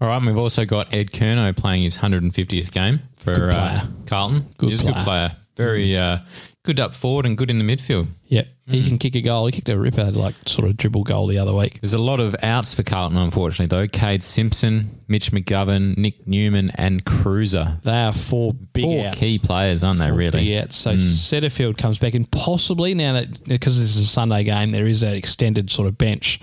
All 0.00 0.08
right, 0.08 0.16
and 0.16 0.26
we've 0.26 0.38
also 0.38 0.64
got 0.64 0.92
Ed 0.94 1.10
Curnow 1.10 1.56
playing 1.56 1.82
his 1.82 1.98
150th 1.98 2.72
game 2.72 3.00
for 3.16 3.50
uh. 3.50 3.86
Carlton. 4.06 4.48
Good 4.58 4.70
He's 4.70 4.82
a 4.82 4.86
good 4.86 4.94
player. 4.94 5.04
player. 5.04 5.36
Very 5.56 5.96
uh, 5.96 6.18
good 6.62 6.78
up 6.78 6.94
forward 6.94 7.26
and 7.26 7.38
good 7.38 7.50
in 7.50 7.58
the 7.58 7.64
midfield. 7.64 8.08
yeah, 8.26 8.42
he 8.66 8.82
mm. 8.82 8.88
can 8.88 8.98
kick 8.98 9.14
a 9.14 9.22
goal. 9.22 9.46
He 9.46 9.52
kicked 9.52 9.68
a 9.68 9.78
ripper 9.78 10.10
like 10.10 10.34
sort 10.46 10.68
of 10.68 10.76
dribble 10.76 11.04
goal 11.04 11.26
the 11.26 11.38
other 11.38 11.54
week. 11.54 11.80
There's 11.80 11.94
a 11.94 11.98
lot 11.98 12.20
of 12.20 12.36
outs 12.42 12.74
for 12.74 12.82
Carlton, 12.82 13.18
unfortunately, 13.18 13.66
though. 13.66 13.88
Cade 13.88 14.22
Simpson, 14.22 15.00
Mitch 15.08 15.32
McGovern, 15.32 15.96
Nick 15.96 16.26
Newman, 16.26 16.70
and 16.74 17.04
Kreuzer. 17.04 17.80
They 17.82 18.04
are 18.04 18.12
four 18.12 18.52
big 18.52 18.84
Four 18.84 19.06
outs. 19.06 19.18
key 19.18 19.38
players, 19.38 19.82
aren't 19.82 19.98
they, 19.98 20.08
Four 20.08 20.18
really? 20.18 20.42
Yeah. 20.42 20.66
So 20.70 20.92
mm. 20.92 20.98
Setterfield 20.98 21.78
comes 21.78 21.98
back 21.98 22.14
in, 22.14 22.26
possibly 22.26 22.94
now 22.94 23.14
that 23.14 23.44
because 23.44 23.80
this 23.80 23.96
is 23.96 24.04
a 24.04 24.06
Sunday 24.06 24.44
game, 24.44 24.70
there 24.70 24.86
is 24.86 25.00
that 25.00 25.16
extended 25.16 25.70
sort 25.70 25.88
of 25.88 25.96
bench. 25.96 26.40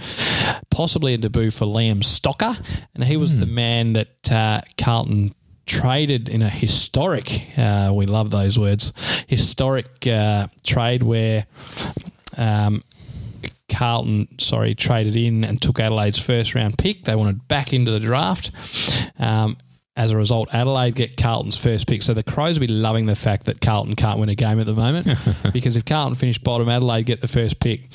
Possibly 0.71 1.13
a 1.13 1.17
debut 1.17 1.51
for 1.51 1.65
Liam 1.65 1.99
Stocker, 1.99 2.59
and 2.95 3.03
he 3.03 3.17
was 3.17 3.39
the 3.39 3.45
mm. 3.45 3.51
man 3.51 3.93
that 3.93 4.31
uh, 4.31 4.61
Carlton 4.77 5.33
traded 5.67 6.29
in 6.29 6.41
a 6.41 6.49
historic. 6.49 7.43
Uh, 7.57 7.91
we 7.93 8.05
love 8.05 8.31
those 8.31 8.57
words. 8.57 8.93
Historic 9.27 10.07
uh, 10.07 10.47
trade 10.63 11.03
where. 11.03 11.45
Um, 12.35 12.83
Carlton, 13.69 14.39
sorry, 14.39 14.73
traded 14.73 15.15
in 15.15 15.43
and 15.43 15.61
took 15.61 15.79
Adelaide's 15.79 16.17
first 16.17 16.55
round 16.55 16.77
pick. 16.77 17.03
They 17.03 17.15
wanted 17.15 17.47
back 17.47 17.73
into 17.73 17.91
the 17.91 17.99
draft. 17.99 18.51
Um, 19.19 19.57
as 19.97 20.11
a 20.11 20.17
result, 20.17 20.53
Adelaide 20.53 20.95
get 20.95 21.17
Carlton's 21.17 21.57
first 21.57 21.87
pick. 21.87 22.01
So 22.03 22.13
the 22.13 22.23
Crows 22.23 22.59
will 22.59 22.67
be 22.67 22.73
loving 22.73 23.07
the 23.07 23.15
fact 23.15 23.45
that 23.45 23.59
Carlton 23.59 23.95
can't 23.95 24.19
win 24.19 24.29
a 24.29 24.35
game 24.35 24.59
at 24.59 24.67
the 24.67 24.73
moment 24.73 25.07
because 25.53 25.75
if 25.75 25.85
Carlton 25.85 26.15
finish 26.15 26.37
bottom, 26.37 26.69
Adelaide 26.69 27.07
get 27.07 27.19
the 27.19 27.27
first 27.27 27.59
pick. 27.59 27.89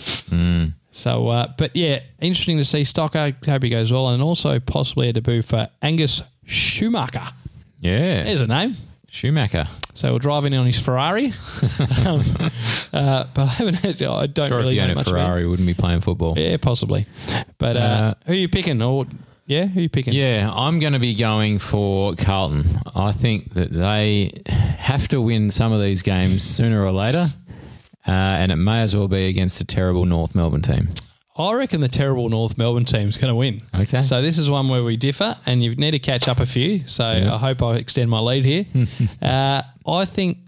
So, 0.90 1.28
uh, 1.28 1.52
but 1.56 1.74
yeah, 1.74 2.00
interesting 2.20 2.58
to 2.58 2.64
see 2.64 2.82
Stocker. 2.82 3.34
Hope 3.46 3.62
he 3.62 3.70
goes 3.70 3.90
well, 3.90 4.10
and 4.10 4.22
also 4.22 4.60
possibly 4.60 5.08
a 5.08 5.12
debut 5.12 5.42
for 5.42 5.68
Angus 5.80 6.22
Schumacher. 6.44 7.32
Yeah. 7.82 8.22
There's 8.22 8.40
a 8.40 8.46
name. 8.46 8.76
Schumacher. 9.10 9.68
So 9.92 10.14
we're 10.14 10.20
driving 10.20 10.54
on 10.54 10.64
his 10.64 10.80
Ferrari, 10.80 11.26
um, 12.06 12.22
uh, 12.94 13.24
but 13.34 13.42
I 13.42 13.46
haven't. 13.46 13.74
Had, 13.74 14.00
I 14.02 14.26
don't 14.26 14.48
Sure, 14.48 14.56
really 14.58 14.78
if 14.78 14.80
you 14.82 14.86
know 14.86 14.92
a 14.92 14.96
much 14.96 15.06
Ferrari, 15.06 15.46
wouldn't 15.46 15.66
be 15.66 15.74
playing 15.74 16.00
football. 16.00 16.32
Yeah, 16.38 16.56
possibly. 16.56 17.04
But 17.58 17.76
uh, 17.76 17.80
Uh, 17.80 18.14
who 18.24 18.32
are 18.32 18.36
you 18.36 18.48
picking? 18.48 18.80
Or 18.80 19.04
yeah, 19.44 19.66
who 19.66 19.80
are 19.80 19.82
you 19.82 19.88
picking? 19.90 20.14
Yeah, 20.14 20.50
I'm 20.50 20.78
going 20.80 20.94
to 20.94 20.98
be 20.98 21.14
going 21.14 21.58
for 21.58 22.14
Carlton. 22.14 22.80
I 22.96 23.12
think 23.12 23.52
that 23.52 23.70
they 23.70 24.30
have 24.48 25.08
to 25.08 25.20
win 25.20 25.50
some 25.50 25.72
of 25.72 25.82
these 25.82 26.00
games 26.00 26.42
sooner 26.42 26.82
or 26.82 26.90
later, 26.92 27.28
uh, 28.08 28.10
and 28.10 28.50
it 28.50 28.56
may 28.56 28.80
as 28.80 28.96
well 28.96 29.08
be 29.08 29.26
against 29.26 29.58
the 29.58 29.64
terrible 29.66 30.06
North 30.06 30.34
Melbourne 30.34 30.62
team. 30.62 30.88
I 31.36 31.52
reckon 31.54 31.80
the 31.80 31.88
terrible 31.88 32.28
North 32.28 32.58
Melbourne 32.58 32.84
team's 32.84 33.16
going 33.16 33.30
to 33.30 33.34
win. 33.34 33.62
Okay. 33.74 34.02
So 34.02 34.20
this 34.20 34.36
is 34.36 34.50
one 34.50 34.68
where 34.68 34.84
we 34.84 34.96
differ, 34.96 35.36
and 35.46 35.62
you 35.62 35.74
need 35.74 35.92
to 35.92 35.98
catch 35.98 36.28
up 36.28 36.40
a 36.40 36.46
few. 36.46 36.86
So 36.86 37.04
I 37.04 37.38
hope 37.38 37.62
I 37.62 37.76
extend 37.76 38.10
my 38.10 38.18
lead 38.18 38.44
here. 38.44 38.66
uh, 39.22 39.62
I 39.86 40.04
think 40.04 40.38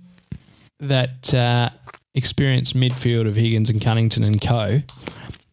that 0.80 1.32
uh, 1.32 1.70
experienced 2.14 2.76
midfield 2.76 3.26
of 3.26 3.34
Higgins 3.34 3.70
and 3.70 3.80
Cunnington 3.80 4.24
and 4.24 4.40
Co. 4.40 4.82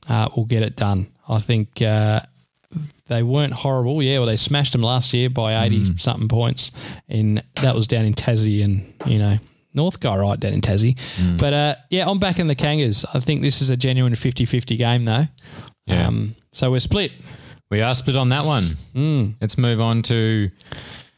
Uh, 0.10 0.30
will 0.36 0.46
get 0.46 0.64
it 0.64 0.76
done. 0.76 1.10
I 1.30 1.40
think 1.40 1.82
uh, 1.82 2.22
they 3.08 3.24
weren't 3.24 3.54
horrible. 3.54 4.04
Yeah, 4.04 4.20
well, 4.20 4.28
they 4.28 4.36
smashed 4.36 4.74
them 4.74 4.82
last 4.82 5.14
year 5.14 5.30
by 5.30 5.64
eighty 5.64 5.98
something 5.98 6.28
points, 6.28 6.72
and 7.08 7.42
that 7.62 7.76
was 7.76 7.88
down 7.88 8.04
in 8.06 8.14
Tassie, 8.14 8.64
and 8.64 8.94
you 9.06 9.20
know. 9.20 9.38
North 9.74 10.00
guy 10.00 10.16
right 10.18 10.40
down 10.40 10.54
in 10.54 10.62
Tassie. 10.62 10.98
But 11.38 11.54
uh, 11.54 11.76
yeah, 11.90 12.10
I'm 12.10 12.20
back 12.20 12.40
in 12.40 12.48
the 12.48 12.56
Kangas. 12.56 13.06
I 13.14 13.20
think 13.20 13.42
this 13.42 13.62
is 13.62 13.70
a 13.70 13.78
genuine 13.78 14.16
50 14.16 14.46
50 14.46 14.76
game, 14.78 15.06
though. 15.06 15.26
Yeah. 15.86 16.08
Um, 16.08 16.36
so 16.52 16.72
we're 16.72 16.80
split. 16.80 17.12
We 17.70 17.82
are 17.82 17.96
split 17.96 18.16
on 18.18 18.30
that 18.30 18.46
one. 18.46 18.78
Let's 19.42 19.58
move 19.58 19.80
on 19.80 20.02
to 20.04 20.50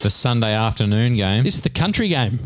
the 0.00 0.10
Sunday 0.10 0.52
afternoon 0.54 1.16
game, 1.16 1.44
This 1.44 1.54
is 1.56 1.60
the 1.62 1.68
country 1.70 2.08
game. 2.08 2.38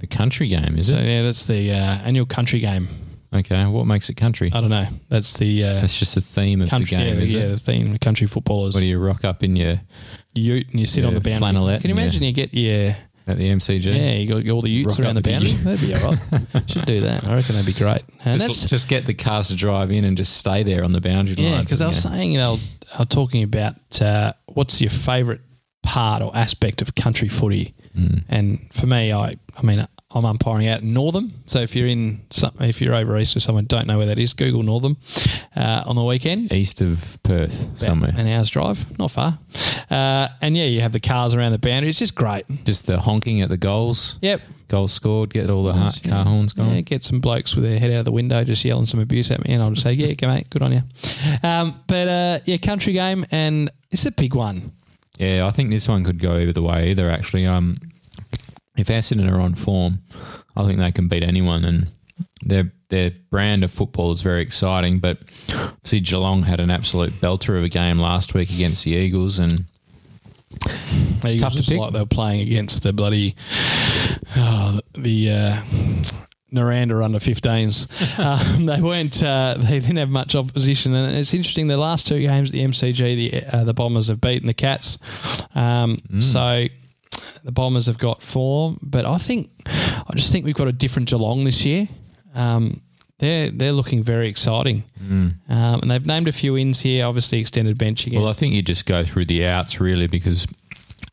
the 0.00 0.06
country 0.06 0.48
game, 0.48 0.76
is 0.76 0.88
So 0.88 0.96
it? 0.96 1.04
yeah, 1.06 1.22
that's 1.22 1.46
the 1.46 1.72
uh, 1.72 1.76
annual 2.04 2.26
country 2.26 2.58
game. 2.60 2.88
Okay, 3.32 3.66
what 3.66 3.86
makes 3.86 4.08
it 4.08 4.14
country? 4.14 4.50
I 4.54 4.60
don't 4.62 4.70
know. 4.70 4.86
That's 5.10 5.36
the 5.36 5.62
uh, 5.62 5.74
That's 5.80 5.98
just 5.98 6.14
the 6.14 6.22
theme 6.22 6.62
of 6.62 6.70
country. 6.70 6.96
the 6.96 7.04
game, 7.04 7.18
yeah, 7.18 7.22
is 7.24 7.34
yeah, 7.34 7.40
it? 7.42 7.48
the 7.50 7.58
theme. 7.60 7.96
Country 7.98 8.26
footballers. 8.26 8.74
What 8.74 8.80
do 8.80 8.86
you 8.86 8.98
rock 8.98 9.22
up 9.24 9.42
in 9.44 9.54
your 9.54 9.80
Ute 10.34 10.68
and 10.70 10.80
you 10.80 10.86
sit 10.86 11.04
on 11.04 11.14
the 11.14 11.20
boundary. 11.20 11.40
flannelette 11.48 11.80
Can 11.82 11.90
you 11.90 11.96
imagine 11.96 12.22
you 12.22 12.32
get 12.32 12.54
your 12.54 12.96
at 13.28 13.36
the 13.38 13.48
MCG? 13.50 13.84
yeah, 13.94 14.12
you 14.14 14.26
got 14.42 14.48
all 14.50 14.62
the 14.62 14.70
Utes 14.70 14.98
Rock 14.98 15.06
around 15.06 15.14
the 15.16 15.22
boundary. 15.22 15.52
the 15.52 15.76
That'd 15.76 15.80
be 15.88 15.94
all 15.94 16.12
right. 16.12 16.68
Should 16.70 16.86
do 16.86 17.00
that. 17.02 17.24
I 17.24 17.34
reckon 17.34 17.54
that'd 17.54 17.66
be 17.66 17.78
great. 17.78 18.02
And 18.24 18.40
Just, 18.40 18.68
just 18.68 18.88
get 18.88 19.06
the 19.06 19.14
cars 19.14 19.48
to 19.48 19.54
drive 19.56 19.92
in 19.92 20.04
and 20.04 20.16
just 20.16 20.36
stay 20.36 20.62
there 20.62 20.82
on 20.84 20.92
the 20.92 21.00
boundary 21.00 21.36
line. 21.36 21.44
yeah, 21.52 21.60
because 21.60 21.80
I 21.80 21.88
was 21.88 22.02
saying 22.02 22.32
you 22.32 22.38
know 22.38 22.56
I 22.94 22.98
was 22.98 23.08
talking 23.08 23.42
about 23.42 24.00
uh, 24.02 24.32
what's 24.46 24.80
your 24.80 24.90
favourite 24.90 25.40
part 25.82 26.22
or 26.22 26.34
aspect 26.36 26.82
of 26.82 26.94
country 26.94 27.28
footy, 27.28 27.74
And 28.28 28.68
for 28.72 28.86
me, 28.86 29.12
I 29.12 29.36
I 29.56 29.62
mean 29.62 29.86
I'm 30.10 30.24
umpiring 30.24 30.66
out 30.68 30.80
in 30.80 30.94
Northam. 30.94 31.34
So 31.46 31.60
if 31.60 31.76
you're 31.76 31.86
in 31.86 32.22
some, 32.30 32.52
if 32.60 32.80
you're 32.80 32.94
over 32.94 33.18
east 33.18 33.34
with 33.34 33.44
someone 33.44 33.66
don't 33.66 33.86
know 33.86 33.98
where 33.98 34.06
that 34.06 34.18
is, 34.18 34.32
Google 34.32 34.62
Northam 34.62 34.96
uh, 35.54 35.82
on 35.86 35.96
the 35.96 36.02
weekend. 36.04 36.50
East 36.50 36.80
of 36.80 37.18
Perth, 37.22 37.78
somewhere. 37.78 38.14
An 38.16 38.26
hour's 38.26 38.48
drive, 38.48 38.98
not 38.98 39.10
far. 39.10 39.38
Uh, 39.90 40.28
and 40.40 40.56
yeah, 40.56 40.64
you 40.64 40.80
have 40.80 40.92
the 40.92 41.00
cars 41.00 41.34
around 41.34 41.52
the 41.52 41.58
boundary. 41.58 41.90
It's 41.90 41.98
just 41.98 42.14
great. 42.14 42.46
Just 42.64 42.86
the 42.86 42.98
honking 42.98 43.42
at 43.42 43.50
the 43.50 43.58
goals. 43.58 44.18
Yep. 44.22 44.40
Goals 44.68 44.92
scored, 44.92 45.30
get 45.30 45.50
all 45.50 45.64
the 45.64 45.72
ha- 45.74 45.92
car 46.04 46.24
horns 46.24 46.52
going. 46.54 46.74
Yeah, 46.74 46.80
get 46.82 47.04
some 47.04 47.20
blokes 47.20 47.54
with 47.54 47.64
their 47.64 47.78
head 47.78 47.90
out 47.90 48.00
of 48.00 48.04
the 48.06 48.12
window 48.12 48.44
just 48.44 48.64
yelling 48.64 48.86
some 48.86 49.00
abuse 49.00 49.30
at 49.30 49.42
me, 49.44 49.54
and 49.54 49.62
I'll 49.62 49.70
just 49.70 49.82
say, 49.82 49.92
"Yeah, 49.92 50.12
go 50.12 50.28
mate, 50.28 50.50
good 50.50 50.62
on 50.62 50.72
you." 50.72 50.82
Um, 51.42 51.80
but 51.86 52.08
uh, 52.08 52.38
yeah, 52.44 52.58
country 52.58 52.92
game, 52.92 53.24
and 53.30 53.70
it's 53.90 54.04
a 54.04 54.10
big 54.10 54.34
one. 54.34 54.72
Yeah, 55.18 55.46
I 55.46 55.50
think 55.50 55.70
this 55.70 55.88
one 55.88 56.04
could 56.04 56.18
go 56.18 56.36
either 56.36 56.60
way. 56.62 56.90
Either 56.90 57.10
actually, 57.10 57.46
um, 57.46 57.76
if 58.78 58.86
Essendon 58.86 59.30
are 59.30 59.40
on 59.40 59.54
form, 59.54 59.98
I 60.56 60.64
think 60.64 60.78
they 60.78 60.92
can 60.92 61.08
beat 61.08 61.24
anyone, 61.24 61.64
and 61.64 61.88
their 62.42 62.72
their 62.88 63.10
brand 63.30 63.64
of 63.64 63.70
football 63.70 64.12
is 64.12 64.22
very 64.22 64.40
exciting. 64.40 64.98
But 64.98 65.18
see, 65.84 66.00
Geelong 66.00 66.44
had 66.44 66.60
an 66.60 66.70
absolute 66.70 67.20
belter 67.20 67.58
of 67.58 67.64
a 67.64 67.68
game 67.68 67.98
last 67.98 68.32
week 68.34 68.50
against 68.50 68.84
the 68.84 68.92
Eagles, 68.92 69.38
and 69.38 69.66
It's 71.24 71.34
tough 71.36 71.54
to 71.54 71.62
pick. 71.62 71.78
like 71.78 71.92
they 71.92 71.98
were 72.00 72.06
playing 72.06 72.40
against 72.40 72.82
the 72.82 72.92
bloody 72.92 73.34
oh, 74.36 74.80
the 74.96 75.30
uh, 75.30 75.62
Naranda 76.52 77.04
under 77.04 77.18
15s. 77.18 78.18
um, 78.58 78.66
they 78.66 78.80
weren't. 78.80 79.22
Uh, 79.22 79.56
they 79.58 79.80
didn't 79.80 79.96
have 79.96 80.08
much 80.08 80.34
opposition, 80.34 80.94
and 80.94 81.16
it's 81.16 81.34
interesting. 81.34 81.68
The 81.68 81.76
last 81.76 82.06
two 82.06 82.20
games 82.20 82.48
at 82.50 82.52
the 82.52 82.60
MCG, 82.64 82.96
the 82.96 83.44
uh, 83.56 83.64
the 83.64 83.74
Bombers 83.74 84.08
have 84.08 84.20
beaten 84.20 84.46
the 84.46 84.54
Cats. 84.54 84.98
Um, 85.54 86.00
So 86.20 86.66
the 87.44 87.52
Bombers 87.52 87.86
have 87.86 87.98
got 87.98 88.22
form, 88.22 88.78
but 88.82 89.04
I 89.04 89.18
think 89.18 89.50
I 89.66 90.12
just 90.14 90.32
think 90.32 90.44
we've 90.44 90.54
got 90.54 90.68
a 90.68 90.72
different 90.72 91.08
Geelong 91.08 91.44
this 91.44 91.64
year. 91.64 91.88
Um, 92.34 92.82
they're 93.18 93.50
they're 93.50 93.72
looking 93.72 94.02
very 94.02 94.28
exciting, 94.28 94.84
um, 95.00 95.34
and 95.48 95.90
they've 95.90 96.06
named 96.06 96.28
a 96.28 96.32
few 96.32 96.56
ins 96.56 96.80
here. 96.80 97.04
Obviously, 97.06 97.40
extended 97.40 97.76
bench 97.76 98.06
again. 98.06 98.20
well, 98.20 98.30
I 98.30 98.32
think 98.34 98.54
you 98.54 98.62
just 98.62 98.86
go 98.86 99.04
through 99.04 99.24
the 99.24 99.44
outs 99.46 99.80
really 99.80 100.06
because 100.06 100.46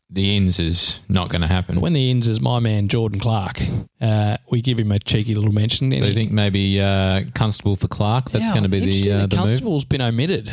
the 0.08 0.36
ins 0.36 0.60
is 0.60 1.00
not 1.08 1.28
going 1.30 1.40
to 1.42 1.48
happen. 1.48 1.80
when 1.80 1.92
the 1.92 2.10
ins 2.10 2.28
is 2.28 2.40
my 2.40 2.60
man 2.60 2.86
Jordan 2.86 3.18
Clark, 3.18 3.60
uh, 4.00 4.36
we 4.50 4.60
give 4.62 4.78
him 4.78 4.92
a 4.92 5.00
cheeky 5.00 5.34
little 5.34 5.52
mention. 5.52 5.90
so 5.90 6.04
you 6.04 6.14
think 6.14 6.30
maybe 6.30 6.80
uh, 6.80 7.24
Constable 7.34 7.74
for 7.74 7.88
Clark? 7.88 8.30
That's 8.30 8.50
going 8.52 8.62
to 8.62 8.68
be 8.68 8.78
the 8.80 9.10
uh, 9.12 9.26
the 9.26 9.36
move. 9.36 9.46
Constable's 9.46 9.84
been 9.84 10.00
omitted. 10.02 10.52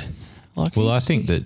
Like 0.55 0.75
Well, 0.75 0.89
I 0.89 0.99
think 0.99 1.27
that 1.27 1.43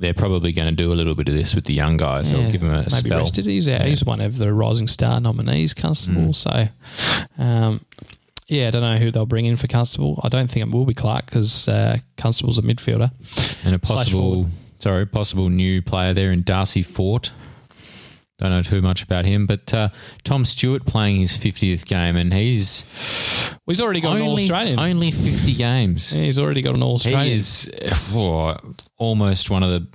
they're 0.00 0.14
probably 0.14 0.50
going 0.50 0.68
to 0.68 0.74
do 0.74 0.92
a 0.92 0.94
little 0.94 1.14
bit 1.14 1.28
of 1.28 1.34
this 1.34 1.54
with 1.54 1.66
the 1.66 1.74
young 1.74 1.98
guys. 1.98 2.32
They'll 2.32 2.50
give 2.50 2.62
him 2.62 2.70
a 2.70 2.78
maybe 2.78 2.90
spell. 2.90 3.18
rested. 3.20 3.44
He's 3.44 3.68
out. 3.68 3.82
He's 3.82 4.04
one 4.04 4.20
of 4.20 4.38
the 4.38 4.52
Rising 4.52 4.88
Star 4.88 5.20
nominees, 5.20 5.74
Constable. 5.74 6.30
Mm. 6.30 6.34
So, 6.34 6.68
um, 7.38 7.84
yeah, 8.48 8.68
I 8.68 8.70
don't 8.70 8.82
know 8.82 8.96
who 8.96 9.10
they'll 9.10 9.26
bring 9.26 9.44
in 9.44 9.58
for 9.58 9.66
Constable. 9.66 10.18
I 10.24 10.30
don't 10.30 10.50
think 10.50 10.66
it 10.66 10.72
will 10.72 10.86
be 10.86 10.94
Clark 10.94 11.26
because 11.26 11.68
uh, 11.68 11.98
Constable's 12.16 12.58
a 12.58 12.62
midfielder. 12.62 13.12
And 13.62 13.74
a 13.74 13.78
possible, 13.78 14.46
sorry, 14.78 15.06
possible 15.06 15.50
new 15.50 15.82
player 15.82 16.14
there 16.14 16.32
in 16.32 16.42
Darcy 16.42 16.82
Fort. 16.82 17.30
Don't 18.40 18.50
know 18.50 18.62
too 18.62 18.80
much 18.80 19.02
about 19.02 19.26
him, 19.26 19.44
but 19.44 19.72
uh, 19.74 19.90
Tom 20.24 20.46
Stewart 20.46 20.86
playing 20.86 21.16
his 21.16 21.36
50th 21.36 21.84
game, 21.84 22.16
and 22.16 22.32
he's 22.32 22.86
Well, 23.50 23.58
he's 23.66 23.82
already 23.82 24.00
got 24.00 24.16
an 24.16 24.22
All 24.22 24.30
only, 24.30 24.44
Australian. 24.44 24.80
only 24.80 25.10
50 25.10 25.52
games. 25.54 26.16
Yeah, 26.16 26.24
he's 26.24 26.38
already 26.38 26.62
got 26.62 26.74
an 26.74 26.82
All 26.82 26.94
Australian. 26.94 27.26
He 27.26 27.34
is 27.34 27.70
oh, 28.14 28.56
almost 28.96 29.50
one 29.50 29.62
of 29.62 29.68
the, 29.68 29.86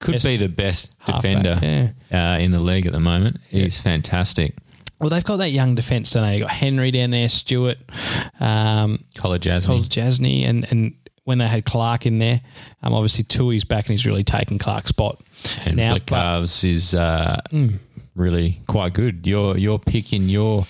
could 0.00 0.14
Best 0.14 0.26
be 0.26 0.36
the 0.36 0.48
best 0.48 0.96
defender 1.06 1.94
uh, 2.12 2.16
in 2.40 2.50
the 2.50 2.60
league 2.60 2.86
at 2.86 2.92
the 2.92 3.00
moment. 3.00 3.38
He's 3.48 3.80
fantastic. 3.80 4.56
Well, 4.98 5.10
they've 5.10 5.22
got 5.22 5.36
that 5.36 5.50
young 5.50 5.76
defence, 5.76 6.10
don't 6.10 6.24
they? 6.24 6.38
You've 6.38 6.48
got 6.48 6.56
Henry 6.56 6.90
down 6.90 7.10
there, 7.10 7.28
Stewart, 7.28 7.78
um. 8.40 9.04
Kolodjashnij, 9.14 10.44
and 10.48 10.66
and 10.70 10.94
when 11.26 11.36
they 11.38 11.46
had 11.46 11.64
Clark 11.66 12.06
in 12.06 12.18
there, 12.18 12.40
um, 12.82 12.94
obviously 12.94 13.24
Tuohy's 13.24 13.64
back 13.64 13.84
and 13.86 13.90
he's 13.92 14.06
really 14.06 14.24
taken 14.24 14.58
Clark's 14.58 14.88
spot 14.88 15.20
And 15.66 15.76
now. 15.76 15.96
Blicavs 15.96 16.64
is 16.64 16.94
uh, 16.94 17.38
really 18.14 18.60
quite 18.66 18.92
good. 18.94 19.26
Your 19.26 19.58
your 19.58 19.78
pick 19.78 20.12
in 20.12 20.28
your 20.28 20.66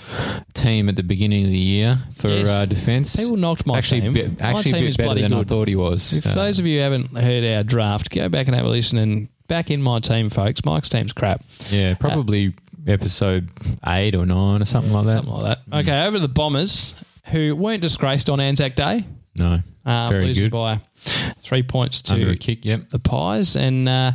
team 0.54 0.88
at 0.88 0.96
the 0.96 1.02
beginning 1.02 1.44
of 1.44 1.50
the 1.50 1.58
year 1.58 1.98
for 2.14 2.28
Yes. 2.28 2.48
uh, 2.48 2.64
defence. 2.66 3.14
People 3.16 3.36
knocked 3.36 3.66
my 3.66 3.78
actually 3.78 4.00
team. 4.00 4.14
Bit, 4.14 4.40
My 4.40 4.62
team 4.62 4.74
a 4.74 4.78
is 4.78 4.96
bit 4.96 5.06
better 5.06 5.20
than 5.20 5.32
I 5.32 5.42
thought 5.44 5.68
he 5.68 5.76
was. 5.76 6.12
If 6.14 6.26
Uh, 6.26 6.34
those 6.34 6.58
of 6.58 6.66
you 6.66 6.78
who 6.78 6.82
haven't 6.82 7.16
heard 7.16 7.44
our 7.44 7.62
draft, 7.62 8.10
go 8.10 8.28
back 8.28 8.46
and 8.48 8.56
have 8.56 8.64
a 8.66 8.68
listen 8.68 8.98
and 8.98 9.28
back 9.48 9.70
in 9.70 9.80
my 9.82 10.00
team, 10.00 10.30
folks. 10.30 10.64
Mike's 10.64 10.88
team's 10.88 11.12
crap. 11.12 11.44
yeah, 11.70 11.94
probably 11.94 12.54
episode 12.86 13.48
eight 13.86 14.14
or 14.14 14.24
nine 14.26 14.62
or 14.62 14.64
something 14.64 14.92
like 14.92 15.06
that. 15.06 15.12
Something 15.12 15.34
like 15.34 15.58
that. 15.70 15.78
Okay, 15.80 16.06
over 16.06 16.16
to 16.16 16.20
the 16.20 16.28
Bombers, 16.28 16.94
who 17.26 17.54
weren't 17.54 17.82
disgraced 17.82 18.30
on 18.30 18.40
Anzac 18.40 18.74
Day. 18.74 19.04
No, 19.38 19.60
Um, 19.86 20.08
very 20.08 20.26
losing 20.26 20.44
good. 20.44 20.52
by 20.52 20.80
three 21.42 21.62
points 21.62 22.02
to 22.02 22.14
Under 22.14 22.30
a 22.30 22.36
kick. 22.36 22.64
Yep. 22.64 22.90
the 22.90 22.98
Pies, 22.98 23.54
and 23.54 23.88
uh, 23.88 24.12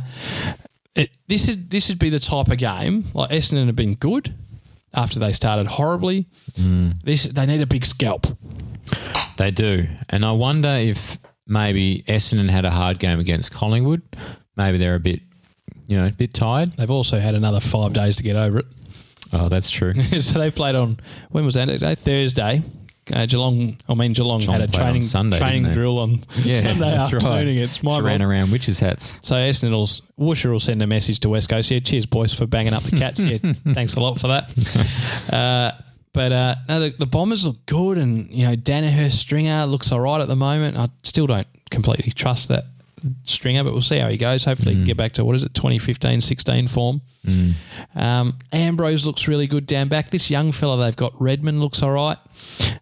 it, 0.94 1.10
this 1.28 1.48
is 1.48 1.56
this 1.68 1.88
would 1.88 1.98
be 1.98 2.10
the 2.10 2.20
type 2.20 2.48
of 2.48 2.58
game 2.58 3.06
like 3.14 3.30
Essendon 3.30 3.66
have 3.66 3.76
been 3.76 3.94
good 3.94 4.34
after 4.92 5.18
they 5.18 5.32
started 5.32 5.66
horribly. 5.66 6.26
Mm. 6.52 7.02
This 7.02 7.24
they 7.24 7.46
need 7.46 7.62
a 7.62 7.66
big 7.66 7.86
scalp. 7.86 8.26
They 9.38 9.50
do, 9.50 9.88
and 10.10 10.24
I 10.26 10.32
wonder 10.32 10.68
if 10.68 11.18
maybe 11.46 12.04
Essendon 12.06 12.50
had 12.50 12.66
a 12.66 12.70
hard 12.70 12.98
game 12.98 13.18
against 13.18 13.52
Collingwood. 13.52 14.02
Maybe 14.56 14.76
they're 14.76 14.94
a 14.94 15.00
bit, 15.00 15.20
you 15.86 15.96
know, 15.96 16.06
a 16.06 16.10
bit 16.12 16.34
tired. 16.34 16.72
They've 16.72 16.90
also 16.90 17.18
had 17.18 17.34
another 17.34 17.60
five 17.60 17.94
days 17.94 18.16
to 18.16 18.22
get 18.22 18.36
over 18.36 18.58
it. 18.58 18.66
Oh, 19.32 19.48
that's 19.48 19.70
true. 19.70 19.94
so 20.20 20.38
they 20.38 20.50
played 20.50 20.74
on 20.74 20.98
when 21.30 21.46
was 21.46 21.54
that 21.54 21.66
day? 21.66 21.94
Thursday. 21.94 22.62
Uh, 23.12 23.26
Geelong, 23.26 23.76
I 23.88 23.94
mean 23.94 24.12
Geelong, 24.14 24.40
Geelong 24.40 24.60
had 24.60 24.68
a 24.68 24.72
training 24.72 25.02
Sunday, 25.02 25.38
training 25.38 25.72
drill 25.72 25.98
on 25.98 26.24
Yeah, 26.36 26.62
Sunday 26.62 26.94
afternoon 26.94 27.30
right. 27.30 27.46
against 27.48 27.82
my 27.82 27.98
ran 28.00 28.22
around 28.22 28.50
witches' 28.50 28.78
hats. 28.80 29.20
So 29.22 29.34
Essendon 29.34 29.72
will, 29.72 29.86
Woosha 30.28 30.50
will 30.50 30.60
send 30.60 30.80
a 30.82 30.86
message 30.86 31.20
to 31.20 31.28
West 31.28 31.48
Coast. 31.48 31.70
Yeah, 31.70 31.80
cheers 31.80 32.06
boys 32.06 32.32
for 32.32 32.46
banging 32.46 32.72
up 32.72 32.82
the 32.84 32.96
cats. 32.96 33.20
Yeah, 33.20 33.38
thanks 33.74 33.94
a 33.94 34.00
lot 34.00 34.18
for 34.20 34.28
that. 34.28 35.32
Uh, 35.32 35.72
but 36.14 36.32
uh, 36.32 36.54
no, 36.68 36.80
the, 36.80 36.90
the 36.90 37.06
Bombers 37.06 37.44
look 37.44 37.64
good, 37.66 37.98
and 37.98 38.30
you 38.30 38.46
know 38.46 38.54
Danaher 38.56 39.10
Stringer 39.10 39.66
looks 39.66 39.90
all 39.92 40.00
right 40.00 40.20
at 40.20 40.28
the 40.28 40.36
moment. 40.36 40.76
I 40.76 40.88
still 41.02 41.26
don't 41.26 41.46
completely 41.70 42.12
trust 42.12 42.48
that 42.48 42.64
Stringer, 43.24 43.64
but 43.64 43.72
we'll 43.72 43.82
see 43.82 43.98
how 43.98 44.08
he 44.08 44.16
goes. 44.16 44.44
Hopefully, 44.44 44.72
he 44.72 44.78
can 44.80 44.84
get 44.86 44.96
back 44.96 45.12
to 45.12 45.24
what 45.24 45.36
is 45.36 45.44
it 45.44 45.52
2015-16 45.54 46.68
form. 46.70 47.00
Um, 47.94 48.38
Ambrose 48.52 49.06
looks 49.06 49.28
really 49.28 49.46
good 49.46 49.66
down 49.66 49.88
back. 49.88 50.10
This 50.10 50.30
young 50.30 50.52
fella 50.52 50.76
they've 50.84 50.96
got 50.96 51.12
Redmond 51.20 51.60
looks 51.60 51.82
all 51.82 51.92
right. 51.92 52.18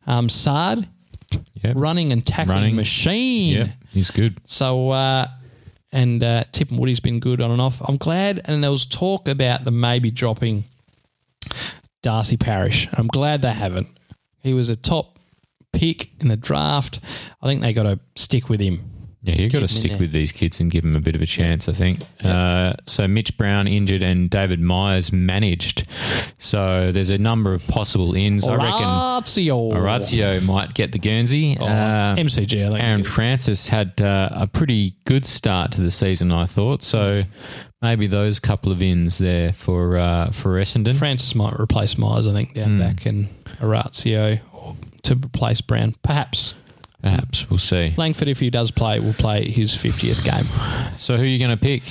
Um, 0.06 0.28
Sard 0.28 0.88
Yep. 1.62 1.74
running 1.76 2.10
and 2.12 2.24
tackling 2.26 2.56
Running. 2.56 2.76
machine. 2.76 3.54
Yep, 3.56 3.68
he's 3.92 4.10
good. 4.10 4.38
So, 4.46 4.90
uh, 4.90 5.26
and 5.92 6.22
uh, 6.24 6.44
Tip 6.52 6.70
and 6.70 6.78
Woody's 6.78 7.00
been 7.00 7.20
good 7.20 7.40
on 7.40 7.50
and 7.50 7.60
off. 7.60 7.80
I'm 7.86 7.98
glad, 7.98 8.40
and 8.46 8.64
there 8.64 8.70
was 8.70 8.86
talk 8.86 9.28
about 9.28 9.64
them 9.64 9.78
maybe 9.78 10.10
dropping 10.10 10.64
Darcy 12.02 12.36
Parish. 12.36 12.88
I'm 12.94 13.06
glad 13.08 13.42
they 13.42 13.52
haven't. 13.52 13.88
He 14.42 14.54
was 14.54 14.70
a 14.70 14.76
top 14.76 15.18
pick 15.72 16.10
in 16.20 16.28
the 16.28 16.36
draft. 16.36 16.98
I 17.42 17.46
think 17.46 17.60
they 17.60 17.72
got 17.72 17.82
to 17.84 18.00
stick 18.16 18.48
with 18.48 18.60
him. 18.60 18.80
Yeah, 19.22 19.34
you've 19.34 19.52
got 19.52 19.58
to 19.60 19.66
Keep 19.66 19.70
'em 19.70 19.76
in 19.76 19.88
stick 19.90 20.00
with 20.00 20.12
these 20.12 20.32
kids 20.32 20.60
and 20.60 20.70
give 20.70 20.82
them 20.82 20.96
a 20.96 21.00
bit 21.00 21.14
of 21.14 21.20
a 21.20 21.26
chance, 21.26 21.68
I 21.68 21.72
think. 21.74 22.00
Uh, 22.24 22.72
so 22.86 23.06
Mitch 23.06 23.36
Brown 23.36 23.68
injured 23.68 24.02
and 24.02 24.30
David 24.30 24.60
Myers 24.60 25.12
managed. 25.12 25.86
So 26.38 26.90
there's 26.90 27.10
a 27.10 27.18
number 27.18 27.52
of 27.52 27.66
possible 27.66 28.14
ins. 28.14 28.48
I 28.48 28.54
reckon 28.54 28.70
Orazio. 28.82 29.72
Orazio 29.74 30.40
might 30.40 30.72
get 30.72 30.92
the 30.92 30.98
Guernsey. 30.98 31.56
Oh, 31.60 31.66
Uh, 31.66 32.16
MCG. 32.16 32.60
Aaron 32.80 33.04
Francis 33.04 33.68
had 33.68 34.00
uh, 34.00 34.30
a 34.32 34.46
pretty 34.46 34.94
good 35.04 35.26
start 35.26 35.72
to 35.72 35.82
the 35.82 35.90
season, 35.90 36.32
I 36.32 36.46
thought. 36.46 36.82
So 36.82 37.24
maybe 37.82 38.06
those 38.06 38.40
couple 38.40 38.72
of 38.72 38.80
ins 38.80 39.18
there 39.18 39.52
for 39.52 39.98
uh, 39.98 40.30
for 40.30 40.58
Essendon. 40.58 40.96
Francis 40.96 41.34
might 41.34 41.60
replace 41.60 41.98
Myers, 41.98 42.26
I 42.26 42.32
think, 42.32 42.54
down 42.54 42.78
back, 42.78 43.04
and 43.04 43.28
Orazio 43.60 44.38
to 45.02 45.14
replace 45.14 45.60
Brown. 45.60 45.94
Perhaps. 46.02 46.54
Perhaps 47.02 47.48
we'll 47.48 47.58
see. 47.58 47.94
Langford, 47.96 48.28
if 48.28 48.40
he 48.40 48.50
does 48.50 48.70
play, 48.70 49.00
will 49.00 49.14
play 49.14 49.48
his 49.50 49.72
50th 49.76 50.22
game. 50.24 50.44
So 50.98 51.16
who 51.16 51.22
are 51.22 51.26
you 51.26 51.38
going 51.38 51.56
to 51.56 51.62
pick? 51.62 51.82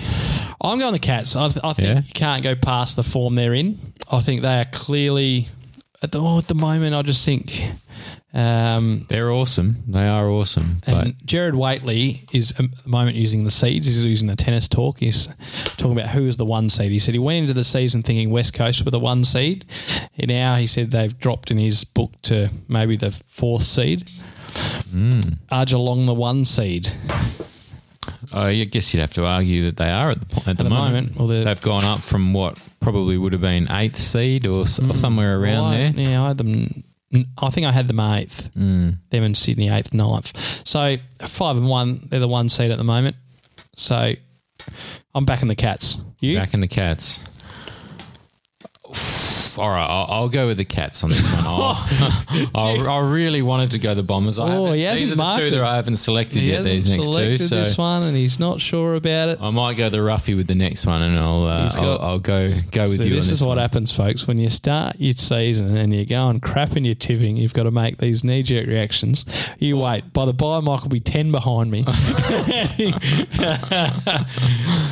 I'm 0.61 0.77
going 0.77 0.93
the 0.93 0.99
Cats. 0.99 1.35
I, 1.35 1.47
th- 1.47 1.63
I 1.63 1.73
think 1.73 1.87
Yeah? 1.87 2.01
you 2.05 2.13
can't 2.13 2.43
go 2.43 2.55
past 2.55 2.95
the 2.95 3.03
form 3.03 3.35
they're 3.35 3.53
in. 3.55 3.79
I 4.11 4.21
think 4.21 4.41
they 4.41 4.59
are 4.59 4.65
clearly 4.65 5.47
at 6.03 6.11
the 6.11 6.21
oh, 6.21 6.37
at 6.37 6.47
the 6.47 6.53
moment. 6.55 6.93
I 6.95 7.01
just 7.01 7.25
think, 7.25 7.59
um, 8.33 9.07
They're 9.09 9.31
awesome. 9.31 9.77
They 9.87 10.07
are 10.07 10.29
awesome. 10.29 10.81
But 10.85 10.93
and 11.05 11.15
Gerard 11.25 11.55
Whateley 11.55 12.25
is 12.31 12.51
at 12.59 12.83
the 12.83 12.89
moment 12.89 13.17
using 13.17 13.43
the 13.43 13.51
seeds. 13.51 13.87
He's 13.87 14.03
using 14.03 14.27
the 14.27 14.35
tennis 14.35 14.67
talk. 14.67 14.99
He's 14.99 15.27
talking 15.77 15.93
about 15.93 16.09
who 16.09 16.27
is 16.27 16.37
the 16.37 16.45
one 16.45 16.69
seed. 16.69 16.91
He 16.91 16.99
said 16.99 17.15
he 17.15 17.19
went 17.19 17.39
into 17.41 17.53
the 17.55 17.63
season 17.63 18.03
thinking 18.03 18.29
West 18.29 18.53
Coast 18.53 18.85
were 18.85 18.91
the 18.91 18.99
one 18.99 19.23
seed. 19.23 19.65
And 20.19 20.27
now 20.27 20.55
he 20.57 20.67
said 20.67 20.91
they've 20.91 21.17
dropped 21.17 21.49
in 21.49 21.57
his 21.57 21.83
book 21.83 22.11
to 22.23 22.49
maybe 22.67 22.95
the 22.95 23.11
fourth 23.25 23.63
seed. 23.63 24.09
Are 25.51 25.65
Geelong 25.65 26.05
the 26.05 26.13
one 26.13 26.45
seed? 26.45 26.91
I 28.31 28.63
guess 28.65 28.93
you'd 28.93 28.99
have 29.01 29.13
to 29.13 29.25
argue 29.25 29.63
that 29.65 29.77
they 29.77 29.89
are 29.89 30.11
at 30.11 30.19
the, 30.19 30.25
po- 30.27 30.49
at 30.49 30.57
the, 30.57 30.63
the 30.63 30.69
moment. 30.69 31.15
moment, 31.15 31.31
well, 31.31 31.43
They've 31.45 31.61
gone 31.61 31.83
up 31.83 32.01
from 32.01 32.33
what 32.33 32.61
probably 32.79 33.17
would 33.17 33.33
have 33.33 33.41
been 33.41 33.69
eighth 33.71 33.97
seed 33.97 34.45
or, 34.45 34.61
s 34.63 34.79
or 34.79 34.95
somewhere 34.95 35.39
around 35.39 35.65
I- 35.65 35.77
there. 35.77 35.91
Yeah, 35.95 36.23
I 36.23 36.27
had 36.29 36.37
them. 36.37 36.83
I 37.39 37.49
think 37.49 37.65
I 37.65 37.71
had 37.71 37.87
them 37.87 37.99
eighth. 37.99 38.51
Mm. 38.55 38.97
Them 39.09 39.23
and 39.23 39.35
Sydney 39.37 39.69
eighth, 39.69 39.93
ninth. 39.93 40.31
So 40.67 40.97
five 41.21 41.57
and 41.57 41.67
one. 41.67 42.07
They're 42.09 42.19
the 42.19 42.27
one 42.27 42.49
seed 42.49 42.69
at 42.71 42.77
the 42.77 42.83
moment. 42.83 43.15
So 43.75 44.13
I'm 45.15 45.25
back 45.25 45.41
in 45.41 45.47
the 45.47 45.55
Cats. 45.55 45.97
You? 46.19 46.37
Back 46.37 46.53
in 46.53 46.59
the 46.59 46.67
Cats. 46.67 47.19
All 49.57 49.69
right, 49.69 49.85
I'll, 49.85 50.05
I'll 50.09 50.29
go 50.29 50.47
with 50.47 50.57
the 50.57 50.65
Cats 50.65 51.03
on 51.03 51.09
this 51.11 51.25
one. 51.31 51.43
I'll, 51.45 52.49
I'll, 52.55 52.89
I 52.89 52.99
really 53.09 53.41
wanted 53.41 53.71
to 53.71 53.79
go 53.79 53.93
the 53.95 54.03
Bombers. 54.03 54.37
I 54.39 54.43
Oh, 54.43 54.65
haven't- 54.65 54.77
he 54.77 54.83
hasn't 54.83 54.99
these 54.99 55.11
are 55.11 55.15
the 55.15 55.17
marked 55.17 55.39
two 55.39 55.49
that. 55.51 55.63
I 55.63 55.75
haven't 55.75 55.95
selected 55.95 56.41
He 56.41 56.51
yet. 56.51 56.63
These 56.63 56.83
hasn't 56.85 56.97
next 57.01 57.07
two, 57.07 57.13
selected 57.13 57.47
so 57.47 57.55
this 57.55 57.77
one, 57.77 58.03
and 58.03 58.15
he's 58.15 58.39
not 58.39 58.61
sure 58.61 58.95
about 58.95 59.29
it. 59.29 59.39
I 59.41 59.49
might 59.49 59.77
go 59.77 59.89
the 59.89 59.97
roughy 59.97 60.35
with 60.35 60.47
the 60.47 60.55
next 60.55 60.85
one, 60.85 61.01
and 61.01 61.17
I'll 61.17 61.43
uh, 61.45 61.63
He's 61.63 61.75
I'll, 61.75 61.81
got- 61.97 62.01
I'll 62.01 62.19
go 62.19 62.47
go 62.71 62.81
with 62.89 62.97
So 62.97 63.03
you 63.03 63.15
this 63.15 63.27
on 63.27 63.33
is 63.33 63.41
what 63.41 63.47
one. 63.49 63.57
happens, 63.59 63.91
folks. 63.91 64.27
When 64.27 64.37
you 64.37 64.49
start 64.49 64.95
your 64.99 65.13
season 65.13 65.75
and 65.77 65.93
you're 65.93 66.05
going 66.05 66.39
crap 66.41 66.75
in 66.75 66.85
your 66.85 66.95
tipping, 66.95 67.37
you've 67.37 67.53
got 67.53 67.63
to 67.63 67.71
make 67.71 67.97
these 67.97 68.23
knee 68.23 68.43
jerk 68.43 68.67
reactions. 68.67 69.25
You 69.59 69.77
wait. 69.77 70.11
By 70.13 70.25
the 70.25 70.33
bye, 70.33 70.59
Mike 70.59 70.81
will 70.83 70.89
be 70.89 70.99
ten 70.99 71.31
behind 71.31 71.71
me. 71.71 71.85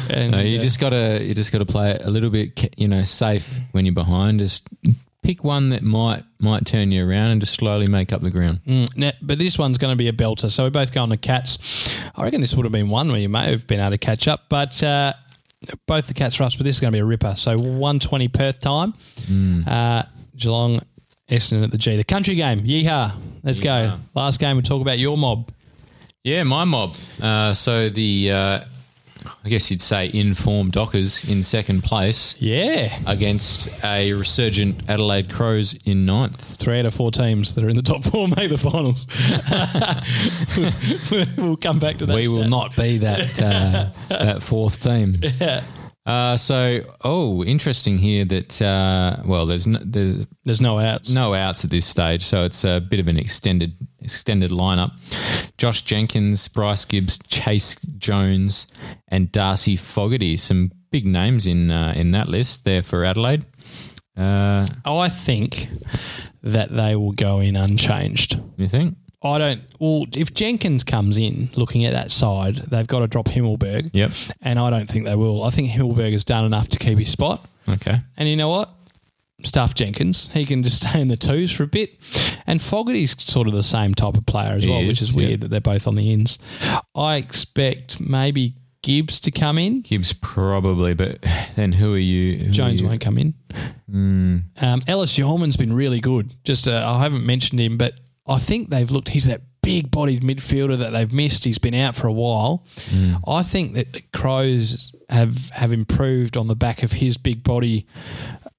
and, 0.10 0.32
No, 0.32 0.40
you 0.40 0.58
uh, 0.58 0.62
just 0.62 0.80
gotta 0.80 1.20
you 1.24 1.34
just 1.34 1.52
gotta 1.52 1.66
play 1.66 1.92
it 1.92 2.02
a 2.04 2.10
little 2.10 2.30
bit, 2.30 2.56
ca- 2.56 2.70
you 2.78 2.88
know, 2.88 3.04
safe 3.04 3.60
when 3.72 3.86
you're 3.86 3.94
behind. 3.94 4.40
Just 4.40 4.57
pick 5.24 5.44
one 5.44 5.72
that 5.72 5.84
might 5.84 6.24
might 6.40 6.66
turn 6.66 6.92
you 6.92 7.08
around 7.08 7.32
and 7.32 7.42
just 7.42 7.54
slowly 7.56 7.88
make 7.88 8.14
up 8.14 8.22
the 8.22 8.30
ground. 8.30 8.62
Mm, 8.66 8.96
now, 8.96 9.12
but 9.22 9.40
this 9.40 9.58
one's 9.58 9.78
going 9.78 9.92
to 9.92 9.98
be 9.98 10.08
a 10.08 10.14
belter. 10.14 10.50
So 10.50 10.64
we're 10.64 10.70
both 10.70 10.94
going 10.94 11.10
to 11.10 11.18
Cats. 11.18 11.58
I 12.16 12.24
reckon 12.24 12.42
this 12.42 12.56
would 12.56 12.66
have 12.66 12.72
been 12.72 12.90
one 12.90 13.10
where 13.10 13.20
you 13.20 13.30
may 13.30 13.50
have 13.50 13.68
been 13.68 13.80
able 13.80 13.92
to 13.92 13.98
catch 13.98 14.28
up, 14.28 14.46
but 14.48 14.82
uh, 14.84 15.14
both 15.86 16.08
the 16.08 16.14
Cats 16.14 16.36
for 16.36 16.44
us. 16.44 16.56
But 16.56 16.64
this 16.64 16.76
is 16.76 16.80
going 16.80 16.92
to 16.94 16.96
be 16.96 17.02
a 17.02 17.06
ripper. 17.06 17.36
So 17.36 17.58
one 17.58 18.00
twenty 18.00 18.28
Perth 18.28 18.62
time. 18.62 18.94
Uh, 19.68 20.04
Geelong, 20.36 20.80
Essendon 21.30 21.64
at 21.64 21.72
the 21.72 21.78
G. 21.78 21.98
The 21.98 22.04
country 22.04 22.36
game. 22.36 22.64
Yeehaw! 22.64 23.14
Let's 23.44 23.60
go. 23.60 24.00
Last 24.14 24.40
game. 24.40 24.56
We 24.56 24.62
talk 24.64 24.82
about 24.82 25.00
your 25.00 25.18
mob. 25.18 25.52
Yeah, 26.24 26.44
my 26.44 26.64
mob. 26.64 26.96
Uh, 27.22 27.54
so 27.54 27.90
the 27.90 28.32
uh, 28.32 28.60
I 29.46 29.50
guess 29.50 29.70
you'd 29.72 29.82
say 29.82 30.10
informed 30.14 30.72
Dockers 30.74 31.24
in 31.24 31.44
second 31.44 31.84
place 31.84 32.36
Yeah. 32.40 32.98
against 33.06 33.70
a 33.84 34.14
resurgent 34.14 34.82
Adelaide 34.90 35.30
Crows 35.30 35.74
in 35.86 36.06
ninth. 36.06 36.40
Three 36.58 36.80
out 36.80 36.86
of 36.86 36.94
four 36.94 37.12
teams 37.12 37.56
that 37.56 37.64
are 37.64 37.70
in 37.70 37.76
the 37.76 37.82
top 37.82 38.04
four 38.04 38.28
make 38.28 38.50
the 38.50 38.58
finals. 38.58 39.06
we'll 41.38 41.56
come 41.56 41.80
back 41.80 41.98
to 41.98 42.06
that. 42.06 42.16
we 42.16 42.28
will 42.28 42.48
not 42.48 42.76
be 42.76 42.98
that 43.00 43.42
uh, 43.42 43.90
that 44.10 44.44
fourth 44.44 44.80
team. 44.80 45.20
Uh, 46.08 46.38
so, 46.38 46.80
oh, 47.04 47.44
interesting 47.44 47.98
here 47.98 48.24
that 48.24 48.62
uh, 48.62 49.18
well, 49.26 49.46
there's 49.46 49.68
no, 49.68 49.78
there's 49.84 50.26
There's 50.46 50.62
no 50.62 50.80
outs. 50.80 51.12
no 51.12 51.34
outs 51.34 51.66
at 51.66 51.70
this 51.70 51.86
stage, 51.86 52.24
so 52.24 52.46
it's 52.46 52.64
a 52.64 52.80
bit 52.80 53.02
of 53.02 53.10
an 53.10 53.18
extended 53.18 53.74
extended 54.00 54.50
lineup. 54.52 54.92
Josh 55.58 55.82
Jenkins, 55.82 56.48
Bryce 56.48 56.86
Gibbs, 56.86 57.18
Chayce 57.18 57.78
Jones, 57.98 58.68
and 59.10 59.30
Darcy 59.34 59.76
Fogarty. 59.76 60.38
Some 60.38 60.72
big 60.92 61.06
names 61.06 61.46
in 61.46 61.72
uh, 61.72 61.92
in 61.94 62.12
that 62.12 62.30
list 62.30 62.64
there 62.64 62.82
for 62.82 63.04
Adelaide. 63.04 63.46
Uh, 64.16 64.66
I 64.86 65.10
think 65.10 65.68
that 66.42 66.70
they 66.74 66.96
will 66.96 67.12
go 67.12 67.42
in 67.42 67.58
unchanged. 67.58 68.40
you 68.56 68.70
think? 68.70 68.96
I 69.24 69.38
don't. 69.40 69.62
Well, 69.80 70.06
if 70.14 70.34
Jenkins 70.34 70.84
comes 70.84 71.18
in 71.18 71.50
looking 71.56 71.86
at 71.86 71.94
that 71.94 72.12
side, 72.12 72.58
they've 72.68 72.88
got 72.88 73.00
to 73.00 73.08
drop 73.08 73.26
Himmelberg. 73.28 73.90
Yep. 73.94 74.12
And 74.42 74.60
I 74.60 74.70
don't 74.70 74.88
think 74.88 75.06
they 75.06 75.16
will. 75.16 75.44
I 75.44 75.50
think 75.50 75.72
Himmelberg 75.72 76.12
has 76.12 76.24
done 76.24 76.46
enough 76.46 76.70
to 76.70 76.80
keep 76.80 77.00
his 77.00 77.10
spot. 77.10 77.44
Okay. 77.68 78.00
And 78.16 78.30
you 78.30 78.36
know 78.36 78.50
what? 78.50 78.70
Stuff 79.44 79.74
Jenkins. 79.76 80.30
He 80.34 80.46
can 80.46 80.64
just 80.64 80.78
stay 80.88 81.02
in 81.02 81.08
the 81.08 81.18
twos 81.18 81.52
for 81.52 81.64
a 81.64 81.68
bit. 81.68 81.96
And 82.46 82.62
Fogarty's 82.62 83.20
sort 83.22 83.48
of 83.48 83.54
the 83.54 83.64
same 83.64 83.96
type 83.96 84.16
of 84.18 84.26
player 84.26 84.54
as 84.54 84.64
He 84.64 84.70
well, 84.70 84.80
which 84.86 85.02
is, 85.02 85.10
is 85.10 85.16
yeah. 85.16 85.28
weird 85.28 85.42
that 85.42 85.48
they're 85.50 85.62
both 85.62 85.88
on 85.88 85.96
the 85.96 86.12
ins. 86.14 86.38
I 86.96 87.16
expect 87.16 88.00
maybe 88.00 88.54
Gibbs 88.84 89.20
to 89.22 89.32
come 89.32 89.58
in. 89.58 89.82
Gibbs 89.82 90.14
probably, 90.14 90.94
but 90.94 91.24
then 91.56 91.72
who 91.74 91.94
are 91.96 91.98
you? 92.00 92.38
who 92.38 92.50
are 92.50 92.52
Jones 92.52 92.82
you? 92.82 92.88
won't 92.88 93.02
come 93.02 93.18
in. 93.18 93.34
Um, 93.92 94.82
Ellis 94.88 95.18
Yeoman's 95.18 95.58
been 95.58 95.74
really 95.74 96.00
good. 96.00 96.36
Just 96.44 96.68
uh, 96.68 96.84
I 96.88 97.02
haven't 97.02 97.26
mentioned 97.26 97.60
him, 97.60 97.78
but 97.78 97.94
I 98.28 98.38
think 98.40 98.70
they've 98.70 98.90
looked. 98.92 99.10
He's 99.10 99.26
that 99.26 99.42
big-bodied 99.64 100.22
midfielder 100.22 100.78
that 100.80 100.92
they've 100.92 101.12
missed. 101.12 101.44
He's 101.46 101.58
been 101.58 101.74
out 101.74 101.96
for 101.96 102.08
a 102.08 102.12
while. 102.14 102.66
I 103.28 103.44
think 103.44 103.74
that 103.76 103.94
the 103.94 104.02
Crows 104.14 104.94
have 105.10 105.50
have 105.50 105.72
improved 105.72 106.38
on 106.38 106.48
the 106.48 106.56
back 106.56 106.84
of 106.84 106.94
his 106.94 107.18
big 107.18 107.44
body 107.44 107.86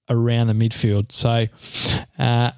around 0.08 0.46
the 0.48 0.54
midfield. 0.54 1.12
So. 1.12 1.46
Uh, 2.18 2.50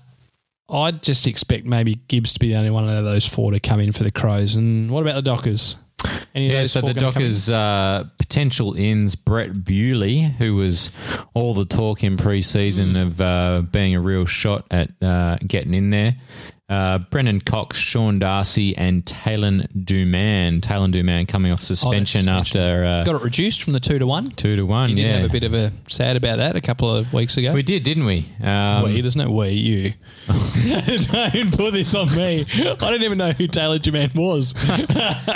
I'd 0.73 1.03
just 1.03 1.27
expect 1.27 1.67
maybe 1.67 1.97
Gibbs 2.07 2.33
to 2.35 2.39
be 2.39 2.51
the 2.51 2.55
only 2.55 2.71
one 2.71 2.89
out 2.89 2.97
of 2.97 3.05
those 3.05 3.27
four 3.27 3.51
to 3.51 3.59
come 3.59 3.81
in 3.81 3.91
for 3.91 4.05
the 4.05 4.13
Crows. 4.13 4.55
And 4.55 4.93
what 4.93 5.03
about 5.03 5.17
the 5.17 5.23
Dockers? 5.23 5.77
Any 6.33 6.53
Yeah, 6.53 6.63
so 6.63 6.81
the 6.81 6.95
gonna 6.95 7.01
come 7.13 7.23
in? 7.23 7.29
Dockers' 7.29 7.51
uh, 7.51 8.05
potential 8.19 8.75
ins 8.75 9.17
Brett 9.17 9.65
Bewley, 9.65 10.23
who 10.39 10.55
was 10.55 10.91
all 11.35 11.55
the 11.55 11.65
talk 11.65 12.05
in 12.05 12.17
pre-season 12.17 12.93
Mm. 12.93 13.03
of 13.03 13.21
uh, 13.21 13.63
being 13.73 13.97
a 13.97 14.01
real 14.01 14.27
shot 14.27 14.65
at 14.71 14.91
uh, 15.03 15.39
getting 15.45 15.75
in 15.75 15.91
there. 15.91 16.15
Uh, 16.71 16.99
Brendan 17.11 17.41
Cox, 17.41 17.77
Sean 17.77 18.21
Darcy, 18.21 18.77
and 18.77 19.05
Taylin 19.05 19.67
Duman. 19.77 20.61
Taylin 20.61 20.93
Duman 20.93 21.27
coming 21.27 21.53
off 21.53 21.61
suspension, 21.61 22.29
Oh, 22.29 22.43
suspension. 22.43 22.61
after 22.63 22.85
uh, 22.85 23.05
got 23.05 23.17
it 23.17 23.23
reduced 23.23 23.65
from 23.65 23.73
the 23.73 23.81
two 23.81 23.99
to 23.99 24.07
one. 24.07 24.31
two 24.31 24.55
to 24.55 24.65
one. 24.65 24.91
You 24.91 24.97
did 24.97 25.03
yeah, 25.03 25.17
have 25.17 25.31
a 25.31 25.33
bit 25.33 25.43
of 25.43 25.53
a 25.53 25.73
sad 25.89 26.17
about 26.17 26.37
that 26.37 26.55
a 26.55 26.61
couple 26.61 26.89
of 26.89 27.13
weeks 27.13 27.37
ago. 27.37 27.53
we 27.53 27.65
did, 27.65 27.83
didn't 27.83 28.05
we? 28.05 28.25
Um, 28.41 28.85
we, 28.85 29.01
there's 29.01 29.17
no 29.17 29.29
we, 29.33 29.49
you. 29.49 29.93
Don't 30.29 31.57
put 31.57 31.73
this 31.73 31.93
on 31.95 32.07
me. 32.15 32.47
I 32.53 32.75
didn't 32.75 33.03
even 33.03 33.19
know 33.19 33.33
who 33.33 33.49
Taylor 33.49 33.81
Jermaine 33.81 34.15
was. 34.15 34.55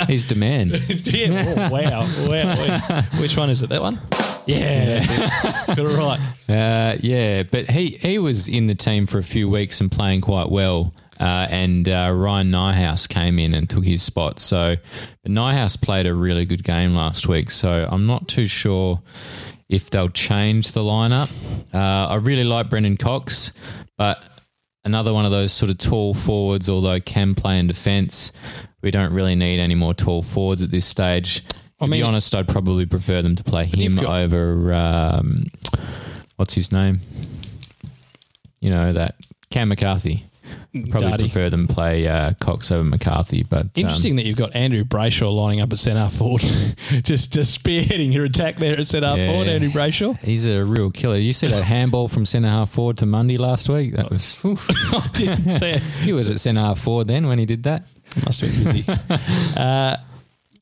He's 0.07 0.23
demand. 0.25 0.71
yeah, 1.05 1.43
oh, 1.47 1.69
wow, 1.69 2.07
wow. 2.29 3.01
Which 3.19 3.35
one 3.35 3.49
is 3.49 3.61
it? 3.61 3.67
That 3.69 3.81
one? 3.81 3.99
Yeah, 4.45 5.01
it. 5.03 5.67
got 5.75 5.79
it 5.79 5.97
right. 5.97 6.19
Uh, 6.47 6.97
yeah, 7.01 7.43
but 7.43 7.69
he, 7.71 7.87
he 7.97 8.19
was 8.19 8.47
in 8.47 8.67
the 8.67 8.75
team 8.75 9.07
for 9.07 9.17
a 9.17 9.23
few 9.23 9.49
weeks 9.49 9.81
and 9.81 9.91
playing 9.91 10.21
quite 10.21 10.49
well. 10.49 10.93
Uh, 11.19 11.47
and 11.49 11.87
uh, 11.87 12.11
Ryan 12.13 12.51
Nyhuis 12.51 13.07
came 13.07 13.39
in 13.39 13.53
and 13.53 13.69
took 13.69 13.85
his 13.85 14.03
spot. 14.03 14.39
So, 14.39 14.75
but 15.23 15.31
Nyhouse 15.31 15.81
played 15.81 16.07
a 16.07 16.13
really 16.13 16.45
good 16.45 16.63
game 16.63 16.93
last 16.93 17.27
week. 17.27 17.49
So 17.51 17.87
I'm 17.89 18.05
not 18.05 18.27
too 18.27 18.47
sure 18.47 19.01
if 19.69 19.89
they'll 19.89 20.09
change 20.09 20.71
the 20.71 20.81
lineup. 20.81 21.29
Uh, 21.73 21.77
I 22.13 22.15
really 22.15 22.43
like 22.43 22.69
Brendan 22.69 22.97
Cox, 22.97 23.51
but 23.97 24.23
another 24.83 25.13
one 25.13 25.25
of 25.25 25.31
those 25.31 25.51
sort 25.51 25.71
of 25.71 25.77
tall 25.77 26.13
forwards, 26.13 26.69
although 26.69 26.99
can 26.99 27.33
play 27.33 27.59
in 27.59 27.67
defence. 27.67 28.31
We 28.81 28.91
don't 28.91 29.13
really 29.13 29.35
need 29.35 29.59
any 29.59 29.73
more 29.75 29.93
tall 29.93 30.21
forwards 30.21 30.61
at 30.61 30.69
this 30.69 30.85
stage. 30.85 31.43
To 31.47 31.55
I 31.81 31.87
mean- 31.87 31.99
be 31.99 32.03
honest, 32.03 32.35
I'd 32.35 32.47
probably 32.47 32.85
prefer 32.85 33.21
them 33.21 33.35
to 33.35 33.43
play 33.43 33.65
him 33.65 33.95
got- 33.95 34.05
over 34.21 34.73
um, 34.73 35.47
what's 36.35 36.53
his 36.53 36.71
name? 36.71 36.99
You 38.59 38.69
know 38.69 38.93
that 38.93 39.15
Cam 39.49 39.69
McCarthy. 39.69 40.25
Probably 40.89 41.07
Darty. 41.11 41.17
prefer 41.19 41.49
them 41.49 41.67
play 41.67 42.07
uh, 42.07 42.33
Cox 42.39 42.69
over 42.71 42.83
McCarthy, 42.83 43.43
but 43.49 43.61
um, 43.61 43.71
Interesting 43.75 44.15
that 44.17 44.25
you've 44.25 44.37
got 44.37 44.55
Andrew 44.55 44.83
Brayshaw 44.83 45.33
lining 45.35 45.61
up 45.61 45.71
at 45.71 45.79
centre 45.79 45.99
half 46.01 46.13
forward, 46.13 46.41
just 47.03 47.31
just 47.33 47.63
spearheading 47.63 48.13
your 48.13 48.25
attack 48.25 48.57
there 48.57 48.79
at 48.79 48.87
centre 48.87 49.07
half 49.07 49.17
Yeah. 49.17 49.31
forward. 49.31 49.47
Andrew 49.47 49.69
Brayshaw. 49.69 50.17
he's 50.19 50.45
a 50.45 50.63
real 50.65 50.91
killer. 50.91 51.17
You 51.17 51.33
see 51.33 51.47
that 51.47 51.63
handball 51.75 52.07
from 52.07 52.25
centre 52.25 52.49
half 52.49 52.69
forward 52.71 52.97
to 52.97 53.05
Mundy 53.05 53.37
last 53.37 53.69
week? 53.69 53.93
That 53.95 54.09
was. 54.09 54.37
I 54.43 55.09
didn't 55.13 55.49
see 55.51 55.65
it. 55.71 55.81
He 56.03 56.13
was 56.13 56.29
at 56.29 56.39
centre 56.39 56.61
half 56.61 56.79
forward 56.79 57.07
then 57.07 57.27
when 57.27 57.39
he 57.39 57.45
did 57.45 57.63
that. 57.63 57.85
Must 58.25 58.41
have 58.41 58.53
been 58.53 58.85
busy. 58.85 58.85
uh, 59.57 59.97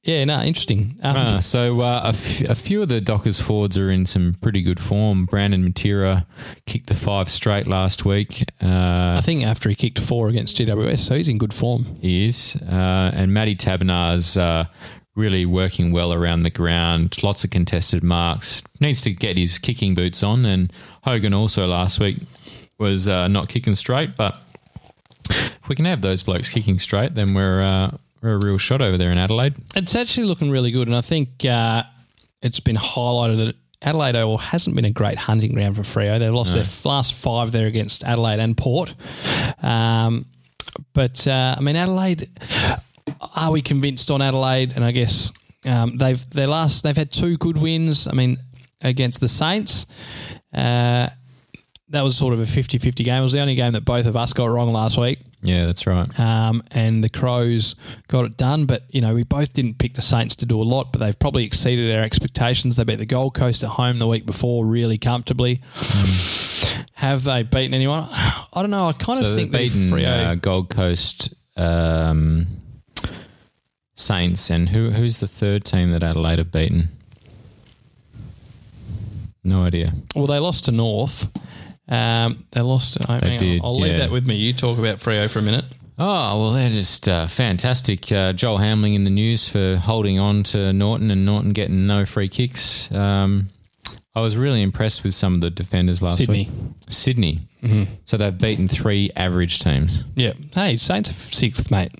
yeah, 0.04 0.26
no, 0.26 0.41
interesting. 0.41 0.97
Um, 1.01 1.16
Uh, 1.16 1.41
so 1.41 1.82
uh, 1.82 2.01
a, 2.06 2.08
f- 2.10 2.41
a 2.41 2.56
few 2.56 2.82
of 2.82 2.89
the 2.89 2.99
Dockers 3.01 3.39
forwards 3.39 3.78
are 3.78 3.89
in 3.89 4.06
some 4.06 4.36
pretty 4.41 4.62
good 4.62 4.80
form. 4.80 5.26
Brandon 5.26 5.68
Matera 5.68 6.26
kicked 6.66 6.88
the 6.88 6.93
five 6.93 7.30
straight 7.30 7.68
last 7.68 8.04
week. 8.06 8.43
Uh, 8.62 9.16
I 9.18 9.22
think 9.24 9.43
after 9.45 9.70
he 9.70 9.76
kicked 9.76 9.99
four 9.99 10.28
against 10.30 10.58
GWS, 10.58 10.99
so 10.99 11.16
he's 11.16 11.30
in 11.30 11.38
good 11.38 11.54
form. 11.54 11.86
he 12.01 12.28
is. 12.28 12.56
Uh, 12.70 13.12
and 13.14 13.34
Matty 13.34 13.56
Taberner's 13.56 14.36
uh, 14.38 14.66
really 15.16 15.45
working 15.45 15.91
well 15.91 16.12
around 16.12 16.43
the 16.43 16.49
ground. 16.49 17.22
Lots 17.24 17.43
of 17.43 17.49
contested 17.51 18.04
marks. 18.04 18.62
Needs 18.80 19.01
to 19.04 19.12
get 19.12 19.38
his 19.38 19.58
kicking 19.58 19.95
boots 19.95 20.22
on. 20.24 20.45
And 20.45 20.74
Hogan 21.04 21.34
also 21.34 21.66
last 21.68 21.99
week 21.99 22.18
was 22.78 23.08
uh, 23.08 23.28
not 23.30 23.47
kicking 23.47 23.76
straight. 23.76 24.16
But 24.18 24.43
if 25.30 25.70
we 25.70 25.76
can 25.76 25.86
have 25.86 26.01
those 26.01 26.24
blokes 26.24 26.49
kicking 26.49 26.80
straight, 26.80 27.14
then 27.16 27.34
we're, 27.36 27.62
uh, 27.62 27.91
we're 27.91 27.97
a 28.32 28.38
real 28.38 28.57
shot 28.57 28.82
over 28.82 28.97
there 28.97 29.11
in 29.11 29.17
Adelaide. 29.17 29.55
It's 29.76 29.95
actually 29.95 30.28
looking 30.28 30.51
really 30.51 30.71
good, 30.71 30.88
and 30.88 30.95
I 30.95 31.01
think 31.01 31.45
uh, 31.45 31.84
it's 32.41 32.59
been 32.59 32.78
highlighted 32.78 33.45
that 33.45 33.55
Adelaide 33.82 34.15
Oval 34.15 34.38
hasn't 34.38 34.76
been 34.76 34.86
a 34.86 34.91
great 34.91 35.17
hunting 35.17 35.53
ground 35.53 35.76
for 35.76 35.82
Freo. 35.82 36.17
They've 36.17 36.34
lost 36.34 36.53
their 36.53 36.65
last 36.89 37.13
five 37.13 37.51
there 37.51 37.67
against 37.67 38.03
Adelaide 38.03 38.39
and 38.39 38.57
Port. 38.57 38.95
Um, 39.61 40.26
but 40.93 41.28
uh, 41.28 41.55
I 41.57 41.61
mean, 41.61 41.76
Adelaide. 41.76 42.30
Are 43.36 43.51
we 43.51 43.61
convinced 43.61 44.09
on 44.09 44.21
Adelaide? 44.21 44.71
And 44.74 44.84
I 44.84 44.91
guess 44.91 45.32
um, 45.65 45.97
they've 45.97 46.30
their 46.30 46.47
last 46.47 46.84
they've 46.84 46.95
had 46.95 47.11
two 47.11 47.38
good 47.38 47.57
wins. 47.57 48.07
I 48.07 48.13
mean, 48.13 48.38
against 48.82 49.19
the 49.19 49.28
Saints. 49.28 49.86
Uh, 50.53 51.09
that 51.89 52.01
was 52.01 52.17
sort 52.17 52.34
of 52.34 52.39
a 52.39 52.45
50 52.45 52.78
50 52.78 53.03
game. 53.03 53.19
It 53.19 53.24
was 53.24 53.34
the 53.34 53.39
only 53.39 53.55
game 53.55 53.74
that 53.74 53.86
both 53.86 54.05
of 54.05 54.15
us 54.15 54.34
got 54.34 54.45
wrong 54.45 54.71
last 54.71 54.97
week. 54.97 55.19
Yeah, 55.45 55.65
that's 55.65 55.85
right. 55.85 56.07
Um, 56.19 56.63
and 56.71 57.03
the 57.03 57.09
Crows 57.09 57.75
got 58.07 58.23
it 58.25 58.37
done. 58.37 58.65
But, 58.65 58.83
you 58.89 59.01
know, 59.01 59.13
we 59.13 59.23
both 59.23 59.51
didn't 59.53 59.77
pick 59.77 59.95
the 59.95 60.01
Saints 60.01 60.35
to 60.37 60.45
do 60.45 60.61
a 60.61 60.63
lot, 60.63 60.93
but 60.93 60.99
they've 60.99 61.17
probably 61.19 61.43
exceeded 61.43 61.93
our 61.95 62.01
expectations. 62.03 62.77
They 62.77 62.85
beat 62.85 62.97
the 62.99 63.05
Gold 63.05 63.33
Coast 63.33 63.61
at 63.63 63.71
home 63.71 63.97
the 63.97 64.07
week 64.07 64.25
before 64.25 64.65
really 64.65 64.97
comfortably. 64.97 65.61
Have 66.93 67.25
they 67.25 67.43
beaten 67.43 67.73
anyone? 67.73 68.07
I 68.09 68.47
don't 68.55 68.69
know. 68.69 68.87
I 68.87 68.93
kind 68.93 69.19
So 69.19 69.31
of 69.31 69.35
think 69.35 69.51
they've 69.51 69.71
beaten 69.73 69.89
Freo- 69.91 70.25
uh, 70.27 70.35
Gold 70.35 70.69
Coast 70.69 71.33
um, 71.57 72.47
Saints, 73.95 74.49
and 74.49 74.69
who 74.69 74.91
who's 74.91 75.19
the 75.19 75.27
third 75.27 75.65
team 75.65 75.91
that 75.91 76.01
Adelaide 76.03 76.39
have 76.39 76.51
beaten? 76.51 76.87
No 79.43 79.63
idea. 79.63 79.93
Well, 80.15 80.27
they 80.27 80.39
lost 80.39 80.65
to 80.65 80.71
North. 80.71 81.27
Um, 81.93 82.45
they 82.51 82.61
lost. 82.61 82.97
I 83.09 83.19
mean, 83.19 83.39
did, 83.39 83.61
I'll 83.63 83.79
leave 83.79 83.93
yeah. 83.93 83.97
that 83.99 84.11
with 84.11 84.25
me. 84.25 84.35
You 84.35 84.53
talk 84.53 84.79
about 84.79 84.97
Freo 84.97 85.29
for 85.29 85.39
a 85.39 85.43
minute. 85.43 85.65
Oh 85.99 86.39
well, 86.39 86.51
they're 86.51 86.69
just 86.69 87.07
uh, 87.07 87.27
fantastic. 87.27 88.11
Uh, 88.11 88.33
Joel 88.33 88.57
Hamling 88.57 88.95
in 88.95 89.03
the 89.03 89.11
news 89.11 89.47
for 89.47 89.75
holding 89.75 90.17
on 90.17 90.43
to 90.43 90.73
Norton 90.73 91.11
and 91.11 91.23
Norton 91.23 91.51
getting 91.51 91.85
no 91.85 92.05
free 92.05 92.29
kicks. 92.29 92.91
Um, 92.91 93.49
I 94.15 94.21
was 94.21 94.37
really 94.37 94.61
impressed 94.61 95.03
with 95.03 95.13
some 95.13 95.35
of 95.35 95.41
the 95.41 95.49
defenders 95.49 96.01
last 96.01 96.17
Sydney. 96.17 96.49
week. 96.49 96.73
Sydney. 96.89 97.39
So 98.05 98.17
they've 98.17 98.37
beaten 98.37 98.67
three 98.67 99.09
average 99.15 99.59
teams. 99.59 100.05
Yeah. 100.15 100.33
Hey, 100.53 100.75
Saints 100.77 101.09
are 101.09 101.13
sixth, 101.13 101.71
mate. 101.71 101.91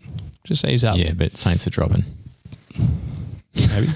Just 0.44 0.66
ease 0.66 0.84
up. 0.84 0.98
Yeah, 0.98 1.14
but 1.14 1.38
Saints 1.38 1.66
are 1.66 1.70
dropping. 1.70 2.04
Maybe 3.56 3.88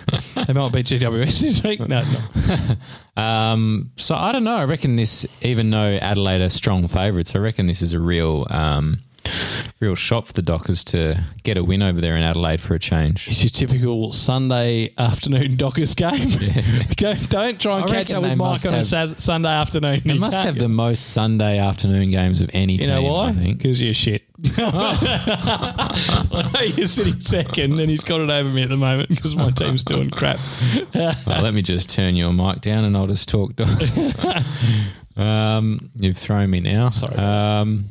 they 0.46 0.54
might 0.54 0.72
beat 0.72 0.86
GWS 0.88 1.40
this 1.40 1.64
week. 1.64 1.80
No, 1.80 2.04
no. 2.04 2.76
Um, 3.18 3.90
so 3.96 4.14
I 4.14 4.32
don't 4.32 4.44
know. 4.44 4.56
I 4.58 4.66
reckon 4.66 4.96
this, 4.96 5.26
even 5.42 5.72
though 5.72 5.98
Adelaide 6.00 6.42
are 6.44 6.50
strong 6.52 6.88
favourites, 6.88 7.36
I 7.36 7.40
reckon 7.40 7.66
this 7.66 7.82
is 7.82 7.94
a 7.94 8.00
real, 8.00 8.46
um, 8.52 9.00
real 9.80 9.96
shot 9.96 10.28
for 10.28 10.34
the 10.34 10.42
Dockers 10.42 10.84
to 10.86 11.24
get 11.44 11.58
a 11.58 11.64
win 11.64 11.82
over 11.84 12.02
there 12.02 12.16
in 12.16 12.24
Adelaide 12.24 12.62
for 12.62 12.74
a 12.74 12.80
change. 12.80 13.28
It's 13.28 13.42
your 13.44 13.50
typical 13.50 14.12
Sunday 14.14 14.94
afternoon 14.98 15.56
Dockers 15.58 15.94
game. 15.96 16.30
Go, 16.98 17.14
don't 17.30 17.60
try 17.60 17.82
and 17.82 17.90
I 17.90 17.94
catch 17.94 18.12
up 18.12 18.24
with 18.24 18.38
Mike 18.38 18.66
on 18.66 18.74
a 18.74 18.84
Sad- 18.84 19.22
Sunday 19.22 19.50
afternoon. 19.50 20.02
They 20.06 20.14
You 20.14 20.20
must 20.20 20.38
have 20.38 20.58
the 20.58 20.70
most 20.70 21.12
Sunday 21.12 21.58
afternoon 21.60 22.10
games 22.12 22.42
of 22.42 22.50
any 22.54 22.74
You 22.74 22.80
team. 22.80 22.90
You 22.90 22.96
know 22.96 23.14
why? 23.14 23.28
I 23.28 23.32
think. 23.34 23.58
Because 23.58 23.82
you're 23.82 23.94
shit. 23.94 24.24
You're 26.78 26.88
sitting 26.88 27.20
second, 27.22 27.80
and 27.80 27.90
he's 27.90 28.04
got 28.04 28.22
it 28.22 28.30
over 28.30 28.48
me 28.50 28.62
at 28.62 28.70
the 28.70 28.78
moment 28.78 29.10
because 29.10 29.36
my 29.36 29.50
team's 29.50 29.84
doing 29.84 30.12
crap. 30.12 30.40
Well, 30.94 31.42
let 31.42 31.56
me 31.56 31.64
just 31.64 31.90
turn 31.90 32.16
your 32.16 32.32
mic 32.32 32.62
down 32.62 32.84
and 32.84 32.96
I'll 32.96 33.08
just 33.08 33.28
talk. 33.28 33.54
um, 35.18 35.90
you've 35.96 36.18
thrown 36.18 36.52
me 36.52 36.60
now. 36.60 36.90
Sorry. 36.90 37.16
Um, 37.16 37.86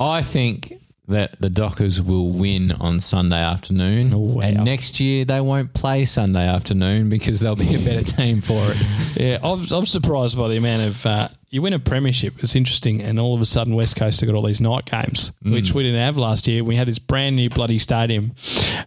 I 0.00 0.22
think 0.22 0.80
that 1.08 1.38
the 1.40 1.50
Dockers 1.50 2.00
will 2.00 2.30
win 2.30 2.72
on 2.72 3.00
Sunday 3.00 3.40
afternoon. 3.40 4.14
Oh, 4.14 4.18
wow. 4.18 4.42
And 4.42 4.64
next 4.64 5.00
year 5.00 5.24
they 5.24 5.40
won't 5.40 5.74
play 5.74 6.04
Sunday 6.04 6.46
afternoon 6.46 7.08
because 7.08 7.40
they'll 7.40 7.56
be 7.56 7.74
a 7.74 7.78
better 7.78 8.04
team 8.04 8.40
for 8.40 8.70
it. 8.70 8.76
Yeah, 9.16 9.38
I'm, 9.42 9.66
I'm 9.72 9.86
surprised 9.86 10.38
by 10.38 10.48
the 10.48 10.56
amount 10.56 10.82
of. 10.82 11.06
Uh, 11.06 11.28
you 11.50 11.62
win 11.62 11.72
a 11.72 11.80
premiership, 11.80 12.34
it's 12.38 12.54
interesting, 12.54 13.02
and 13.02 13.18
all 13.18 13.34
of 13.34 13.40
a 13.40 13.46
sudden 13.46 13.74
West 13.74 13.96
Coast 13.96 14.20
have 14.20 14.28
got 14.28 14.36
all 14.36 14.42
these 14.44 14.60
night 14.60 14.84
games, 14.84 15.32
which 15.42 15.74
we 15.74 15.82
didn't 15.82 15.98
have 15.98 16.16
last 16.16 16.46
year. 16.46 16.62
We 16.62 16.76
had 16.76 16.86
this 16.86 17.00
brand 17.00 17.34
new 17.34 17.50
bloody 17.50 17.80
stadium. 17.80 18.36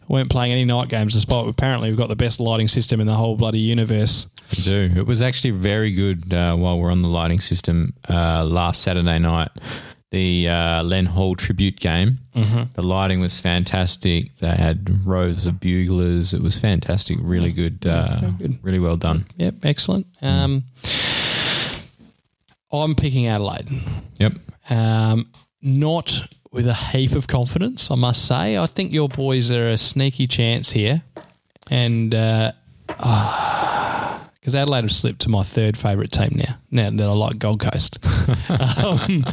We 0.07 0.13
weren't 0.13 0.29
playing 0.29 0.53
any 0.53 0.63
night 0.63 0.87
games, 0.87 1.11
despite 1.11 1.45
apparently 1.45 1.89
we've 1.89 1.97
got 1.97 2.07
the 2.07 2.15
best 2.15 2.39
lighting 2.39 2.69
system 2.69 3.01
in 3.01 3.07
the 3.07 3.15
whole 3.15 3.35
bloody 3.35 3.59
universe. 3.59 4.27
I 4.49 4.61
do. 4.61 4.93
It 4.95 5.05
was 5.05 5.21
actually 5.21 5.51
very 5.51 5.91
good 5.91 6.33
uh, 6.33 6.55
while 6.55 6.79
we're 6.79 6.91
on 6.91 7.01
the 7.01 7.09
lighting 7.09 7.41
system 7.41 7.95
uh, 8.09 8.45
last 8.45 8.81
Saturday 8.81 9.19
night. 9.19 9.49
The 10.13 10.47
uh, 10.47 10.83
Len 10.83 11.07
Hall 11.07 11.33
tribute 11.33 11.79
game. 11.79 12.19
The 12.75 12.83
lighting 12.83 13.19
was 13.19 13.39
fantastic. 13.39 14.37
They 14.37 14.55
had 14.55 15.05
rows 15.07 15.47
of 15.47 15.59
buglers. 15.59 16.33
It 16.35 16.41
was 16.43 16.55
fantastic. 16.59 17.17
Really 17.19 17.51
good. 17.51 17.85
Uh, 17.87 18.21
Really 18.61 18.77
well 18.77 18.95
done. 18.95 19.25
Yep, 19.37 19.55
excellent. 19.65 20.05
Um, 20.21 20.65
I'm 22.71 22.93
picking 22.93 23.25
Adelaide. 23.27 23.67
Yep. 24.19 24.33
Um, 24.69 25.29
not 25.63 26.21
with 26.51 26.67
a 26.67 26.73
heap 26.75 27.13
of 27.13 27.27
confidence, 27.27 27.89
I 27.89 27.95
must 27.95 28.25
say. 28.27 28.55
I 28.57 28.67
think 28.67 28.93
your 28.93 29.09
boys 29.09 29.49
are 29.49 29.67
a 29.69 29.77
sneaky 29.79 30.27
chance 30.27 30.71
here, 30.71 31.01
and 31.71 32.13
because 34.43 34.55
Adelaide 34.55 34.81
have 34.83 34.91
slipped 34.91 35.21
to 35.21 35.29
my 35.29 35.41
third 35.41 35.77
favourite 35.77 36.11
team 36.11 36.31
now. 36.35 36.57
Now 36.69 36.89
that 36.89 37.01
I 37.09 37.13
like 37.13 37.39
Gold 37.39 37.61
Coast, 37.61 37.97
um, 38.83 39.23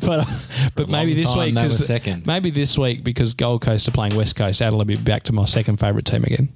but 0.00 0.26
but 0.74 0.88
maybe 0.88 1.12
this 1.12 1.36
week 1.36 1.54
they 1.54 1.62
were 1.62 1.68
'cause- 1.68 1.86
second. 1.86 2.26
maybe 2.26 2.50
this 2.50 2.78
week 2.78 3.04
because 3.04 3.34
Gold 3.34 3.60
Coast 3.60 3.86
are 3.88 3.90
playing 3.90 4.16
West 4.16 4.36
Coast, 4.36 4.62
Adelaide 4.62 4.78
will 4.88 4.96
be 4.96 4.96
back 4.96 5.24
to 5.24 5.32
my 5.34 5.44
second 5.44 5.76
favourite 5.78 6.06
team 6.06 6.24
again. 6.24 6.48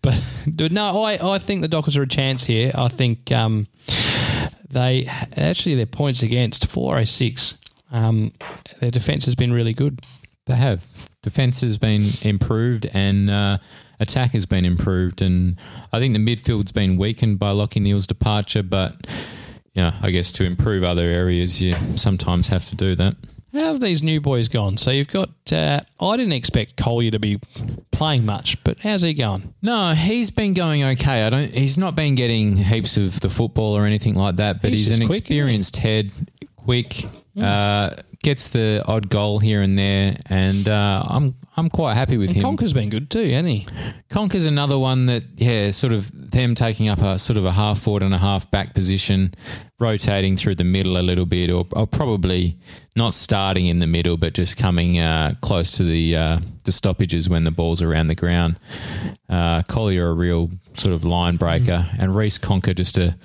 But 0.00 0.18
no, 0.72 1.02
I, 1.02 1.34
I 1.34 1.38
think 1.38 1.60
the 1.60 1.68
Dockers 1.68 1.94
are 1.98 2.02
a 2.02 2.08
chance 2.08 2.42
here. 2.44 2.72
I 2.74 2.88
think 2.88 3.30
um, 3.30 3.66
they 4.70 5.06
actually 5.36 5.74
their 5.74 5.84
points 5.86 6.22
against 6.22 6.66
406. 6.68 7.58
Um, 7.90 8.32
their 8.80 8.90
defence 8.90 9.26
has 9.26 9.34
been 9.34 9.52
really 9.52 9.74
good. 9.74 10.00
They 10.46 10.54
have. 10.56 10.86
Defense 11.22 11.60
has 11.60 11.76
been 11.76 12.08
improved 12.22 12.86
and 12.94 13.28
uh, 13.30 13.58
attack 14.02 14.32
has 14.32 14.44
been 14.44 14.64
improved. 14.64 15.22
And 15.22 15.56
I 15.92 15.98
think 15.98 16.14
the 16.14 16.20
midfield's 16.20 16.72
been 16.72 16.96
weakened 16.98 17.38
by 17.38 17.52
Lachie 17.52 17.80
Neale's 17.80 18.06
departure. 18.06 18.62
But, 18.62 19.06
yeah, 19.72 19.94
I 20.02 20.10
guess 20.10 20.30
to 20.32 20.44
improve 20.44 20.82
other 20.84 21.06
areas, 21.06 21.60
you 21.62 21.74
sometimes 21.96 22.48
have 22.48 22.64
to 22.66 22.74
do 22.74 22.94
that. 22.96 23.16
How 23.52 23.72
have 23.72 23.80
these 23.80 24.02
new 24.02 24.18
boys 24.18 24.48
gone? 24.48 24.78
So 24.78 24.90
you've 24.90 25.08
got. 25.08 25.28
Uh, 25.52 25.80
I 26.00 26.16
didn't 26.16 26.32
expect 26.32 26.76
Collier 26.78 27.10
to 27.10 27.18
be 27.18 27.38
playing 27.90 28.24
much, 28.24 28.64
but 28.64 28.78
how's 28.80 29.02
he 29.02 29.12
going? 29.12 29.52
No, 29.60 29.92
he's 29.92 30.30
been 30.30 30.54
going 30.54 30.82
okay. 30.82 31.24
I 31.24 31.28
don't. 31.28 31.52
He's 31.52 31.76
not 31.76 31.94
been 31.94 32.14
getting 32.14 32.56
heaps 32.56 32.96
of 32.96 33.20
the 33.20 33.28
football 33.28 33.76
or 33.76 33.84
anything 33.84 34.14
like 34.14 34.36
that. 34.36 34.62
But 34.62 34.70
He's 34.70 34.88
he's, 34.88 34.98
an 34.98 35.06
quick, 35.06 35.24
isn't 35.24 35.26
he? 35.26 35.34
experienced 35.34 35.76
head, 35.76 36.10
quick, 36.56 37.04
uh, 37.38 37.90
gets 38.22 38.48
the 38.48 38.82
odd 38.86 39.08
goal 39.08 39.38
here 39.38 39.60
and 39.62 39.78
there, 39.78 40.16
and 40.26 40.68
uh, 40.68 41.04
I'm 41.06 41.34
I'm 41.56 41.68
quite 41.68 41.94
happy 41.94 42.16
with 42.16 42.30
him. 42.30 42.42
Conca's 42.42 42.72
been 42.72 42.88
good 42.88 43.10
too, 43.10 43.24
hasn't 43.24 43.48
he? 43.48 43.66
Conca's 44.08 44.46
another 44.46 44.78
one 44.78 45.06
that, 45.06 45.24
yeah, 45.36 45.70
sort 45.70 45.92
of 45.92 46.30
them 46.30 46.54
taking 46.54 46.88
up 46.88 47.00
a 47.00 47.18
sort 47.18 47.36
of 47.36 47.44
a 47.44 47.52
half 47.52 47.78
forward 47.78 48.02
and 48.02 48.14
a 48.14 48.18
half 48.18 48.50
back 48.50 48.74
position, 48.74 49.34
rotating 49.78 50.36
through 50.36 50.54
the 50.54 50.64
middle 50.64 50.96
a 50.96 51.02
little 51.02 51.26
bit, 51.26 51.50
or, 51.50 51.66
or 51.72 51.86
probably 51.86 52.56
not 52.94 53.14
starting 53.14 53.66
in 53.66 53.78
the 53.78 53.86
middle, 53.86 54.16
but 54.16 54.34
just 54.34 54.56
coming 54.56 54.98
uh, 54.98 55.34
close 55.40 55.70
to 55.72 55.82
the 55.82 56.16
uh, 56.16 56.38
the 56.64 56.72
stoppages 56.72 57.28
when 57.28 57.44
the 57.44 57.50
ball's 57.50 57.82
around 57.82 58.06
the 58.06 58.14
ground. 58.14 58.58
Uh, 59.28 59.62
Collier, 59.62 60.10
a 60.10 60.14
real 60.14 60.50
sort 60.76 60.94
of 60.94 61.04
line 61.04 61.36
breaker, 61.36 61.88
and 61.98 62.14
Reece 62.14 62.38
Conca, 62.38 62.74
just 62.74 62.96
a 62.98 63.16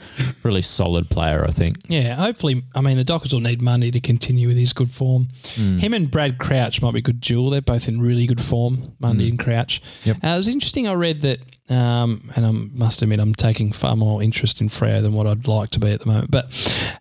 really 0.44 0.62
solid 0.62 1.10
player, 1.10 1.46
I 1.46 1.52
think. 1.52 1.78
Yeah, 1.88 2.16
hopefully. 2.16 2.64
I 2.74 2.82
mean, 2.82 2.98
the 2.98 3.04
Dockers 3.04 3.34
will 3.34 3.42
need 3.42 3.62
Mundy 3.62 3.92
to 3.92 4.00
continue 4.00 4.48
with 4.48 4.58
his 4.58 4.74
good 4.74 4.90
form. 4.90 5.28
Him 5.56 5.94
and 5.94 6.10
Brad 6.10 6.40
Crouch 6.40 6.82
might 6.82 6.94
be 6.94 7.00
a 7.00 7.04
good 7.04 7.22
duel. 7.22 7.50
They're 7.50 7.62
both 7.62 7.88
in 7.88 8.02
really 8.02 8.26
good 8.26 8.42
form, 8.42 8.94
Mundy 9.00 9.30
and 9.30 9.38
Crouch. 9.38 9.82
Yep. 10.04 10.18
Uh, 10.24 10.28
it 10.28 10.38
was 10.38 10.48
interesting. 10.48 10.88
I 10.88 10.94
read 10.94 11.22
that, 11.22 11.40
um, 11.70 12.32
and 12.36 12.46
I 12.46 12.52
must 12.52 13.02
admit, 13.02 13.20
I'm 13.20 13.36
taking 13.36 13.72
far 13.72 13.96
more 13.96 14.22
interest 14.24 14.62
in 14.62 14.70
Freo 14.70 15.02
than 15.02 15.14
what 15.14 15.28
I'd 15.28 15.48
like 15.48 15.72
to 15.72 15.80
be 15.80 15.92
at 15.92 16.00
the 16.00 16.06
moment. 16.06 16.32
But 16.32 16.46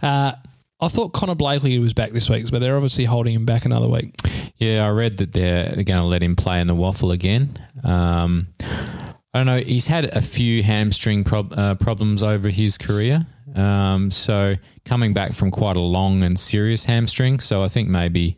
uh, 0.03 0.33
I 0.81 0.89
thought 0.89 1.13
Connor 1.13 1.35
Blakely 1.35 1.79
was 1.79 1.95
back 1.95 2.13
this 2.13 2.29
week, 2.29 2.51
but 2.51 2.61
they're 2.61 2.77
obviously 2.77 3.05
holding 3.05 3.35
him 3.35 3.47
back 3.47 3.65
another 3.65 3.89
week. 3.89 4.15
Yeah, 4.57 4.87
I 4.87 4.91
read 4.91 5.19
that 5.19 5.33
they're, 5.33 5.71
they're 5.71 5.85
going 5.85 6.03
to 6.03 6.07
let 6.07 6.23
him 6.23 6.37
play 6.37 6.61
in 6.61 6.67
the 6.67 6.75
WAFL 6.75 7.13
again. 7.13 7.59
Um, 7.85 8.49
I 8.61 9.41
don't 9.41 9.47
know. 9.47 9.59
He's 9.59 9.87
had 9.87 10.07
a 10.17 10.23
few 10.23 10.63
hamstring 10.63 11.25
prob- 11.25 11.53
uh, 11.57 11.75
problems 11.77 12.23
over 12.23 12.49
his 12.49 12.79
career. 12.79 13.27
Um, 13.55 14.11
so 14.11 14.57
coming 14.85 15.13
back 15.13 15.33
from 15.33 15.51
quite 15.51 15.77
a 15.77 15.81
long 15.81 16.23
and 16.23 16.39
serious 16.39 16.85
hamstring. 16.85 17.41
So 17.41 17.63
I 17.63 17.69
think 17.69 17.89
maybe 17.89 18.37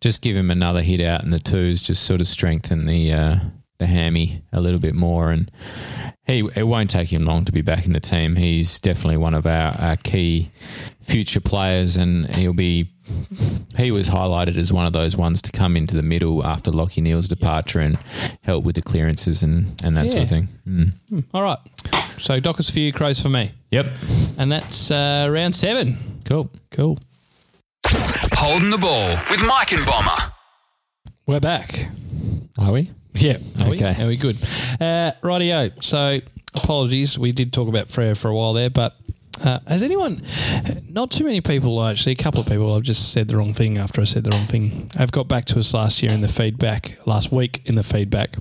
just 0.00 0.22
give 0.22 0.36
him 0.36 0.50
another 0.50 0.82
hit 0.82 1.00
out 1.00 1.22
in 1.22 1.30
the 1.30 1.38
twos, 1.38 1.82
just 1.82 2.04
sort 2.04 2.20
of 2.20 2.26
strengthen 2.26 2.86
the 2.86 3.12
uh, 3.12 3.36
the 3.82 3.86
hammy 3.86 4.42
a 4.52 4.60
little 4.60 4.78
bit 4.78 4.94
more. 4.94 5.30
And 5.30 5.50
he 6.24 6.48
it 6.54 6.62
won't 6.64 6.88
take 6.90 7.12
him 7.12 7.24
long 7.24 7.44
to 7.44 7.52
be 7.52 7.62
back 7.62 7.84
in 7.86 7.92
the 7.92 8.00
team. 8.00 8.36
He's 8.36 8.78
definitely 8.78 9.16
one 9.18 9.34
of 9.34 9.46
our, 9.46 9.74
our 9.78 9.96
key 9.96 10.50
future 11.00 11.40
players, 11.40 11.96
and 11.96 12.32
he'll 12.34 12.52
be 12.52 12.88
he 13.76 13.90
was 13.90 14.08
highlighted 14.08 14.56
as 14.56 14.72
one 14.72 14.86
of 14.86 14.92
those 14.92 15.16
ones 15.16 15.42
to 15.42 15.50
come 15.52 15.76
into 15.76 15.94
the 15.96 16.02
middle 16.02 16.44
after 16.46 16.70
Lachie 16.70 17.02
Neale's 17.02 17.28
departure 17.28 17.80
and 17.80 17.98
help 18.42 18.64
with 18.64 18.76
the 18.76 18.82
clearances 18.82 19.42
and, 19.42 19.66
and 19.84 19.96
that 19.96 20.08
sort 20.08 20.22
of 20.24 20.30
Yeah. 20.30 20.36
thing. 20.38 20.92
Mm. 21.10 21.24
All 21.34 21.42
right. 21.42 21.58
So 22.18 22.38
Dockers 22.40 22.70
for 22.70 22.78
you, 22.78 22.92
Crows 22.92 23.20
for 23.20 23.28
me. 23.28 23.50
Yep. 23.72 23.88
And 24.38 24.50
that's 24.52 24.90
uh, 24.90 25.28
round 25.30 25.54
seven. 25.56 26.20
Cool. 26.24 26.50
Cool. 26.70 26.98
Holding 28.34 28.70
the 28.70 28.78
ball 28.78 29.16
with 29.30 29.44
Mike 29.46 29.72
and 29.72 29.84
Bomber. 29.84 30.32
We're 31.26 31.40
back. 31.40 31.88
Are 32.58 32.72
we? 32.72 32.90
Yeah. 33.14 33.38
Are 33.60 33.68
we? 33.68 33.76
Okay. 33.76 34.02
Are 34.02 34.06
we 34.06 34.16
good? 34.16 34.36
Uh, 34.80 35.12
rightio. 35.22 35.82
So 35.82 36.20
apologies. 36.54 37.18
We 37.18 37.32
did 37.32 37.52
talk 37.52 37.68
about 37.68 37.88
Freo 37.88 38.16
for 38.16 38.28
a 38.28 38.34
while 38.34 38.52
there, 38.52 38.70
but 38.70 38.96
uh, 39.42 39.58
has 39.66 39.82
anyone? 39.82 40.22
Not 40.88 41.10
too 41.10 41.24
many 41.24 41.40
people 41.40 41.82
actually. 41.84 42.12
A 42.12 42.16
couple 42.16 42.40
of 42.40 42.46
people. 42.46 42.74
I've 42.74 42.82
just 42.82 43.12
said 43.12 43.28
the 43.28 43.36
wrong 43.36 43.52
thing 43.52 43.78
after 43.78 44.00
I 44.00 44.04
said 44.04 44.24
the 44.24 44.30
wrong 44.30 44.46
thing. 44.46 44.90
I've 44.98 45.12
got 45.12 45.28
back 45.28 45.46
to 45.46 45.58
us 45.58 45.74
last 45.74 46.02
year 46.02 46.12
in 46.12 46.20
the 46.20 46.28
feedback. 46.28 46.98
Last 47.06 47.32
week 47.32 47.62
in 47.64 47.74
the 47.74 47.82
feedback. 47.82 48.36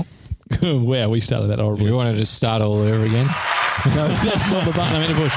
wow, 0.62 1.08
we 1.08 1.20
started 1.20 1.48
that 1.48 1.58
horribly. 1.58 1.86
We 1.86 1.92
want 1.92 2.10
to 2.10 2.16
just 2.16 2.34
start 2.34 2.62
all 2.62 2.78
over 2.78 3.04
again. 3.04 3.28
No, 3.86 4.06
that's 4.06 4.46
not 4.48 4.64
the 4.64 4.70
button 4.70 4.94
I 4.94 4.98
meant 5.00 5.10
to 5.10 5.16
push. 5.16 5.34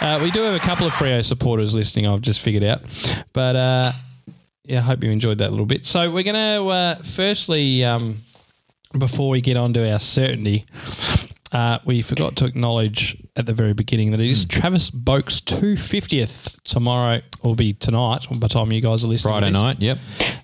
Uh, 0.00 0.18
we 0.20 0.30
do 0.32 0.42
have 0.42 0.54
a 0.54 0.58
couple 0.58 0.84
of 0.86 0.92
Freo 0.94 1.22
supporters 1.24 1.74
listening. 1.74 2.06
I've 2.06 2.22
just 2.22 2.40
figured 2.40 2.64
out, 2.64 2.80
but 3.32 3.54
uh, 3.54 3.92
yeah, 4.64 4.78
I 4.78 4.82
hope 4.82 5.02
you 5.04 5.10
enjoyed 5.10 5.38
that 5.38 5.48
a 5.48 5.50
little 5.50 5.66
bit. 5.66 5.86
So 5.86 6.10
we're 6.10 6.22
going 6.24 6.34
to 6.34 6.66
uh, 6.68 6.94
firstly, 7.02 7.84
um, 7.84 8.22
before 8.98 9.28
we 9.30 9.40
get 9.40 9.56
on 9.56 9.72
to 9.74 9.90
our 9.92 10.00
certainty, 10.00 10.64
uh, 11.52 11.78
we 11.84 12.02
forgot 12.02 12.36
to 12.36 12.46
acknowledge 12.46 13.16
at 13.36 13.46
the 13.46 13.52
very 13.52 13.74
beginning 13.74 14.10
that 14.12 14.20
it 14.20 14.30
is 14.30 14.44
Travis 14.44 14.90
Boak's 14.90 15.40
250th 15.40 16.60
tomorrow, 16.62 17.20
or 17.42 17.54
be 17.54 17.74
tonight 17.74 18.26
by 18.30 18.38
the 18.38 18.48
time 18.48 18.72
you 18.72 18.80
guys 18.80 19.04
are 19.04 19.08
listening. 19.08 19.34
to 19.34 19.40
Friday 19.40 19.50
night. 19.52 19.80
Yep. 19.80 19.98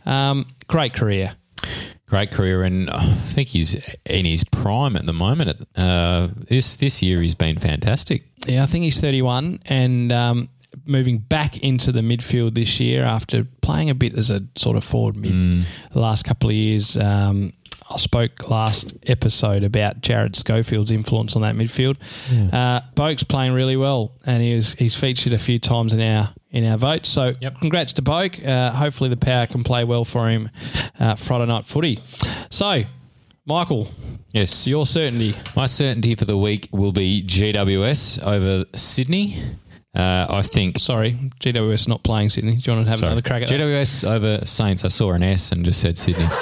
Um, 0.07 0.47
great 0.69 0.95
career. 0.95 1.35
Great 2.07 2.33
career, 2.33 2.65
and 2.65 2.91
I 2.91 3.05
think 3.07 3.49
he's 3.49 3.77
in 4.05 4.25
his 4.25 4.43
prime 4.43 4.97
at 4.97 5.07
the 5.07 5.13
moment. 5.13 5.65
Uh, 5.77 6.29
this 6.35 6.75
this 6.75 7.03
year 7.03 7.21
he's 7.21 7.37
been 7.37 7.57
fantastic. 7.57 8.25
Yeah, 8.47 8.65
I 8.65 8.67
think 8.67 8.83
he's 8.83 9.01
31 9.01 9.61
and 9.67 10.11
um, 10.11 10.49
moving 10.91 11.19
back 11.19 11.57
into 11.59 11.93
the 11.93 12.01
midfield 12.01 12.55
this 12.55 12.79
year 12.81 13.05
after 13.05 13.47
playing 13.63 13.89
a 13.89 13.95
bit 13.95 14.15
as 14.19 14.31
a 14.31 14.43
sort 14.57 14.77
of 14.77 14.85
forward 14.85 15.17
mid 15.17 15.65
the 15.93 16.01
last 16.01 16.25
couple 16.25 16.51
of 16.51 16.55
years. 16.57 16.97
Um, 16.97 17.53
I 17.93 17.97
spoke 17.97 18.49
last 18.49 18.93
episode 19.07 19.65
about 19.65 20.01
Jared 20.01 20.35
Schofield's 20.35 20.93
influence 20.93 21.35
on 21.35 21.43
that 21.43 21.57
midfield. 21.57 21.97
Uh, 22.53 22.83
Boak's 22.95 23.25
playing 23.25 23.53
really 23.53 23.77
well, 23.77 24.13
and 24.25 24.41
he 24.43 24.55
was, 24.55 24.75
he's 24.75 24.95
featured 24.95 25.33
a 25.33 25.39
few 25.39 25.59
times 25.59 25.93
in 25.93 26.01
our 26.01 26.33
in 26.53 26.65
our 26.65 26.77
votes. 26.77 27.09
So, 27.09 27.35
congrats 27.61 27.93
to 27.95 28.03
Boak. 28.03 28.45
Uh, 28.47 28.71
hopefully, 28.73 29.09
the 29.11 29.17
power 29.17 29.47
can 29.47 29.65
play 29.65 29.83
well 29.85 30.05
for 30.05 30.29
him 30.29 30.51
uh, 31.01 31.15
Friday 31.17 31.47
night 31.47 31.65
footy. 31.65 31.99
So, 32.51 32.83
Michael, 33.45 33.89
Yes, 34.33 34.69
your 34.69 34.87
certainty. 34.87 35.35
My 35.57 35.67
certainty 35.67 36.15
for 36.15 36.25
the 36.25 36.39
week 36.39 36.69
will 36.71 36.93
be 36.93 37.23
GWS 37.27 38.23
over 38.25 38.65
Sydney. 38.77 39.43
Uh, 39.95 40.27
I 40.31 40.43
think. 40.43 40.79
Sorry, 40.79 41.19
GWS 41.41 41.89
not 41.89 42.03
playing 42.05 42.31
Sydney. 42.31 42.57
Do 42.57 42.71
you 42.71 42.77
want 42.77 42.87
to 42.87 42.91
have 42.91 43.01
Sorry. 43.01 43.13
another 43.13 43.27
crack 43.27 43.43
at 43.43 43.49
that? 43.49 43.61
GWS 43.61 44.09
over 44.09 44.47
Saints. 44.47 44.85
I 44.85 44.89
saw 44.89 45.13
an 45.13 45.23
S 45.23 45.51
and 45.53 45.65
just 45.65 45.81
said 45.81 45.99
Sydney. 45.99 46.27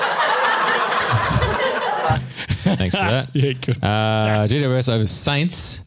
Thanks 2.77 2.95
for 2.95 3.03
that. 3.03 3.31
Yeah, 3.35 3.53
good. 3.53 3.77
Uh, 3.83 4.47
GWS 4.47 4.93
over 4.93 5.07
Saints. 5.07 5.81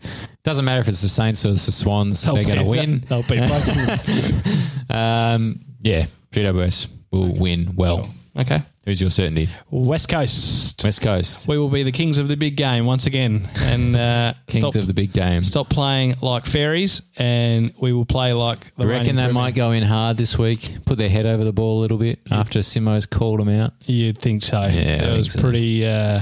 Doesn't 0.43 0.65
matter 0.65 0.81
if 0.81 0.87
it's 0.87 1.01
the 1.01 1.09
Saints 1.09 1.45
or 1.45 1.49
it's 1.49 1.65
the 1.67 1.71
Swans. 1.71 2.23
they're 2.23 2.43
going 2.43 2.57
to 2.59 2.65
win. 2.65 3.03
They'll 3.07 3.21
beat 3.23 3.41
both. 3.41 4.89
Um, 4.89 5.59
yeah, 5.81 6.07
GWS 6.31 6.87
will 7.11 7.35
win 7.35 7.73
well. 7.75 8.03
Okay. 8.35 8.63
Who's 8.85 8.99
your 8.99 9.11
certainty? 9.11 9.47
West 9.69 10.09
Coast. 10.09 10.83
West 10.83 11.01
Coast. 11.01 11.47
We 11.47 11.59
will 11.59 11.69
be 11.69 11.83
the 11.83 11.91
kings 11.91 12.17
of 12.17 12.27
the 12.27 12.35
big 12.35 12.57
game 12.57 12.87
once 12.87 13.05
again, 13.05 13.47
and 13.59 13.95
uh, 13.95 14.33
Kings 14.47 14.63
stop, 14.63 14.75
of 14.75 14.87
the 14.87 14.93
big 14.93 15.13
game. 15.13 15.43
stop 15.43 15.69
playing 15.69 16.15
like 16.21 16.47
fairies, 16.47 17.03
and 17.15 17.71
we 17.77 17.93
will 17.93 18.05
play 18.05 18.33
like 18.33 18.75
the 18.77 18.85
I 18.85 18.87
reckon 18.87 19.17
they 19.17 19.31
might 19.31 19.53
go 19.53 19.71
in 19.71 19.83
hard 19.83 20.17
this 20.17 20.35
week, 20.35 20.77
put 20.85 20.97
their 20.97 21.09
head 21.09 21.27
over 21.27 21.43
the 21.43 21.53
ball 21.53 21.79
a 21.79 21.81
little 21.81 21.99
bit 21.99 22.19
after 22.31 22.59
Simo's 22.59 23.05
called 23.05 23.39
them 23.39 23.49
out. 23.49 23.73
You'd 23.85 24.17
think 24.17 24.41
so. 24.41 24.61
Yeah, 24.61 25.11
it 25.13 25.17
was 25.17 25.33
so. 25.33 25.41
pretty. 25.41 25.85
Uh, 25.85 26.21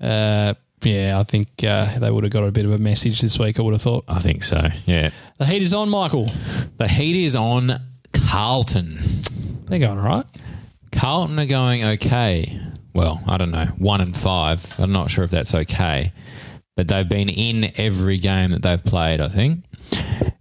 uh, 0.00 0.54
yeah, 0.82 1.18
I 1.18 1.24
think 1.24 1.48
uh, 1.64 1.98
they 1.98 2.12
would 2.12 2.22
have 2.22 2.32
got 2.32 2.44
a 2.44 2.52
bit 2.52 2.64
of 2.64 2.70
a 2.70 2.78
message 2.78 3.20
this 3.20 3.40
week. 3.40 3.58
I 3.58 3.62
would 3.62 3.72
have 3.72 3.82
thought. 3.82 4.04
I 4.06 4.20
think 4.20 4.44
so. 4.44 4.68
Yeah. 4.84 5.10
The 5.38 5.46
heat 5.46 5.62
is 5.62 5.74
on, 5.74 5.88
Michael. 5.88 6.30
The 6.76 6.86
heat 6.86 7.24
is 7.24 7.34
on 7.34 7.80
Carlton. 8.12 9.00
They're 9.64 9.80
going 9.80 9.98
all 9.98 10.04
right. 10.04 10.26
Carlton 10.96 11.38
are 11.38 11.46
going 11.46 11.84
okay. 11.84 12.60
Well, 12.94 13.22
I 13.26 13.36
don't 13.36 13.50
know, 13.50 13.66
one 13.78 14.00
and 14.00 14.16
five. 14.16 14.74
I'm 14.78 14.92
not 14.92 15.10
sure 15.10 15.24
if 15.24 15.30
that's 15.30 15.54
okay, 15.54 16.12
but 16.76 16.88
they've 16.88 17.08
been 17.08 17.28
in 17.28 17.70
every 17.76 18.18
game 18.18 18.52
that 18.52 18.62
they've 18.62 18.82
played. 18.82 19.20
I 19.20 19.28
think, 19.28 19.64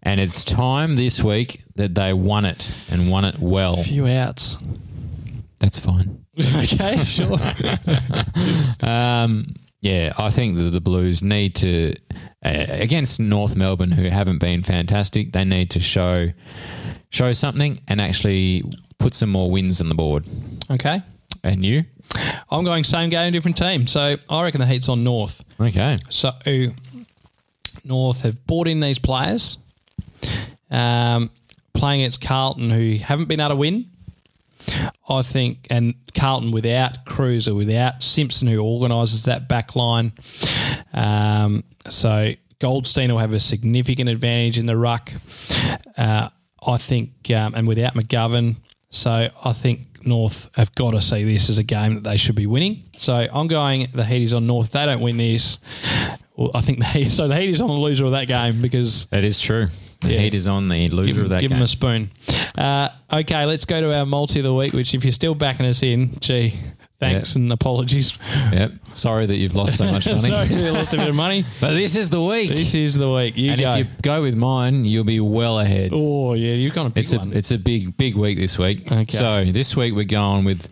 and 0.01 0.21
it's 0.21 0.45
time 0.45 0.95
this 0.95 1.21
week 1.21 1.63
that 1.75 1.95
they 1.95 2.13
won 2.13 2.45
it 2.45 2.71
and 2.89 3.11
won 3.11 3.25
it 3.25 3.39
well. 3.39 3.79
A 3.79 3.83
few 3.83 4.07
outs. 4.07 4.57
That's 5.59 5.79
fine. 5.79 6.25
okay, 6.39 7.03
sure. 7.03 7.39
Um, 8.81 9.55
yeah, 9.81 10.13
I 10.17 10.31
think 10.31 10.57
that 10.57 10.71
the 10.71 10.81
Blues 10.81 11.21
need 11.21 11.55
to 11.57 11.93
uh, 12.43 12.65
against 12.69 13.19
North 13.19 13.55
Melbourne, 13.55 13.91
who 13.91 14.09
haven't 14.09 14.39
been 14.39 14.63
fantastic. 14.63 15.31
They 15.33 15.45
need 15.45 15.69
to 15.71 15.79
show 15.79 16.31
show 17.11 17.33
something 17.33 17.79
and 17.87 18.01
actually 18.01 18.63
put 19.05 19.13
some 19.13 19.29
more 19.29 19.51
wins 19.51 19.79
on 19.81 19.87
the 19.87 19.93
board. 19.93 20.25
okay. 20.71 20.99
And 21.43 21.63
you? 21.63 21.83
I'm 22.49 22.65
going 22.65 22.83
same 22.83 23.11
game, 23.11 23.31
different 23.33 23.55
team. 23.55 23.85
So 23.85 24.17
I 24.27 24.41
reckon 24.41 24.59
the 24.59 24.65
heat's 24.65 24.89
on 24.89 25.03
North. 25.03 25.45
Okay. 25.61 25.99
So 26.09 26.31
North 27.83 28.21
have 28.21 28.47
bought 28.47 28.67
in 28.67 28.79
these 28.79 28.97
players, 28.97 29.59
um, 30.71 31.29
playing 31.75 32.01
against 32.01 32.19
Carlton, 32.19 32.71
who 32.71 32.95
haven't 32.95 33.27
been 33.27 33.39
able 33.39 33.49
to 33.49 33.55
win. 33.57 33.91
I 35.07 35.21
think, 35.21 35.67
and 35.69 35.93
Carlton 36.15 36.49
without 36.49 37.05
Kreuzer, 37.05 37.55
without 37.55 38.01
Simpson, 38.01 38.47
who 38.47 38.57
organises 38.57 39.25
that 39.25 39.47
back 39.47 39.75
line. 39.75 40.13
Um, 40.93 41.63
so 41.89 42.33
Goldstein 42.57 43.11
will 43.11 43.19
have 43.19 43.33
a 43.33 43.39
significant 43.39 44.09
advantage 44.09 44.57
in 44.57 44.65
the 44.65 44.75
ruck. 44.75 45.11
Uh, 45.95 46.29
I 46.67 46.77
think, 46.77 47.11
um, 47.29 47.53
and 47.53 47.67
without 47.67 47.93
McGovern. 47.93 48.55
So 48.89 49.29
I 49.43 49.53
think 49.53 50.05
North 50.05 50.49
have 50.53 50.73
got 50.75 50.91
to 50.91 51.01
see 51.01 51.23
this 51.23 51.49
as 51.49 51.57
a 51.59 51.63
game 51.63 51.95
that 51.95 52.03
they 52.03 52.17
should 52.17 52.35
be 52.35 52.45
winning. 52.47 52.85
So 52.97 53.27
I'm 53.31 53.47
going 53.47 53.87
the 53.93 54.05
Heat 54.05 54.23
is 54.23 54.33
on 54.33 54.47
North. 54.47 54.71
They 54.71 54.85
don't 54.85 55.01
win 55.01 55.17
this, 55.17 55.59
well, 56.35 56.51
I 56.53 56.61
think 56.61 56.79
the 56.79 56.85
Heat, 56.85 57.11
so 57.11 57.27
the 57.27 57.35
Heat 57.35 57.49
is 57.49 57.61
on 57.61 57.67
the 57.67 57.73
loser 57.73 58.05
of 58.05 58.11
that 58.11 58.27
game 58.27 58.61
because 58.61 59.05
That 59.05 59.23
is 59.23 59.39
true. 59.41 59.67
The 60.01 60.13
Yeah. 60.13 60.19
heat 60.19 60.33
is 60.33 60.45
on 60.45 60.67
the 60.69 60.89
loser 60.89 61.13
give, 61.13 61.23
of 61.23 61.29
that 61.29 61.41
give 61.41 61.49
game. 61.49 61.59
Give 61.59 61.59
them 61.59 61.63
a 61.63 61.67
spoon. 61.67 62.11
Uh, 62.57 62.89
okay, 63.11 63.45
let's 63.45 63.65
go 63.65 63.81
to 63.81 63.95
our 63.97 64.05
multi 64.05 64.39
of 64.39 64.43
the 64.43 64.53
week. 64.53 64.73
Which, 64.73 64.93
if 64.93 65.03
you're 65.03 65.11
still 65.13 65.33
backing 65.33 65.65
us 65.65 65.81
in, 65.81 66.17
gee, 66.19 66.53
thanks 66.99 67.35
Yeah. 67.35 67.41
and 67.41 67.51
apologies. 67.51 68.17
yep. 68.51 68.73
Sorry 68.95 69.25
that 69.25 69.35
you've 69.35 69.55
lost 69.55 69.77
so 69.77 69.85
much 69.91 70.05
money. 70.21 70.29
Sorry, 70.29 70.49
we 70.61 70.69
lost 70.71 70.93
a 70.93 70.97
bit 70.97 71.09
of 71.09 71.15
money. 71.15 71.45
but 71.61 71.71
this 71.73 71.95
is 71.95 72.09
the 72.09 72.21
week. 72.23 72.49
This 72.51 72.73
is 72.75 72.95
the 72.97 73.11
week. 73.11 73.37
You 73.37 73.51
and 73.51 73.61
go. 73.61 73.71
if 73.73 73.77
you 73.79 73.85
go 74.01 74.21
with 74.21 74.35
mine, 74.35 74.85
you'll 74.85 75.03
be 75.03 75.19
well 75.19 75.59
ahead. 75.59 75.91
oh 75.93 76.33
yeah, 76.33 76.53
you've 76.53 76.73
got 76.73 76.85
a 76.85 76.89
big 76.89 77.03
It's 77.03 77.13
a 77.13 77.17
one. 77.17 77.33
it's 77.33 77.51
a 77.51 77.57
big 77.57 77.97
big 77.97 78.15
week 78.15 78.37
this 78.37 78.57
week. 78.57 78.91
Okay. 78.91 79.05
So 79.09 79.45
this 79.45 79.75
week 79.75 79.93
we're 79.93 80.05
going 80.05 80.45
with 80.45 80.69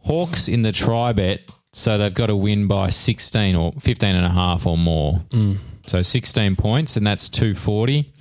Hawks 0.00 0.48
in 0.48 0.62
the 0.62 0.72
try 0.72 1.12
bet. 1.12 1.40
So 1.72 1.98
they've 1.98 2.14
got 2.14 2.26
to 2.26 2.36
win 2.36 2.68
by 2.68 2.90
16 2.90 3.56
or 3.56 3.72
15 3.80 4.14
and 4.14 4.24
a 4.24 4.28
half 4.28 4.64
or 4.66 4.78
more. 4.78 5.24
Mm. 5.30 5.58
So 5.88 6.02
16 6.02 6.54
points 6.56 6.96
and 6.96 7.04
that's 7.06 7.28
240. 7.28 8.12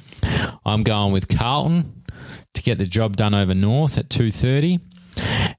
I'm 0.65 0.81
going 0.83 1.11
with 1.13 1.27
Carlton 1.37 2.03
to 2.55 2.61
get 2.63 2.77
the 2.79 2.85
job 2.85 3.15
done 3.15 3.33
over 3.35 3.53
North 3.53 3.97
at 3.97 4.09
230 4.09 4.79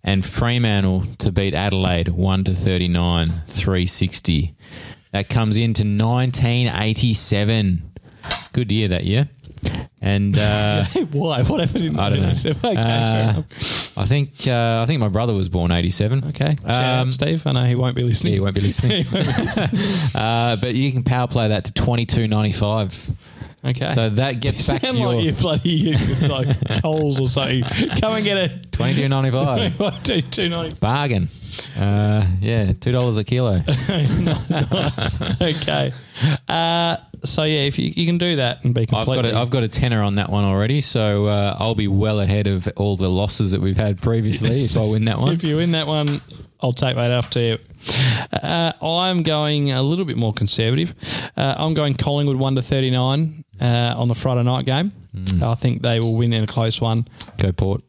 and 0.02 0.24
Fremantle 0.24 1.04
to 1.18 1.30
beat 1.32 1.54
Adelaide 1.54 2.08
1 2.08 2.44
to 2.44 2.54
39 2.54 3.26
360. 3.46 4.54
That 5.12 5.28
comes 5.28 5.56
into 5.56 5.82
1987. 5.84 7.90
Good 8.52 8.72
year 8.72 8.88
that 8.88 9.04
year. 9.04 9.28
And 10.00 10.36
uh, 10.38 10.84
Why? 11.12 11.42
What 11.42 11.60
happened 11.60 11.84
in 11.84 11.98
I 11.98 12.10
don't 12.10 12.20
know. 12.20 12.30
Okay, 12.30 12.76
Uh. 12.76 13.42
I 13.96 14.06
think 14.06 14.46
uh, 14.46 14.82
I 14.82 14.86
think 14.86 15.00
my 15.00 15.08
brother 15.08 15.32
was 15.32 15.48
born 15.48 15.70
eighty 15.70 15.88
seven. 15.88 16.22
okay. 16.28 16.56
Shout 16.60 16.70
out, 16.70 17.00
Um, 17.02 17.12
Steve. 17.12 17.46
I 17.46 17.52
know 17.52 17.64
he 17.64 17.74
won't 17.74 17.96
be 17.96 18.02
listening. 18.02 18.34
yeah, 18.34 18.38
he 18.38 18.40
won't 18.40 18.54
be 18.54 18.60
listening. 18.60 19.06
uh, 20.14 20.56
but 20.56 20.74
you 20.74 20.92
can 20.92 21.02
power 21.04 21.26
play 21.28 21.48
that 21.48 21.64
to 21.66 21.72
twenty 21.72 22.04
two 22.04 22.28
ninety 22.28 22.52
five. 22.52 23.10
Okay. 23.64 23.90
So 23.90 24.10
that 24.10 24.40
gets 24.40 24.66
back 24.66 24.82
Sound 24.82 24.98
your 24.98 25.14
like 25.14 25.24
you 25.24 25.32
bloody 25.32 25.96
like 26.28 26.82
Coles 26.82 27.20
or 27.20 27.28
something. 27.28 27.62
Come 28.00 28.14
and 28.14 28.24
get 28.24 28.36
it. 28.36 28.72
twenty 28.72 28.94
two 28.94 29.08
ninety 29.08 29.30
five 29.30 30.02
two 30.30 30.48
ninety. 30.48 30.76
bargain. 30.78 31.28
Uh, 31.76 32.26
yeah, 32.40 32.72
two 32.72 32.92
dollars 32.92 33.16
a 33.16 33.24
kilo. 33.24 33.62
nice. 33.88 35.20
okay. 35.40 35.92
Uh, 36.48 36.96
so 37.24 37.44
yeah, 37.44 37.60
if 37.60 37.78
you, 37.78 37.92
you 37.96 38.06
can 38.06 38.18
do 38.18 38.36
that 38.36 38.64
and 38.64 38.74
be 38.74 38.82
I've 38.92 39.06
got 39.06 39.24
a, 39.24 39.34
I've 39.36 39.50
got 39.50 39.62
a 39.62 39.68
tenner 39.68 40.02
on 40.02 40.16
that 40.16 40.30
one 40.30 40.44
already, 40.44 40.80
so 40.80 41.26
uh, 41.26 41.56
I'll 41.58 41.74
be 41.74 41.88
well 41.88 42.20
ahead 42.20 42.46
of 42.46 42.68
all 42.76 42.96
the 42.96 43.08
losses 43.08 43.52
that 43.52 43.60
we've 43.60 43.76
had 43.76 44.00
previously 44.00 44.60
if 44.60 44.76
I 44.76 44.84
win 44.84 45.06
that 45.06 45.18
one. 45.18 45.34
If 45.34 45.44
you 45.44 45.56
win 45.56 45.72
that 45.72 45.86
one, 45.86 46.20
I'll 46.60 46.72
take 46.72 46.96
that 46.96 47.10
after 47.10 47.40
you. 47.40 47.58
Uh, 48.32 48.72
I'm 48.82 49.22
going 49.22 49.72
a 49.72 49.82
little 49.82 50.04
bit 50.04 50.16
more 50.16 50.32
conservative. 50.32 50.94
Uh, 51.36 51.54
I'm 51.58 51.74
going 51.74 51.94
Collingwood 51.94 52.36
one 52.36 52.54
to 52.56 52.62
thirty 52.62 52.90
nine 52.90 53.44
uh, 53.60 53.94
on 53.96 54.08
the 54.08 54.14
Friday 54.14 54.42
night 54.42 54.66
game. 54.66 54.92
I 55.42 55.54
think 55.54 55.82
they 55.82 56.00
will 56.00 56.16
win 56.16 56.32
in 56.32 56.42
a 56.42 56.46
close 56.46 56.80
one. 56.80 57.06
Go 57.38 57.52
Port. 57.52 57.82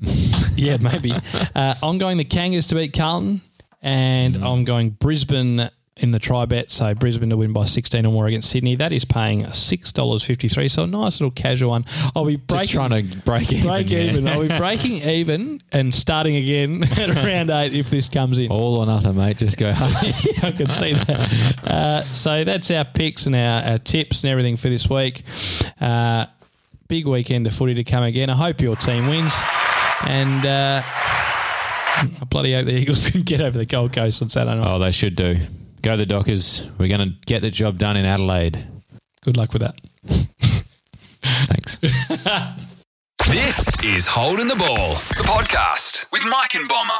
Yeah, 0.56 0.78
maybe. 0.78 1.12
uh, 1.54 1.74
I'm 1.82 1.98
going 1.98 2.16
the 2.16 2.24
Kangas 2.24 2.68
to 2.70 2.74
beat 2.76 2.94
Carlton, 2.94 3.42
and 3.82 4.36
I'm 4.36 4.64
going 4.64 4.88
Brisbane 4.90 5.68
in 5.98 6.10
the 6.10 6.18
try 6.18 6.46
bet. 6.46 6.70
So 6.70 6.94
Brisbane 6.94 7.28
to 7.30 7.36
win 7.36 7.52
by 7.52 7.64
16 7.66 8.06
or 8.06 8.12
more 8.12 8.26
against 8.26 8.50
Sydney. 8.50 8.74
That 8.74 8.90
is 8.92 9.04
paying 9.04 9.44
$6.53. 9.44 10.70
So 10.70 10.84
a 10.84 10.86
nice 10.86 11.20
little 11.20 11.30
casual 11.30 11.70
one. 11.70 11.84
I'll 12.14 12.24
be 12.24 12.36
breaking, 12.36 12.66
Just 12.68 12.72
trying 12.72 13.08
to 13.08 13.18
break 13.18 13.52
even. 13.52 13.66
break 13.66 13.90
yeah. 13.90 13.98
even. 14.00 14.28
I'll 14.28 14.40
be 14.40 14.48
breaking 14.58 14.94
even 15.08 15.62
and 15.72 15.94
starting 15.94 16.36
again 16.36 16.82
at 16.98 17.14
round 17.14 17.50
eight 17.50 17.74
if 17.74 17.90
this 17.90 18.08
comes 18.08 18.38
in. 18.38 18.50
All 18.50 18.76
or 18.76 18.86
nothing, 18.86 19.16
mate. 19.16 19.36
Just 19.38 19.58
go. 19.58 19.70
I 19.76 20.54
can 20.56 20.70
see 20.70 20.94
that. 20.94 21.64
Uh, 21.64 22.00
so 22.00 22.44
that's 22.44 22.70
our 22.70 22.84
picks 22.86 23.26
and 23.26 23.34
our, 23.34 23.62
our 23.62 23.78
tips 23.78 24.24
and 24.24 24.30
everything 24.30 24.56
for 24.56 24.68
this 24.70 24.88
week. 24.88 25.22
Uh, 25.80 26.26
big 26.88 27.06
weekend 27.06 27.46
of 27.46 27.54
footy 27.54 27.74
to 27.74 27.84
come 27.84 28.04
again. 28.04 28.30
I 28.30 28.34
hope 28.36 28.60
your 28.60 28.76
team 28.76 29.06
wins. 29.08 29.34
And 30.02 30.44
uh, 30.46 30.82
I 30.84 32.08
bloody 32.28 32.54
hope 32.54 32.66
the 32.66 32.74
Eagles 32.78 33.06
can 33.10 33.22
get 33.22 33.40
over 33.40 33.56
the 33.56 33.64
Gold 33.64 33.92
Coast 33.92 34.22
on 34.22 34.28
Saturday 34.28 34.60
night. 34.60 34.74
oh, 34.74 34.78
they 34.78 34.90
should 34.90 35.16
do. 35.16 35.38
Go 35.82 35.96
the 35.96 36.06
Dockers. 36.06 36.68
We're 36.78 36.88
going 36.88 37.08
to 37.08 37.14
get 37.26 37.42
the 37.42 37.50
job 37.50 37.78
done 37.78 37.96
in 37.96 38.04
Adelaide. 38.04 38.66
Good 39.22 39.36
luck 39.36 39.52
with 39.52 39.62
that. 39.62 39.80
Thanks. 41.22 41.78
This 43.28 43.76
is 43.82 44.06
Holding 44.06 44.46
the 44.46 44.54
Ball, 44.54 44.94
the 45.16 45.24
podcast 45.26 46.10
with 46.12 46.24
Mike 46.30 46.54
and 46.54 46.68
Bomber. 46.68 46.94